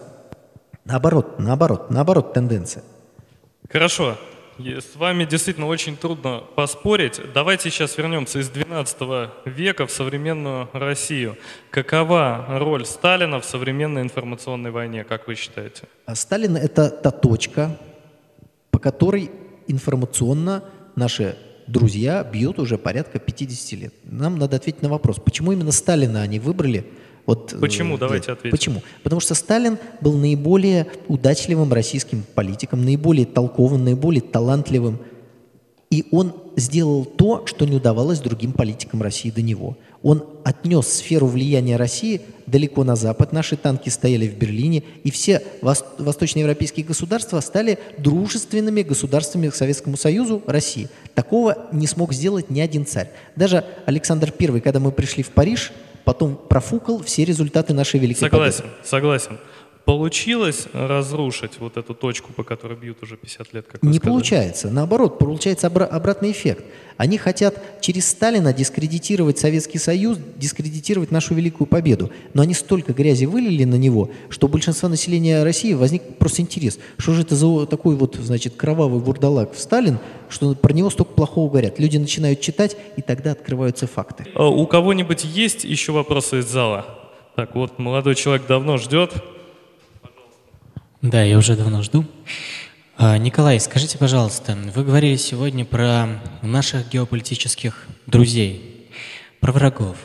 Наоборот, 0.85 1.39
наоборот, 1.39 1.91
наоборот 1.91 2.33
тенденция. 2.33 2.83
Хорошо. 3.71 4.17
С 4.65 4.97
вами 4.97 5.25
действительно 5.25 5.67
очень 5.67 5.97
трудно 5.97 6.43
поспорить. 6.55 7.21
Давайте 7.35 7.71
сейчас 7.71 7.99
вернемся 7.99 8.39
из 8.39 8.49
12 8.49 8.97
века 9.45 9.87
в 9.87 9.91
современную 9.91 10.69
Россию. 10.73 11.37
Какова 11.71 12.47
роль 12.49 12.87
Сталина 12.87 13.41
в 13.41 13.45
современной 13.45 14.03
информационной 14.03 14.71
войне, 14.71 15.05
как 15.05 15.27
вы 15.27 15.35
считаете? 15.35 15.85
А 16.07 16.15
Сталин– 16.15 16.57
это 16.59 16.91
та 16.91 17.11
точка, 17.11 17.77
по 18.71 18.79
которой 18.79 19.31
информационно 19.67 20.65
наши 20.95 21.37
друзья 21.67 22.23
бьют 22.23 22.59
уже 22.59 22.79
порядка 22.79 23.19
50 23.19 23.81
лет. 23.81 23.95
Нам 24.05 24.39
надо 24.39 24.57
ответить 24.57 24.83
на 24.83 24.89
вопрос, 24.89 25.19
почему 25.19 25.53
именно 25.53 25.73
Сталина 25.73 26.23
они 26.23 26.39
выбрали– 26.39 26.87
вот, 27.27 27.55
Почему? 27.61 27.97
Э, 27.97 27.99
Давайте 27.99 28.33
ответим. 28.33 28.51
Почему? 28.51 28.83
Потому 29.03 29.21
что 29.21 29.35
Сталин 29.35 29.79
был 30.01 30.15
наиболее 30.15 30.89
удачливым 31.09 31.73
российским 31.73 32.25
политиком, 32.35 32.85
наиболее 32.85 33.27
толковым, 33.27 33.85
наиболее 33.85 34.23
талантливым. 34.23 34.99
И 35.91 36.07
он 36.11 36.35
сделал 36.57 37.05
то, 37.05 37.47
что 37.47 37.67
не 37.67 37.77
удавалось 37.77 38.19
другим 38.21 38.53
политикам 38.53 39.03
России 39.03 39.31
до 39.31 39.43
него. 39.43 39.77
Он 40.03 40.25
отнес 40.43 40.89
сферу 40.89 41.27
влияния 41.27 41.77
России 41.77 42.23
далеко 42.47 42.83
на 42.83 42.97
запад. 42.97 43.33
Наши 43.33 43.57
танки 43.57 43.89
стояли 43.89 44.27
в 44.27 44.37
Берлине, 44.37 44.83
и 45.05 45.11
все 45.11 45.43
восточноевропейские 45.61 46.85
государства 46.85 47.39
стали 47.41 47.79
дружественными 47.99 48.83
государствами 48.83 49.49
к 49.49 49.55
Советскому 49.55 49.97
Союзу, 49.97 50.43
России. 50.47 50.89
Такого 51.15 51.69
не 51.73 51.87
смог 51.87 52.13
сделать 52.15 52.51
ни 52.51 52.61
один 52.61 52.85
царь. 52.85 53.11
Даже 53.37 53.65
Александр 53.87 54.33
I, 54.37 54.61
когда 54.61 54.81
мы 54.81 54.91
пришли 54.91 55.23
в 55.23 55.31
Париж, 55.31 55.73
потом 56.05 56.37
профукал 56.37 57.03
все 57.03 57.25
результаты 57.25 57.75
нашей 57.75 58.01
великой 58.01 58.21
согласен, 58.21 58.63
победы. 58.63 58.77
Согласен. 58.85 59.39
Получилось 59.85 60.69
разрушить 60.73 61.53
вот 61.59 61.77
эту 61.77 61.93
точку, 61.95 62.33
по 62.33 62.45
которой 62.45 62.79
бьют 62.79 63.03
уже 63.03 63.17
50 63.17 63.53
лет, 63.53 63.67
как 63.67 63.83
Не 63.83 63.95
сказали? 63.95 64.13
получается. 64.13 64.71
Наоборот, 64.71 65.19
получается 65.19 65.67
обра- 65.67 65.87
обратный 65.87 66.31
эффект. 66.31 66.65
Они 66.99 67.19
хотят 67.19 67.81
через 67.81 68.07
Сталина 68.09 68.53
дискредитировать 68.53 69.39
Советский 69.41 69.79
Союз, 69.79 70.19
дискредитировать 70.37 71.11
нашу 71.11 71.35
великую 71.35 71.67
победу. 71.67 72.13
Но 72.33 72.43
они 72.43 72.55
столько 72.55 72.93
грязи 72.93 73.25
вылили 73.25 73.65
на 73.65 73.75
него, 73.75 74.11
что 74.29 74.47
у 74.47 74.51
большинства 74.51 74.89
населения 74.89 75.43
России 75.43 75.73
возник 75.75 76.03
просто 76.19 76.43
интерес. 76.43 76.79
Что 76.99 77.15
же 77.15 77.23
это 77.23 77.35
за 77.35 77.67
такой 77.67 77.97
вот, 77.97 78.15
значит, 78.15 78.55
кровавый 78.55 79.01
бурдалак 79.01 79.53
в 79.53 79.59
Сталин, 79.59 79.99
что 80.29 80.55
про 80.55 80.73
него 80.73 80.91
столько 80.91 81.13
плохого 81.13 81.51
говорят. 81.51 81.81
Люди 81.81 81.97
начинают 81.97 82.41
читать, 82.41 82.77
и 82.97 83.03
тогда 83.03 83.33
открываются 83.33 83.89
факты. 83.89 84.27
А 84.37 84.47
у 84.49 84.65
кого-нибудь 84.69 85.25
есть 85.25 85.65
еще 85.65 85.91
вопросы 85.91 86.39
из 86.39 86.47
зала? 86.47 86.87
Так, 87.35 87.57
вот 87.57 87.81
молодой 87.81 88.15
человек 88.15 88.47
давно 88.47 88.77
ждет. 88.77 89.13
Да, 91.03 91.21
я 91.25 91.37
уже 91.37 91.57
давно 91.57 91.83
жду. 91.83 92.05
А, 92.97 93.19
Николай, 93.19 93.59
скажите, 93.59 93.99
пожалуйста, 93.99 94.57
вы 94.73 94.85
говорили 94.85 95.17
сегодня 95.17 95.65
про 95.65 96.23
наших 96.43 96.91
геополитических 96.91 97.89
друзей, 98.07 98.89
про 99.41 99.51
врагов. 99.51 99.97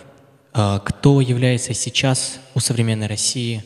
А, 0.54 0.80
кто 0.80 1.22
является 1.22 1.76
сейчас 1.76 2.40
у 2.56 2.60
современной 2.60 3.06
России, 3.06 3.64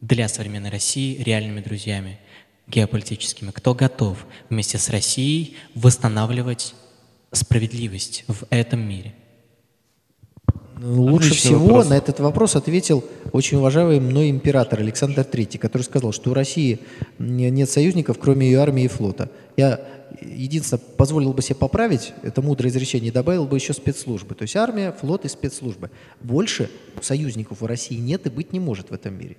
для 0.00 0.26
современной 0.26 0.70
России 0.70 1.22
реальными 1.22 1.60
друзьями 1.60 2.18
геополитическими? 2.66 3.52
Кто 3.52 3.74
готов 3.74 4.26
вместе 4.50 4.78
с 4.78 4.90
Россией 4.90 5.56
восстанавливать 5.76 6.74
справедливость 7.30 8.24
в 8.26 8.46
этом 8.50 8.80
мире? 8.80 9.14
Ну, 10.78 11.02
лучше 11.02 11.28
Отличный 11.28 11.48
всего 11.48 11.66
вопрос. 11.66 11.88
на 11.88 11.94
этот 11.96 12.20
вопрос 12.20 12.54
ответил 12.54 13.02
очень 13.32 13.56
уважаемый 13.56 13.98
мной 13.98 14.28
император 14.28 14.80
Александр 14.80 15.22
III, 15.22 15.58
который 15.58 15.82
сказал, 15.82 16.12
что 16.12 16.30
у 16.30 16.34
России 16.34 16.80
нет 17.18 17.70
союзников, 17.70 18.18
кроме 18.18 18.46
ее 18.46 18.60
армии 18.60 18.84
и 18.84 18.88
флота. 18.88 19.30
Я 19.56 19.80
единственное 20.20 20.82
позволил 20.96 21.32
бы 21.32 21.40
себе 21.40 21.54
поправить 21.54 22.12
это 22.22 22.42
мудрое 22.42 22.70
изречение, 22.70 23.10
добавил 23.10 23.46
бы 23.46 23.56
еще 23.56 23.72
спецслужбы. 23.72 24.34
То 24.34 24.42
есть 24.42 24.54
армия, 24.54 24.92
флот 24.92 25.24
и 25.24 25.28
спецслужбы. 25.28 25.90
Больше 26.20 26.70
союзников 27.00 27.62
у 27.62 27.66
России 27.66 27.96
нет 27.96 28.26
и 28.26 28.30
быть 28.30 28.52
не 28.52 28.60
может 28.60 28.90
в 28.90 28.94
этом 28.94 29.18
мире. 29.18 29.38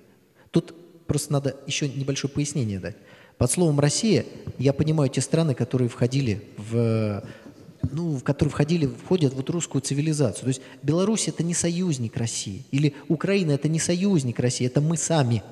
Тут 0.50 0.74
просто 1.06 1.32
надо 1.32 1.56
еще 1.66 1.88
небольшое 1.88 2.32
пояснение 2.32 2.80
дать. 2.80 2.96
Под 3.36 3.50
словом 3.52 3.78
«Россия» 3.78 4.24
я 4.58 4.72
понимаю 4.72 5.08
те 5.08 5.20
страны, 5.20 5.54
которые 5.54 5.88
входили 5.88 6.42
в 6.56 7.22
ну, 7.82 8.16
в 8.16 8.24
которые 8.24 8.50
входили, 8.50 8.86
входят 8.86 9.34
вот 9.34 9.50
русскую 9.50 9.82
цивилизацию. 9.82 10.42
То 10.42 10.48
есть 10.48 10.62
Беларусь 10.82 11.28
это 11.28 11.42
не 11.42 11.54
союзник 11.54 12.16
России, 12.16 12.64
или 12.70 12.94
Украина 13.08 13.52
это 13.52 13.68
не 13.68 13.78
союзник 13.78 14.38
России, 14.38 14.66
это 14.66 14.80
мы 14.80 14.96
сами. 14.96 15.42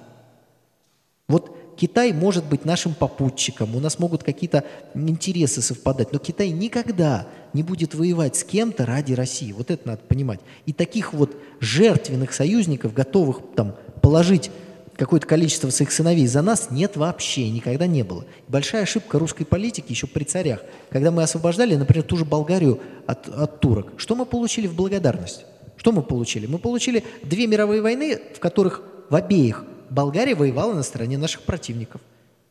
Вот 1.29 1.57
Китай 1.77 2.13
может 2.13 2.47
быть 2.47 2.65
нашим 2.65 2.95
попутчиком, 2.95 3.77
у 3.77 3.81
нас 3.81 3.99
могут 3.99 4.23
какие-то 4.23 4.65
интересы 4.95 5.61
совпадать, 5.61 6.13
но 6.13 6.19
Китай 6.19 6.51
никогда 6.51 7.29
не 7.53 7.63
будет 7.63 7.95
воевать 7.95 8.37
с 8.37 8.45
кем-то 8.45 8.87
ради 8.87 9.13
России. 9.13 9.53
Вот 9.53 9.71
это 9.71 9.87
надо 9.89 10.03
понимать. 10.03 10.41
И 10.65 10.73
таких 10.73 11.13
вот 11.13 11.37
жертвенных 11.61 12.33
союзников, 12.33 12.95
готовых 12.95 13.41
там 13.55 13.77
положить 14.03 14.51
какое-то 14.97 15.27
количество 15.27 15.71
своих 15.71 15.93
сыновей 15.93 16.27
за 16.27 16.43
нас 16.43 16.69
нет 16.71 16.97
вообще, 16.97 17.49
никогда 17.51 17.87
не 17.87 18.03
было. 18.03 18.25
Большая 18.49 18.83
ошибка 18.83 19.19
русской 19.19 19.45
политики 19.45 19.91
еще 19.91 20.07
при 20.07 20.25
царях. 20.25 20.61
Когда 20.91 21.11
мы 21.11 21.23
освобождали, 21.23 21.77
например, 21.77 22.05
ту 22.05 22.17
же 22.17 22.25
Болгарию 22.25 22.81
от, 23.07 23.29
от 23.29 23.61
турок, 23.61 23.93
что 23.97 24.15
мы 24.15 24.27
получили 24.27 24.67
в 24.67 24.75
благодарность? 24.75 25.45
Что 25.77 25.93
мы 25.93 26.03
получили? 26.03 26.47
Мы 26.47 26.59
получили 26.59 27.05
две 27.23 27.47
мировые 27.47 27.83
войны, 27.83 28.19
в 28.35 28.41
которых 28.41 28.83
в 29.11 29.15
обеих 29.15 29.65
Болгария 29.91 30.35
воевала 30.35 30.73
на 30.73 30.83
стороне 30.83 31.19
наших 31.19 31.43
противников. 31.43 32.01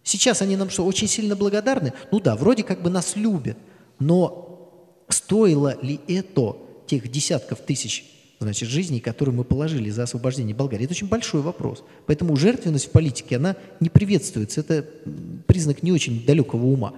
Сейчас 0.04 0.42
они 0.42 0.56
нам 0.56 0.70
что, 0.70 0.86
очень 0.86 1.08
сильно 1.08 1.36
благодарны? 1.36 1.94
Ну 2.12 2.20
да, 2.20 2.36
вроде 2.36 2.64
как 2.64 2.82
бы 2.82 2.90
нас 2.90 3.16
любят. 3.16 3.58
Но 4.00 5.04
стоило 5.10 5.78
ли 5.82 6.00
это 6.08 6.58
тех 6.86 7.10
десятков 7.12 7.60
тысяч 7.60 8.15
значит, 8.40 8.70
жизней, 8.70 9.00
которые 9.00 9.36
мы 9.36 9.44
положили 9.44 9.90
за 9.90 10.04
освобождение 10.04 10.56
Болгарии. 10.56 10.86
Это 10.86 10.94
очень 10.94 11.08
большой 11.08 11.42
вопрос. 11.42 11.84
Поэтому 12.06 12.36
жертвенность 12.36 12.88
в 12.88 12.92
политике, 12.92 13.38
она 13.38 13.56
не 13.80 13.90
приветствуется. 13.90 14.62
Это 14.62 14.86
признак 15.48 15.84
не 15.84 15.92
очень 15.92 16.26
далекого 16.26 16.66
ума. 16.66 16.94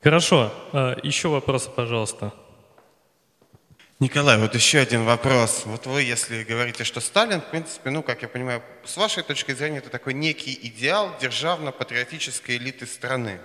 Хорошо. 0.00 0.52
А, 0.72 0.96
еще 1.02 1.28
вопросы, 1.28 1.70
пожалуйста. 1.74 2.32
Николай, 3.98 4.38
вот 4.38 4.54
еще 4.54 4.80
один 4.80 5.04
вопрос. 5.04 5.62
Вот 5.64 5.86
вы, 5.86 6.02
если 6.02 6.44
говорите, 6.44 6.84
что 6.84 7.00
Сталин, 7.00 7.40
в 7.40 7.46
принципе, 7.46 7.88
ну, 7.88 8.02
как 8.02 8.20
я 8.20 8.28
понимаю, 8.28 8.62
с 8.84 8.96
вашей 8.98 9.22
точки 9.22 9.52
зрения, 9.54 9.78
это 9.78 9.88
такой 9.88 10.12
некий 10.12 10.52
идеал 10.64 11.14
державно-патриотической 11.18 12.58
элиты 12.58 12.86
страны. 12.86 13.40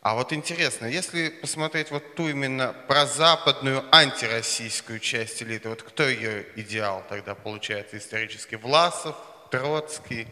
А 0.00 0.14
вот 0.14 0.32
интересно, 0.32 0.86
если 0.86 1.28
посмотреть 1.28 1.90
вот 1.90 2.14
ту 2.14 2.28
именно 2.28 2.74
прозападную 2.86 3.82
антироссийскую 3.90 5.00
часть 5.00 5.42
элиты, 5.42 5.68
вот 5.68 5.82
кто 5.82 6.08
ее 6.08 6.46
идеал 6.56 7.02
тогда 7.08 7.34
получается 7.34 7.98
исторически? 7.98 8.54
Власов, 8.54 9.16
Троцкий? 9.50 10.28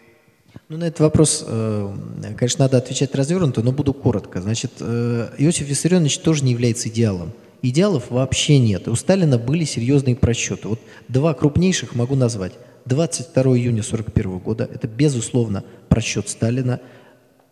Ну, 0.69 0.79
на 0.79 0.85
этот 0.85 1.01
вопрос, 1.01 1.45
э, 1.47 1.95
конечно, 2.39 2.65
надо 2.65 2.79
отвечать 2.79 3.15
развернуто, 3.15 3.63
но 3.63 3.73
буду 3.73 3.93
коротко. 3.93 4.41
Значит, 4.41 4.73
э, 4.81 5.31
Иосиф 5.39 5.67
Виссарионович 5.67 6.19
тоже 6.19 6.45
не 6.45 6.53
является 6.53 6.89
идеалом. 6.89 7.33
Идеалов 7.63 8.11
вообще 8.11 8.59
нет. 8.59 8.87
У 8.87 8.95
Сталина 8.95 9.39
были 9.39 9.65
серьезные 9.65 10.15
просчеты. 10.15 10.69
Вот 10.69 10.81
два 11.09 11.35
крупнейших 11.35 11.95
могу 11.95 12.15
назвать. 12.15 12.53
22 12.85 13.43
июня 13.59 13.83
1941 13.83 14.39
года– 14.39 14.69
это, 14.73 14.87
безусловно, 14.87 15.65
просчет 15.89 16.29
Сталина. 16.29 16.81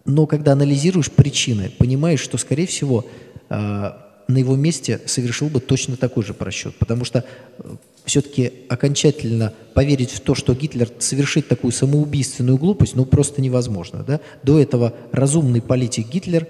Но 0.05 0.26
когда 0.26 0.52
анализируешь 0.52 1.11
причины, 1.11 1.70
понимаешь, 1.78 2.20
что, 2.20 2.36
скорее 2.36 2.66
всего, 2.66 3.07
э, 3.48 3.55
на 4.28 4.38
его 4.38 4.57
месте 4.57 5.00
совершил 5.07 5.48
бы 5.48 5.61
точно 5.61 5.96
такой 5.96 6.24
же 6.24 6.34
просчет. 6.34 6.74
Потому 6.76 7.05
что 7.05 7.24
э, 7.59 7.76
все-таки 8.05 8.52
окончательно 8.68 9.52
поверить 9.74 10.11
в 10.11 10.20
то, 10.20 10.34
что 10.34 10.55
Гитлер 10.55 10.88
совершит 10.98 11.48
такую 11.48 11.72
самоубийственную 11.72 12.59
глупость, 12.59 12.96
ну 12.96 13.05
просто 13.07 13.40
невозможно. 13.40 14.05
Да? 14.07 14.20
До 14.42 14.59
этого 14.59 14.94
разумный 15.12 15.62
политик 15.62 16.09
Гитлер 16.09 16.46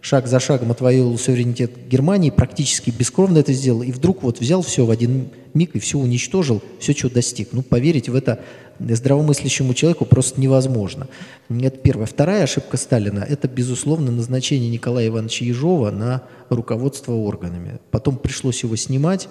шаг 0.00 0.26
за 0.26 0.40
шагом 0.40 0.70
отвоевал 0.70 1.16
суверенитет 1.18 1.88
Германии, 1.88 2.30
практически 2.30 2.90
бескровно 2.90 3.38
это 3.38 3.52
сделал, 3.52 3.82
и 3.82 3.92
вдруг 3.92 4.22
вот 4.22 4.40
взял 4.40 4.62
все 4.62 4.84
в 4.84 4.90
один 4.90 5.28
миг 5.54 5.74
и 5.74 5.78
все 5.78 5.98
уничтожил, 5.98 6.62
все, 6.78 6.92
что 6.92 7.10
достиг. 7.10 7.48
Ну, 7.52 7.62
поверить 7.62 8.08
в 8.08 8.14
это 8.14 8.40
здравомыслящему 8.78 9.74
человеку 9.74 10.04
просто 10.04 10.40
невозможно. 10.40 11.08
Это 11.48 11.78
первая. 11.78 12.06
Вторая 12.06 12.44
ошибка 12.44 12.76
Сталина– 12.76 13.26
это, 13.28 13.48
безусловно, 13.48 14.10
назначение 14.10 14.70
Николая 14.70 15.08
Ивановича 15.08 15.44
Ежова 15.44 15.90
на 15.90 16.22
руководство 16.50 17.12
органами. 17.12 17.78
Потом 17.90 18.16
пришлось 18.16 18.62
его 18.62 18.76
снимать, 18.76 19.28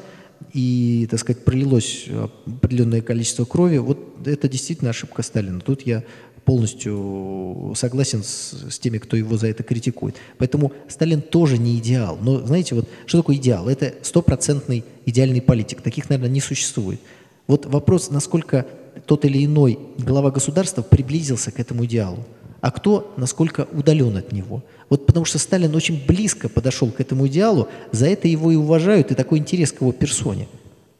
и, 0.53 1.07
так 1.09 1.19
сказать, 1.19 1.43
пролилось 1.45 2.07
определенное 2.45 3.01
количество 3.01 3.45
крови. 3.45 3.77
Вот 3.77 3.99
это 4.25 4.49
действительно 4.49 4.89
ошибка 4.89 5.21
Сталина. 5.21 5.59
Тут 5.61 5.83
я 5.85 6.03
полностью 6.45 7.73
согласен 7.75 8.23
с, 8.23 8.53
с 8.69 8.79
теми, 8.79 8.99
кто 8.99 9.17
его 9.17 9.35
за 9.35 9.47
это 9.47 9.63
критикует. 9.63 10.15
Поэтому 10.37 10.71
Сталин 10.87 11.21
тоже 11.21 11.57
не 11.57 11.77
идеал. 11.79 12.17
Но 12.21 12.45
знаете, 12.45 12.75
вот 12.75 12.87
что 13.07 13.17
такое 13.17 13.35
идеал? 13.37 13.67
Это 13.67 13.95
стопроцентный 14.03 14.83
идеальный 15.05 15.41
политик. 15.41 15.81
Таких, 15.81 16.09
наверное, 16.09 16.31
не 16.31 16.41
существует. 16.41 16.99
Вот 17.47 17.65
вопрос, 17.65 18.11
насколько 18.11 18.65
тот 19.05 19.25
или 19.25 19.43
иной 19.45 19.79
глава 19.97 20.31
государства 20.31 20.81
приблизился 20.81 21.51
к 21.51 21.59
этому 21.59 21.85
идеалу, 21.85 22.23
а 22.61 22.71
кто 22.71 23.13
насколько 23.17 23.67
удален 23.71 24.15
от 24.17 24.31
него. 24.31 24.63
Вот 24.89 25.05
потому 25.05 25.25
что 25.25 25.39
Сталин 25.39 25.75
очень 25.75 26.05
близко 26.05 26.47
подошел 26.47 26.91
к 26.91 27.01
этому 27.01 27.27
идеалу, 27.27 27.67
за 27.91 28.07
это 28.07 28.27
его 28.27 28.51
и 28.51 28.55
уважают, 28.55 29.11
и 29.11 29.15
такой 29.15 29.39
интерес 29.39 29.71
к 29.71 29.81
его 29.81 29.91
персоне. 29.91 30.47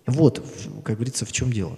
Вот, 0.06 0.44
как 0.84 0.96
говорится, 0.96 1.26
в 1.26 1.32
чем 1.32 1.52
дело. 1.52 1.78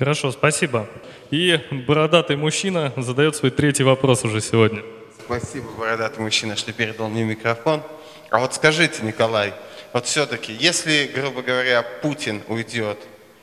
Хорошо, 0.00 0.32
спасибо. 0.32 0.88
И 1.30 1.60
бородатый 1.86 2.34
мужчина 2.34 2.90
задает 2.96 3.36
свой 3.36 3.50
третий 3.50 3.82
вопрос 3.82 4.24
уже 4.24 4.40
сегодня. 4.40 4.82
Спасибо, 5.26 5.68
бородатый 5.78 6.20
мужчина, 6.20 6.56
что 6.56 6.72
передал 6.72 7.10
мне 7.10 7.22
микрофон. 7.22 7.82
А 8.30 8.38
вот 8.38 8.54
скажите, 8.54 9.02
Николай, 9.02 9.52
вот 9.92 10.06
все-таки, 10.06 10.54
если, 10.54 11.10
грубо 11.14 11.42
говоря, 11.42 11.82
Путин 12.00 12.40
уйдет, 12.48 12.96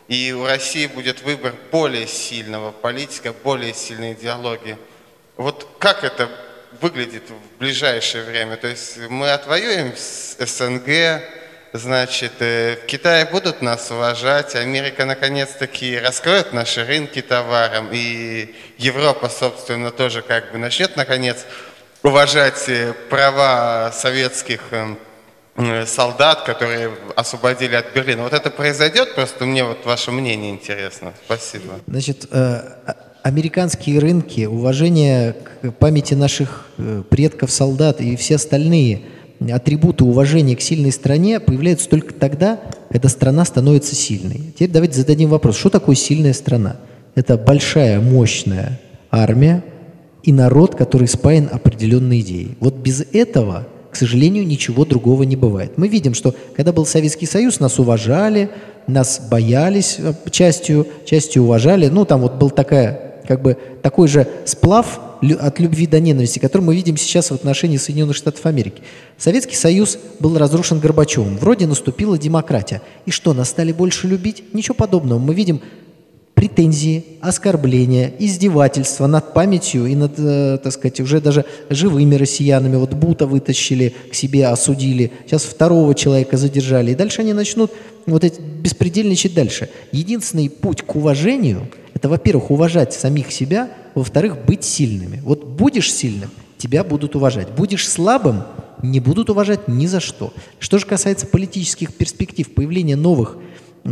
и 0.07 0.33
у 0.33 0.47
России 0.47 0.87
будет 0.87 1.21
выбор 1.21 1.53
более 1.71 2.07
сильного 2.07 2.71
политика, 2.71 3.35
более 3.43 3.75
сильной 3.75 4.13
идеологии, 4.13 4.77
вот 5.35 5.67
как 5.77 6.03
это 6.03 6.27
выглядит 6.81 7.29
в 7.29 7.59
ближайшее 7.59 8.23
время? 8.23 8.57
То 8.57 8.65
есть 8.65 8.97
мы 9.11 9.29
отвоюем 9.29 9.93
СНГ, 9.95 11.21
значит, 11.73 12.33
э, 12.39 12.75
в 12.75 12.85
Китае 12.85 13.25
будут 13.25 13.61
нас 13.61 13.91
уважать, 13.91 14.55
Америка 14.55 15.05
наконец-таки 15.05 15.97
раскроет 15.97 16.53
наши 16.53 16.85
рынки 16.85 17.21
товарам, 17.21 17.89
и 17.91 18.55
Европа, 18.77 19.29
собственно, 19.29 19.91
тоже 19.91 20.21
как 20.21 20.51
бы 20.51 20.57
начнет 20.57 20.95
наконец 20.95 21.45
уважать 22.03 22.63
э, 22.67 22.93
права 23.09 23.91
советских 23.93 24.61
эм, 24.71 24.97
э, 25.55 25.85
солдат, 25.85 26.43
которые 26.43 26.91
освободили 27.15 27.75
от 27.75 27.93
Берлина. 27.93 28.23
Вот 28.23 28.33
это 28.33 28.49
произойдет? 28.49 29.15
Просто 29.15 29.45
мне 29.45 29.63
вот 29.63 29.85
ваше 29.85 30.11
мнение 30.11 30.51
интересно. 30.51 31.13
Спасибо. 31.25 31.79
Значит, 31.87 32.27
американские 33.23 33.99
рынки, 33.99 34.45
уважение 34.45 35.33
к 35.33 35.71
памяти 35.71 36.13
наших 36.13 36.65
предков, 37.09 37.51
солдат 37.51 37.99
и 38.01 38.15
все 38.15 38.35
остальные– 38.35 39.01
атрибуты 39.51 40.03
уважения 40.03 40.55
к 40.55 40.61
сильной 40.61 40.91
стране 40.91 41.39
появляются 41.39 41.89
только 41.89 42.13
тогда, 42.13 42.59
когда 42.89 43.09
страна 43.09 43.45
становится 43.45 43.95
сильной. 43.95 44.53
Теперь 44.55 44.69
давайте 44.69 44.95
зададим 44.95 45.29
вопрос, 45.29 45.57
что 45.57 45.69
такое 45.69 45.95
сильная 45.95 46.33
страна? 46.33 46.77
Это 47.15 47.37
большая, 47.37 47.99
мощная 47.99 48.79
армия 49.11 49.63
и 50.23 50.31
народ, 50.31 50.75
который 50.75 51.07
спаян 51.07 51.49
определенной 51.51 52.21
идеей. 52.21 52.57
Вот 52.59 52.75
без 52.75 53.01
этого, 53.13 53.67
к 53.91 53.95
сожалению, 53.95 54.45
ничего 54.45 54.85
другого 54.85 55.23
не 55.23 55.35
бывает. 55.35 55.77
Мы 55.77 55.87
видим, 55.87 56.13
что 56.13 56.35
когда 56.55 56.71
был 56.71 56.85
Советский 56.85 57.25
Союз, 57.25 57.59
нас 57.59 57.79
уважали, 57.79 58.49
нас 58.87 59.21
боялись 59.29 59.97
э, 59.99 60.13
частью, 60.31 60.87
частью 61.05 61.43
уважали. 61.43 61.87
Ну, 61.87 62.05
там 62.05 62.21
вот 62.21 62.35
был 62.35 62.49
такая, 62.49 63.21
как 63.27 63.41
бы 63.41 63.57
такой 63.81 64.07
же 64.07 64.27
сплав 64.45 64.99
от 65.21 65.59
любви 65.59 65.87
до 65.87 65.99
ненависти, 65.99 66.39
который 66.39 66.61
мы 66.61 66.75
видим 66.75 66.97
сейчас 66.97 67.31
в 67.31 67.33
отношении 67.33 67.77
Соединенных 67.77 68.15
Штатов 68.15 68.45
Америки. 68.45 68.81
Советский 69.17 69.55
Союз 69.55 69.97
был 70.19 70.37
разрушен 70.37 70.79
Горбачевым. 70.79 71.37
Вроде 71.37 71.67
наступила 71.67 72.17
демократия. 72.17 72.81
И 73.05 73.11
что, 73.11 73.33
нас 73.33 73.49
стали 73.49 73.71
больше 73.71 74.07
любить? 74.07 74.43
Ничего 74.53 74.75
подобного. 74.75 75.19
Мы 75.19 75.33
видим 75.33 75.61
претензии, 76.37 77.03
оскорбления, 77.19 78.13
издевательства 78.19 79.07
над 79.07 79.33
памятью 79.33 79.87
и 79.87 79.95
над, 79.95 80.19
э, 80.19 80.59
так 80.63 80.71
сказать, 80.71 80.99
уже 80.99 81.19
даже 81.19 81.45
живыми 81.71 82.13
россиянами. 82.13 82.75
Вот 82.75 82.93
Бута 82.93 83.25
вытащили 83.25 83.95
к 84.11 84.13
себе, 84.13 84.45
осудили. 84.45 85.11
Сейчас 85.25 85.45
второго 85.45 85.95
человека 85.95 86.37
задержали. 86.37 86.91
И 86.91 86.95
дальше 86.95 87.21
они 87.21 87.33
начнут 87.33 87.71
вот 88.05 88.23
эти 88.23 88.39
беспредельничать 88.39 89.33
дальше. 89.33 89.69
Единственный 89.91 90.47
путь 90.47 90.83
к 90.83 90.95
уважению– 90.95 91.69
это, 91.95 92.07
во-первых, 92.07 92.51
уважать 92.51 92.93
самих 92.93 93.31
себя, 93.31 93.71
во-вторых, 93.99 94.45
быть 94.45 94.63
сильными. 94.63 95.21
Вот 95.23 95.45
будешь 95.45 95.91
сильным, 95.93 96.29
тебя 96.57 96.83
будут 96.83 97.15
уважать. 97.15 97.49
Будешь 97.51 97.87
слабым, 97.87 98.43
не 98.83 98.99
будут 98.99 99.29
уважать 99.29 99.67
ни 99.67 99.87
за 99.87 99.99
что. 99.99 100.33
Что 100.59 100.77
же 100.77 100.85
касается 100.85 101.25
политических 101.27 101.93
перспектив, 101.95 102.53
появления 102.53 102.95
новых 102.95 103.37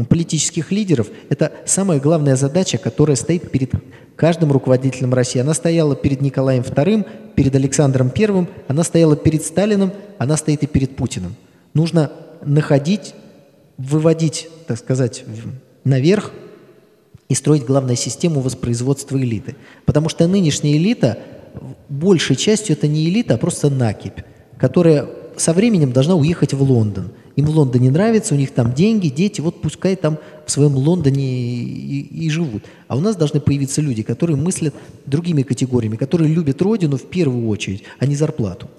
политических 0.10 0.72
лидеров, 0.72 1.08
это 1.30 1.54
самая 1.66 2.00
главная 2.00 2.36
задача, 2.36 2.78
которая 2.78 3.16
стоит 3.16 3.50
перед 3.50 3.72
каждым 4.16 4.52
руководителем 4.52 5.14
России. 5.14 5.40
Она 5.40 5.54
стояла 5.54 5.96
перед 5.96 6.22
Николаем 6.22 6.64
II, 6.64 7.34
перед 7.36 7.56
Александром 7.56 8.12
I, 8.16 8.48
она 8.68 8.84
стояла 8.84 9.16
перед 9.16 9.44
Сталиным, 9.44 9.92
она 10.18 10.38
стоит 10.38 10.64
и 10.64 10.68
перед 10.68 10.96
Путиным. 10.96 11.36
Нужно 11.74 12.12
находить, 12.44 13.14
выводить, 13.78 14.50
так 14.68 14.78
сказать, 14.78 15.24
наверх 15.84 16.32
и 17.30 17.36
строить, 17.36 17.66
главную 17.66 17.98
систему 17.98 18.40
воспроизводства 18.40 19.18
элиты. 19.18 19.56
Потому 19.86 20.10
что 20.10 20.28
нынешняя 20.28 20.78
элита, 20.78 21.20
большей 21.90 22.36
частью 22.36 22.76
это 22.76 22.88
не 22.88 23.10
элита, 23.10 23.36
а 23.36 23.38
просто 23.38 23.70
накипь, 23.70 24.20
которая 24.58 25.08
со 25.38 25.54
временем 25.54 25.92
должна 25.92 26.16
уехать 26.16 26.54
в 26.54 26.62
Лондон. 26.62 27.12
Им 27.36 27.48
в 27.48 27.50
Лондоне 27.50 27.92
нравится, 27.92 28.34
у 28.34 28.38
них 28.38 28.52
там 28.52 28.74
деньги, 28.74 29.10
дети, 29.10 29.42
вот 29.42 29.62
пускай 29.62 29.98
там 29.98 30.18
в 30.46 30.52
своем 30.52 30.76
Лондоне 30.76 31.26
и, 31.26 32.26
и 32.26 32.30
живут. 32.30 32.64
А 32.88 32.96
у 32.96 33.02
нас 33.02 33.18
должны 33.18 33.42
появиться 33.42 33.82
люди, 33.82 34.04
которые 34.04 34.38
мыслят 34.38 34.74
другими 35.06 35.42
категориями, 35.42 35.98
которые 35.98 36.34
любят 36.34 36.62
родину 36.62 36.96
в 36.96 37.04
первую 37.04 37.50
очередь, 37.50 37.84
а 38.00 38.06
не 38.06 38.16
зарплату. 38.16 38.70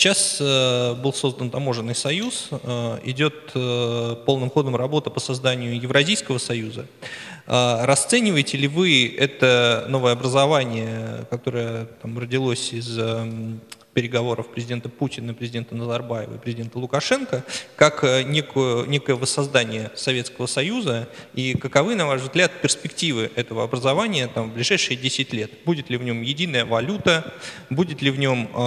Сейчас 0.00 0.38
э, 0.40 0.94
был 0.94 1.12
создан 1.12 1.50
таможенный 1.50 1.94
союз, 1.94 2.48
э, 2.50 3.00
идет 3.04 3.34
э, 3.54 4.16
полным 4.24 4.48
ходом 4.48 4.74
работа 4.74 5.10
по 5.10 5.20
созданию 5.20 5.78
Евразийского 5.78 6.38
союза. 6.38 6.86
Расцениваете 7.46 8.56
ли 8.56 8.66
вы 8.66 9.14
это 9.18 9.84
новое 9.90 10.12
образование, 10.12 11.26
которое 11.28 11.84
там, 12.00 12.18
родилось 12.18 12.72
из 12.72 12.96
э, 12.98 13.30
переговоров 13.94 14.48
президента 14.48 14.88
Путина, 14.88 15.34
президента 15.34 15.74
Назарбаева 15.74 16.36
и 16.36 16.38
президента 16.38 16.78
Лукашенко, 16.78 17.44
как 17.76 18.04
э, 18.04 18.22
некую, 18.22 18.86
некое 18.88 19.14
воссоздание 19.14 19.90
Советского 19.96 20.46
Союза, 20.46 21.08
и 21.34 21.56
каковы, 21.56 21.96
на 21.96 22.06
ваш 22.06 22.22
взгляд, 22.22 22.52
перспективы 22.62 23.30
этого 23.34 23.64
образования 23.64 24.28
там, 24.28 24.50
в 24.50 24.54
ближайшие 24.54 24.96
10 24.96 25.32
лет? 25.32 25.50
Будет 25.64 25.90
ли 25.90 25.96
в 25.96 26.04
нем 26.04 26.22
единая 26.22 26.64
валюта, 26.64 27.34
будет 27.68 28.00
ли 28.00 28.10
в 28.10 28.18
нем 28.18 28.48
э, 28.54 28.58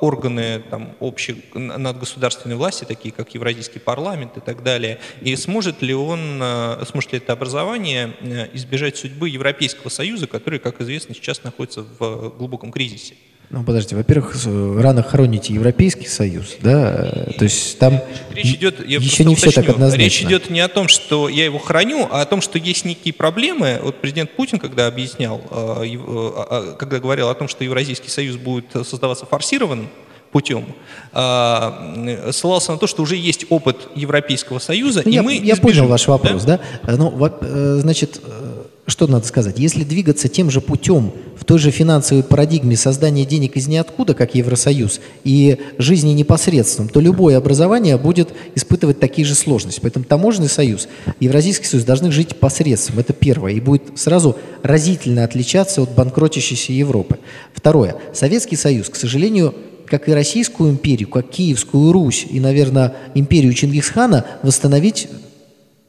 органы 0.00 0.62
там, 0.70 0.94
общей 1.00 1.42
надгосударственной 1.54 2.56
власти, 2.56 2.84
такие 2.84 3.12
как 3.12 3.32
Евразийский 3.34 3.78
парламент 3.78 4.36
и 4.36 4.40
так 4.40 4.62
далее, 4.62 5.00
и 5.22 5.34
сможет 5.36 5.80
ли 5.80 5.94
он, 5.94 6.40
э, 6.42 6.84
сможет 6.90 7.12
ли 7.12 7.18
это 7.18 7.32
образование 7.32 8.14
э, 8.20 8.48
избежать 8.52 8.96
судьбы 8.96 9.30
Европейского 9.30 9.88
Союза, 9.88 10.26
который, 10.26 10.58
как 10.58 10.80
известно, 10.82 11.14
сейчас 11.14 11.42
находится 11.42 11.82
в 11.98 12.30
глубоком 12.36 12.70
кризисе? 12.70 13.14
Ну, 13.52 13.64
подождите, 13.64 13.96
во-первых, 13.96 14.34
рано 14.46 15.02
хороните 15.02 15.52
Европейский 15.52 16.06
Союз, 16.06 16.56
да, 16.62 17.26
то 17.36 17.44
есть 17.44 17.78
там 17.78 18.00
речь 18.30 18.54
идет, 18.54 18.80
я 18.88 18.96
еще 18.96 19.24
не 19.24 19.34
уточню, 19.34 19.50
все 19.50 19.60
так 19.60 19.68
однозначно. 19.68 20.02
Речь 20.02 20.22
идет 20.22 20.48
не 20.48 20.60
о 20.60 20.68
том, 20.68 20.88
что 20.88 21.28
я 21.28 21.44
его 21.44 21.58
храню, 21.58 22.08
а 22.10 22.22
о 22.22 22.24
том, 22.24 22.40
что 22.40 22.58
есть 22.58 22.86
некие 22.86 23.12
проблемы. 23.12 23.78
Вот 23.82 24.00
президент 24.00 24.30
Путин, 24.36 24.58
когда 24.58 24.86
объяснял, 24.86 25.42
э, 25.50 25.84
э, 25.84 26.76
когда 26.78 26.98
говорил 26.98 27.28
о 27.28 27.34
том, 27.34 27.46
что 27.46 27.62
Евразийский 27.62 28.08
Союз 28.08 28.36
будет 28.36 28.70
создаваться 28.72 29.26
форсированным, 29.26 29.90
путем, 30.32 30.64
а, 31.12 32.30
ссылался 32.32 32.72
на 32.72 32.78
то, 32.78 32.86
что 32.86 33.02
уже 33.02 33.16
есть 33.16 33.44
опыт 33.50 33.88
Европейского 33.94 34.58
Союза, 34.58 35.02
ну, 35.04 35.10
и 35.10 35.14
я, 35.14 35.22
мы 35.22 35.34
Я 35.34 35.54
избежим, 35.54 35.60
понял 35.60 35.88
ваш 35.88 36.08
вопрос, 36.08 36.44
да? 36.44 36.58
да? 36.84 36.96
Ну, 36.96 37.14
э, 37.42 37.78
значит, 37.80 38.18
э, 38.24 38.51
что 38.86 39.06
надо 39.06 39.26
сказать? 39.26 39.60
Если 39.60 39.84
двигаться 39.84 40.28
тем 40.28 40.50
же 40.50 40.60
путем, 40.60 41.12
в 41.36 41.44
той 41.44 41.58
же 41.58 41.70
финансовой 41.70 42.24
парадигме 42.24 42.76
создания 42.76 43.24
денег 43.24 43.56
из 43.56 43.68
ниоткуда, 43.68 44.14
как 44.14 44.34
Евросоюз, 44.34 45.00
и 45.22 45.58
жизни 45.78 46.10
непосредством, 46.12 46.88
то 46.88 47.00
любое 47.00 47.36
образование 47.36 47.96
будет 47.96 48.30
испытывать 48.56 48.98
такие 48.98 49.24
же 49.24 49.34
сложности. 49.34 49.80
Поэтому 49.80 50.04
таможенный 50.04 50.48
союз, 50.48 50.88
Евразийский 51.20 51.66
союз 51.66 51.84
должны 51.84 52.10
жить 52.10 52.36
посредством. 52.36 52.98
Это 52.98 53.12
первое. 53.12 53.52
И 53.52 53.60
будет 53.60 53.84
сразу 53.96 54.36
разительно 54.62 55.22
отличаться 55.24 55.82
от 55.82 55.94
банкротящейся 55.94 56.72
Европы. 56.72 57.18
Второе. 57.54 57.96
Советский 58.12 58.56
союз, 58.56 58.88
к 58.88 58.96
сожалению, 58.96 59.54
как 59.86 60.08
и 60.08 60.12
Российскую 60.12 60.70
империю, 60.70 61.08
как 61.08 61.28
Киевскую 61.28 61.92
Русь 61.92 62.26
и, 62.28 62.40
наверное, 62.40 62.94
империю 63.14 63.52
Чингисхана 63.52 64.24
восстановить 64.42 65.08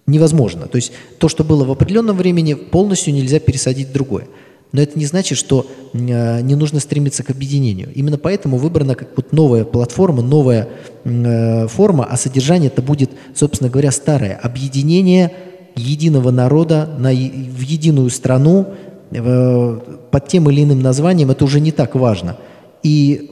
невозможно. 0.07 0.67
То 0.67 0.75
есть 0.77 0.91
то, 1.17 1.29
что 1.29 1.43
было 1.43 1.63
в 1.63 1.71
определенном 1.71 2.17
времени, 2.17 2.53
полностью 2.53 3.13
нельзя 3.13 3.39
пересадить 3.39 3.89
в 3.89 3.93
другое. 3.93 4.27
Но 4.73 4.81
это 4.81 4.97
не 4.97 5.05
значит, 5.05 5.37
что 5.37 5.67
э, 5.93 6.41
не 6.41 6.55
нужно 6.55 6.79
стремиться 6.79 7.23
к 7.23 7.29
объединению. 7.29 7.93
Именно 7.93 8.17
поэтому 8.17 8.57
выбрана 8.57 8.95
как 8.95 9.09
вот 9.15 9.31
новая 9.31 9.65
платформа, 9.65 10.23
новая 10.23 10.67
э, 11.03 11.67
форма, 11.67 12.05
а 12.09 12.17
содержание 12.17 12.67
это 12.67 12.81
будет, 12.81 13.11
собственно 13.35 13.69
говоря, 13.69 13.91
старое. 13.91 14.35
Объединение 14.35 15.31
единого 15.75 16.31
народа 16.31 16.89
на, 16.97 17.11
в 17.11 17.61
единую 17.61 18.09
страну 18.09 18.67
э, 19.11 19.79
под 20.09 20.27
тем 20.27 20.49
или 20.49 20.63
иным 20.63 20.81
названием, 20.81 21.29
это 21.29 21.45
уже 21.45 21.59
не 21.59 21.71
так 21.71 21.93
важно. 21.93 22.37
И 22.81 23.29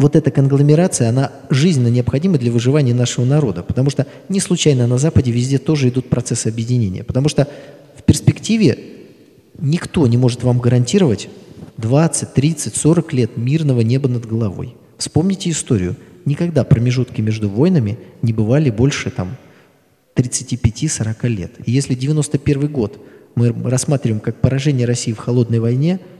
вот 0.00 0.16
эта 0.16 0.30
конгломерация, 0.30 1.10
она 1.10 1.30
жизненно 1.50 1.88
необходима 1.88 2.38
для 2.38 2.50
выживания 2.50 2.94
нашего 2.94 3.26
народа, 3.26 3.62
потому 3.62 3.90
что 3.90 4.06
не 4.30 4.40
случайно 4.40 4.86
на 4.86 4.96
Западе 4.96 5.30
везде 5.30 5.58
тоже 5.58 5.90
идут 5.90 6.08
процессы 6.08 6.48
объединения, 6.48 7.04
потому 7.04 7.28
что 7.28 7.46
в 7.96 8.02
перспективе 8.04 8.78
никто 9.58 10.06
не 10.06 10.16
может 10.16 10.42
вам 10.42 10.58
гарантировать 10.58 11.28
20, 11.76 12.32
30, 12.32 12.76
40 12.76 13.12
лет 13.12 13.36
мирного 13.36 13.82
неба 13.82 14.08
над 14.08 14.26
головой. 14.26 14.74
Вспомните 14.96 15.50
историю. 15.50 15.96
Никогда 16.24 16.64
промежутки 16.64 17.20
между 17.20 17.50
войнами 17.50 17.98
не 18.22 18.32
бывали 18.32 18.70
больше 18.70 19.10
там 19.10 19.36
35-40 20.16 21.28
лет. 21.28 21.52
И 21.66 21.72
если 21.72 21.94
91 21.94 22.68
год 22.68 22.98
мы 23.34 23.54
рассматриваем 23.68 24.20
как 24.20 24.40
поражение 24.40 24.86
России 24.86 25.12
в 25.12 25.18
холодной 25.18 25.58
войне– 25.58 26.00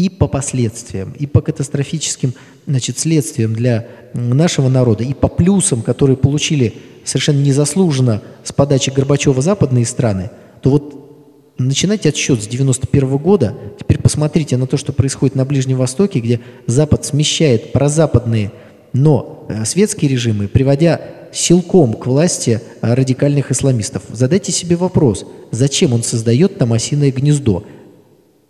и 0.00 0.08
по 0.08 0.28
последствиям, 0.28 1.12
и 1.18 1.26
по 1.26 1.42
катастрофическим 1.42 2.32
значит, 2.66 2.98
следствиям 2.98 3.52
для 3.52 3.86
нашего 4.14 4.70
народа, 4.70 5.04
и 5.04 5.12
по 5.12 5.28
плюсам, 5.28 5.82
которые 5.82 6.16
получили 6.16 6.72
совершенно 7.04 7.42
незаслуженно 7.42 8.22
с 8.42 8.50
подачи 8.50 8.88
Горбачева 8.88 9.42
западные 9.42 9.84
страны, 9.84 10.30
то 10.62 10.70
вот 10.70 11.54
начинайте 11.58 12.08
отсчет 12.08 12.42
с 12.42 12.46
91 12.46 13.18
года, 13.18 13.54
теперь 13.78 13.98
посмотрите 13.98 14.56
на 14.56 14.66
то, 14.66 14.78
что 14.78 14.94
происходит 14.94 15.36
на 15.36 15.44
Ближнем 15.44 15.76
Востоке, 15.76 16.20
где 16.20 16.40
Запад 16.66 17.04
смещает 17.04 17.72
прозападные, 17.72 18.52
но 18.94 19.44
э, 19.50 19.66
светские 19.66 20.10
режимы, 20.10 20.48
приводя 20.48 21.00
силком 21.30 21.92
к 21.92 22.06
власти 22.06 22.62
э, 22.80 22.94
радикальных 22.94 23.50
исламистов. 23.50 24.04
Задайте 24.10 24.50
себе 24.50 24.76
вопрос, 24.76 25.26
зачем 25.50 25.92
он 25.92 26.02
создает 26.02 26.56
там 26.56 26.72
осиное 26.72 27.12
гнездо? 27.12 27.64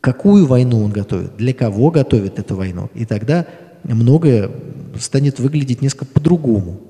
Какую 0.01 0.46
войну 0.46 0.82
он 0.84 0.90
готовит, 0.90 1.36
для 1.36 1.53
кого 1.53 1.90
готовит 1.90 2.38
эту 2.38 2.57
войну. 2.57 2.90
И 2.94 3.05
тогда 3.05 3.46
многое 3.84 4.51
станет 4.98 5.38
выглядеть 5.38 5.82
несколько 5.82 6.07
по-другому. 6.07 6.80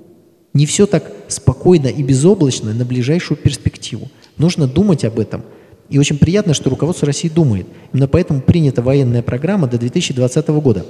Не 0.52 0.66
все 0.66 0.86
так 0.86 1.10
спокойно 1.28 1.86
и 1.86 2.02
безоблачно 2.02 2.72
на 2.72 2.84
ближайшую 2.84 3.38
перспективу. 3.38 4.08
Нужно 4.36 4.66
думать 4.66 5.04
об 5.04 5.18
этом. 5.18 5.42
И 5.88 5.98
очень 5.98 6.18
приятно, 6.18 6.54
что 6.54 6.70
руководство 6.70 7.06
России 7.06 7.28
думает. 7.28 7.66
Именно 7.92 8.08
поэтому 8.08 8.40
принята 8.40 8.82
военная 8.82 9.22
программа 9.22 9.66
до 9.66 9.78
2020 9.78 10.48
года. 10.48 10.86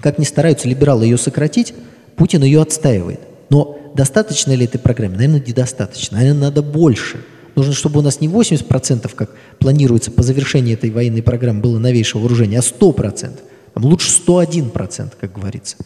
Как 0.00 0.18
ни 0.18 0.24
стараются 0.24 0.68
либералы 0.68 1.04
ее 1.04 1.16
сократить, 1.16 1.74
Путин 2.16 2.42
ее 2.42 2.62
отстаивает. 2.62 3.20
Но 3.50 3.78
достаточно 3.94 4.52
ли 4.52 4.64
этой 4.64 4.78
программы? 4.78 5.16
Наверное, 5.16 5.42
недостаточно. 5.46 6.18
Наверное, 6.18 6.42
надо 6.42 6.62
больше– 6.62 7.24
Нужно, 7.54 7.72
чтобы 7.72 8.00
у 8.00 8.02
нас 8.02 8.20
не 8.20 8.28
80%, 8.28 9.10
как 9.14 9.30
планируется 9.58 10.10
по 10.10 10.22
завершении 10.22 10.74
этой 10.74 10.90
военной 10.90 11.22
программы, 11.22 11.60
было 11.60 11.78
новейшего 11.78 12.20
вооружения, 12.22 12.58
а 12.58 12.62
100%. 12.62 13.38
Там 13.74 13.84
лучше 13.84 14.10
101%, 14.26 15.12
как 15.20 15.32
говорится. 15.32 15.76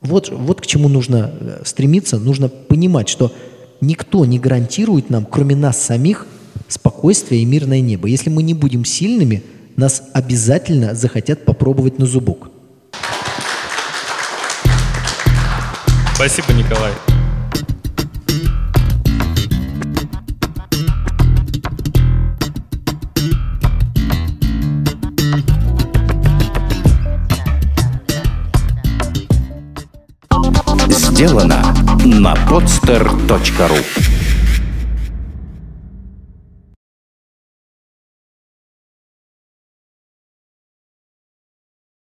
Вот, 0.00 0.30
вот 0.30 0.60
к 0.60 0.66
чему 0.66 0.88
нужно 0.88 1.32
э, 1.40 1.62
стремиться. 1.64 2.18
Нужно 2.18 2.48
понимать, 2.48 3.08
что 3.08 3.32
никто 3.80 4.24
не 4.24 4.38
гарантирует 4.38 5.10
нам, 5.10 5.26
кроме 5.26 5.56
нас 5.56 5.80
самих, 5.80 6.26
спокойствие 6.68 7.42
и 7.42 7.44
мирное 7.44 7.80
небо. 7.80 8.08
Если 8.08 8.30
мы 8.30 8.42
не 8.42 8.54
будем 8.54 8.84
сильными, 8.84 9.42
нас 9.76 10.02
обязательно 10.12 10.94
захотят 10.94 11.44
попробовать 11.44 11.98
на 11.98 12.06
зубок. 12.06 12.50
Спасибо, 16.14 16.52
Николай. 16.52 16.92
Сделано 31.18 31.74
на 32.04 32.32
podster.ru 32.32 34.17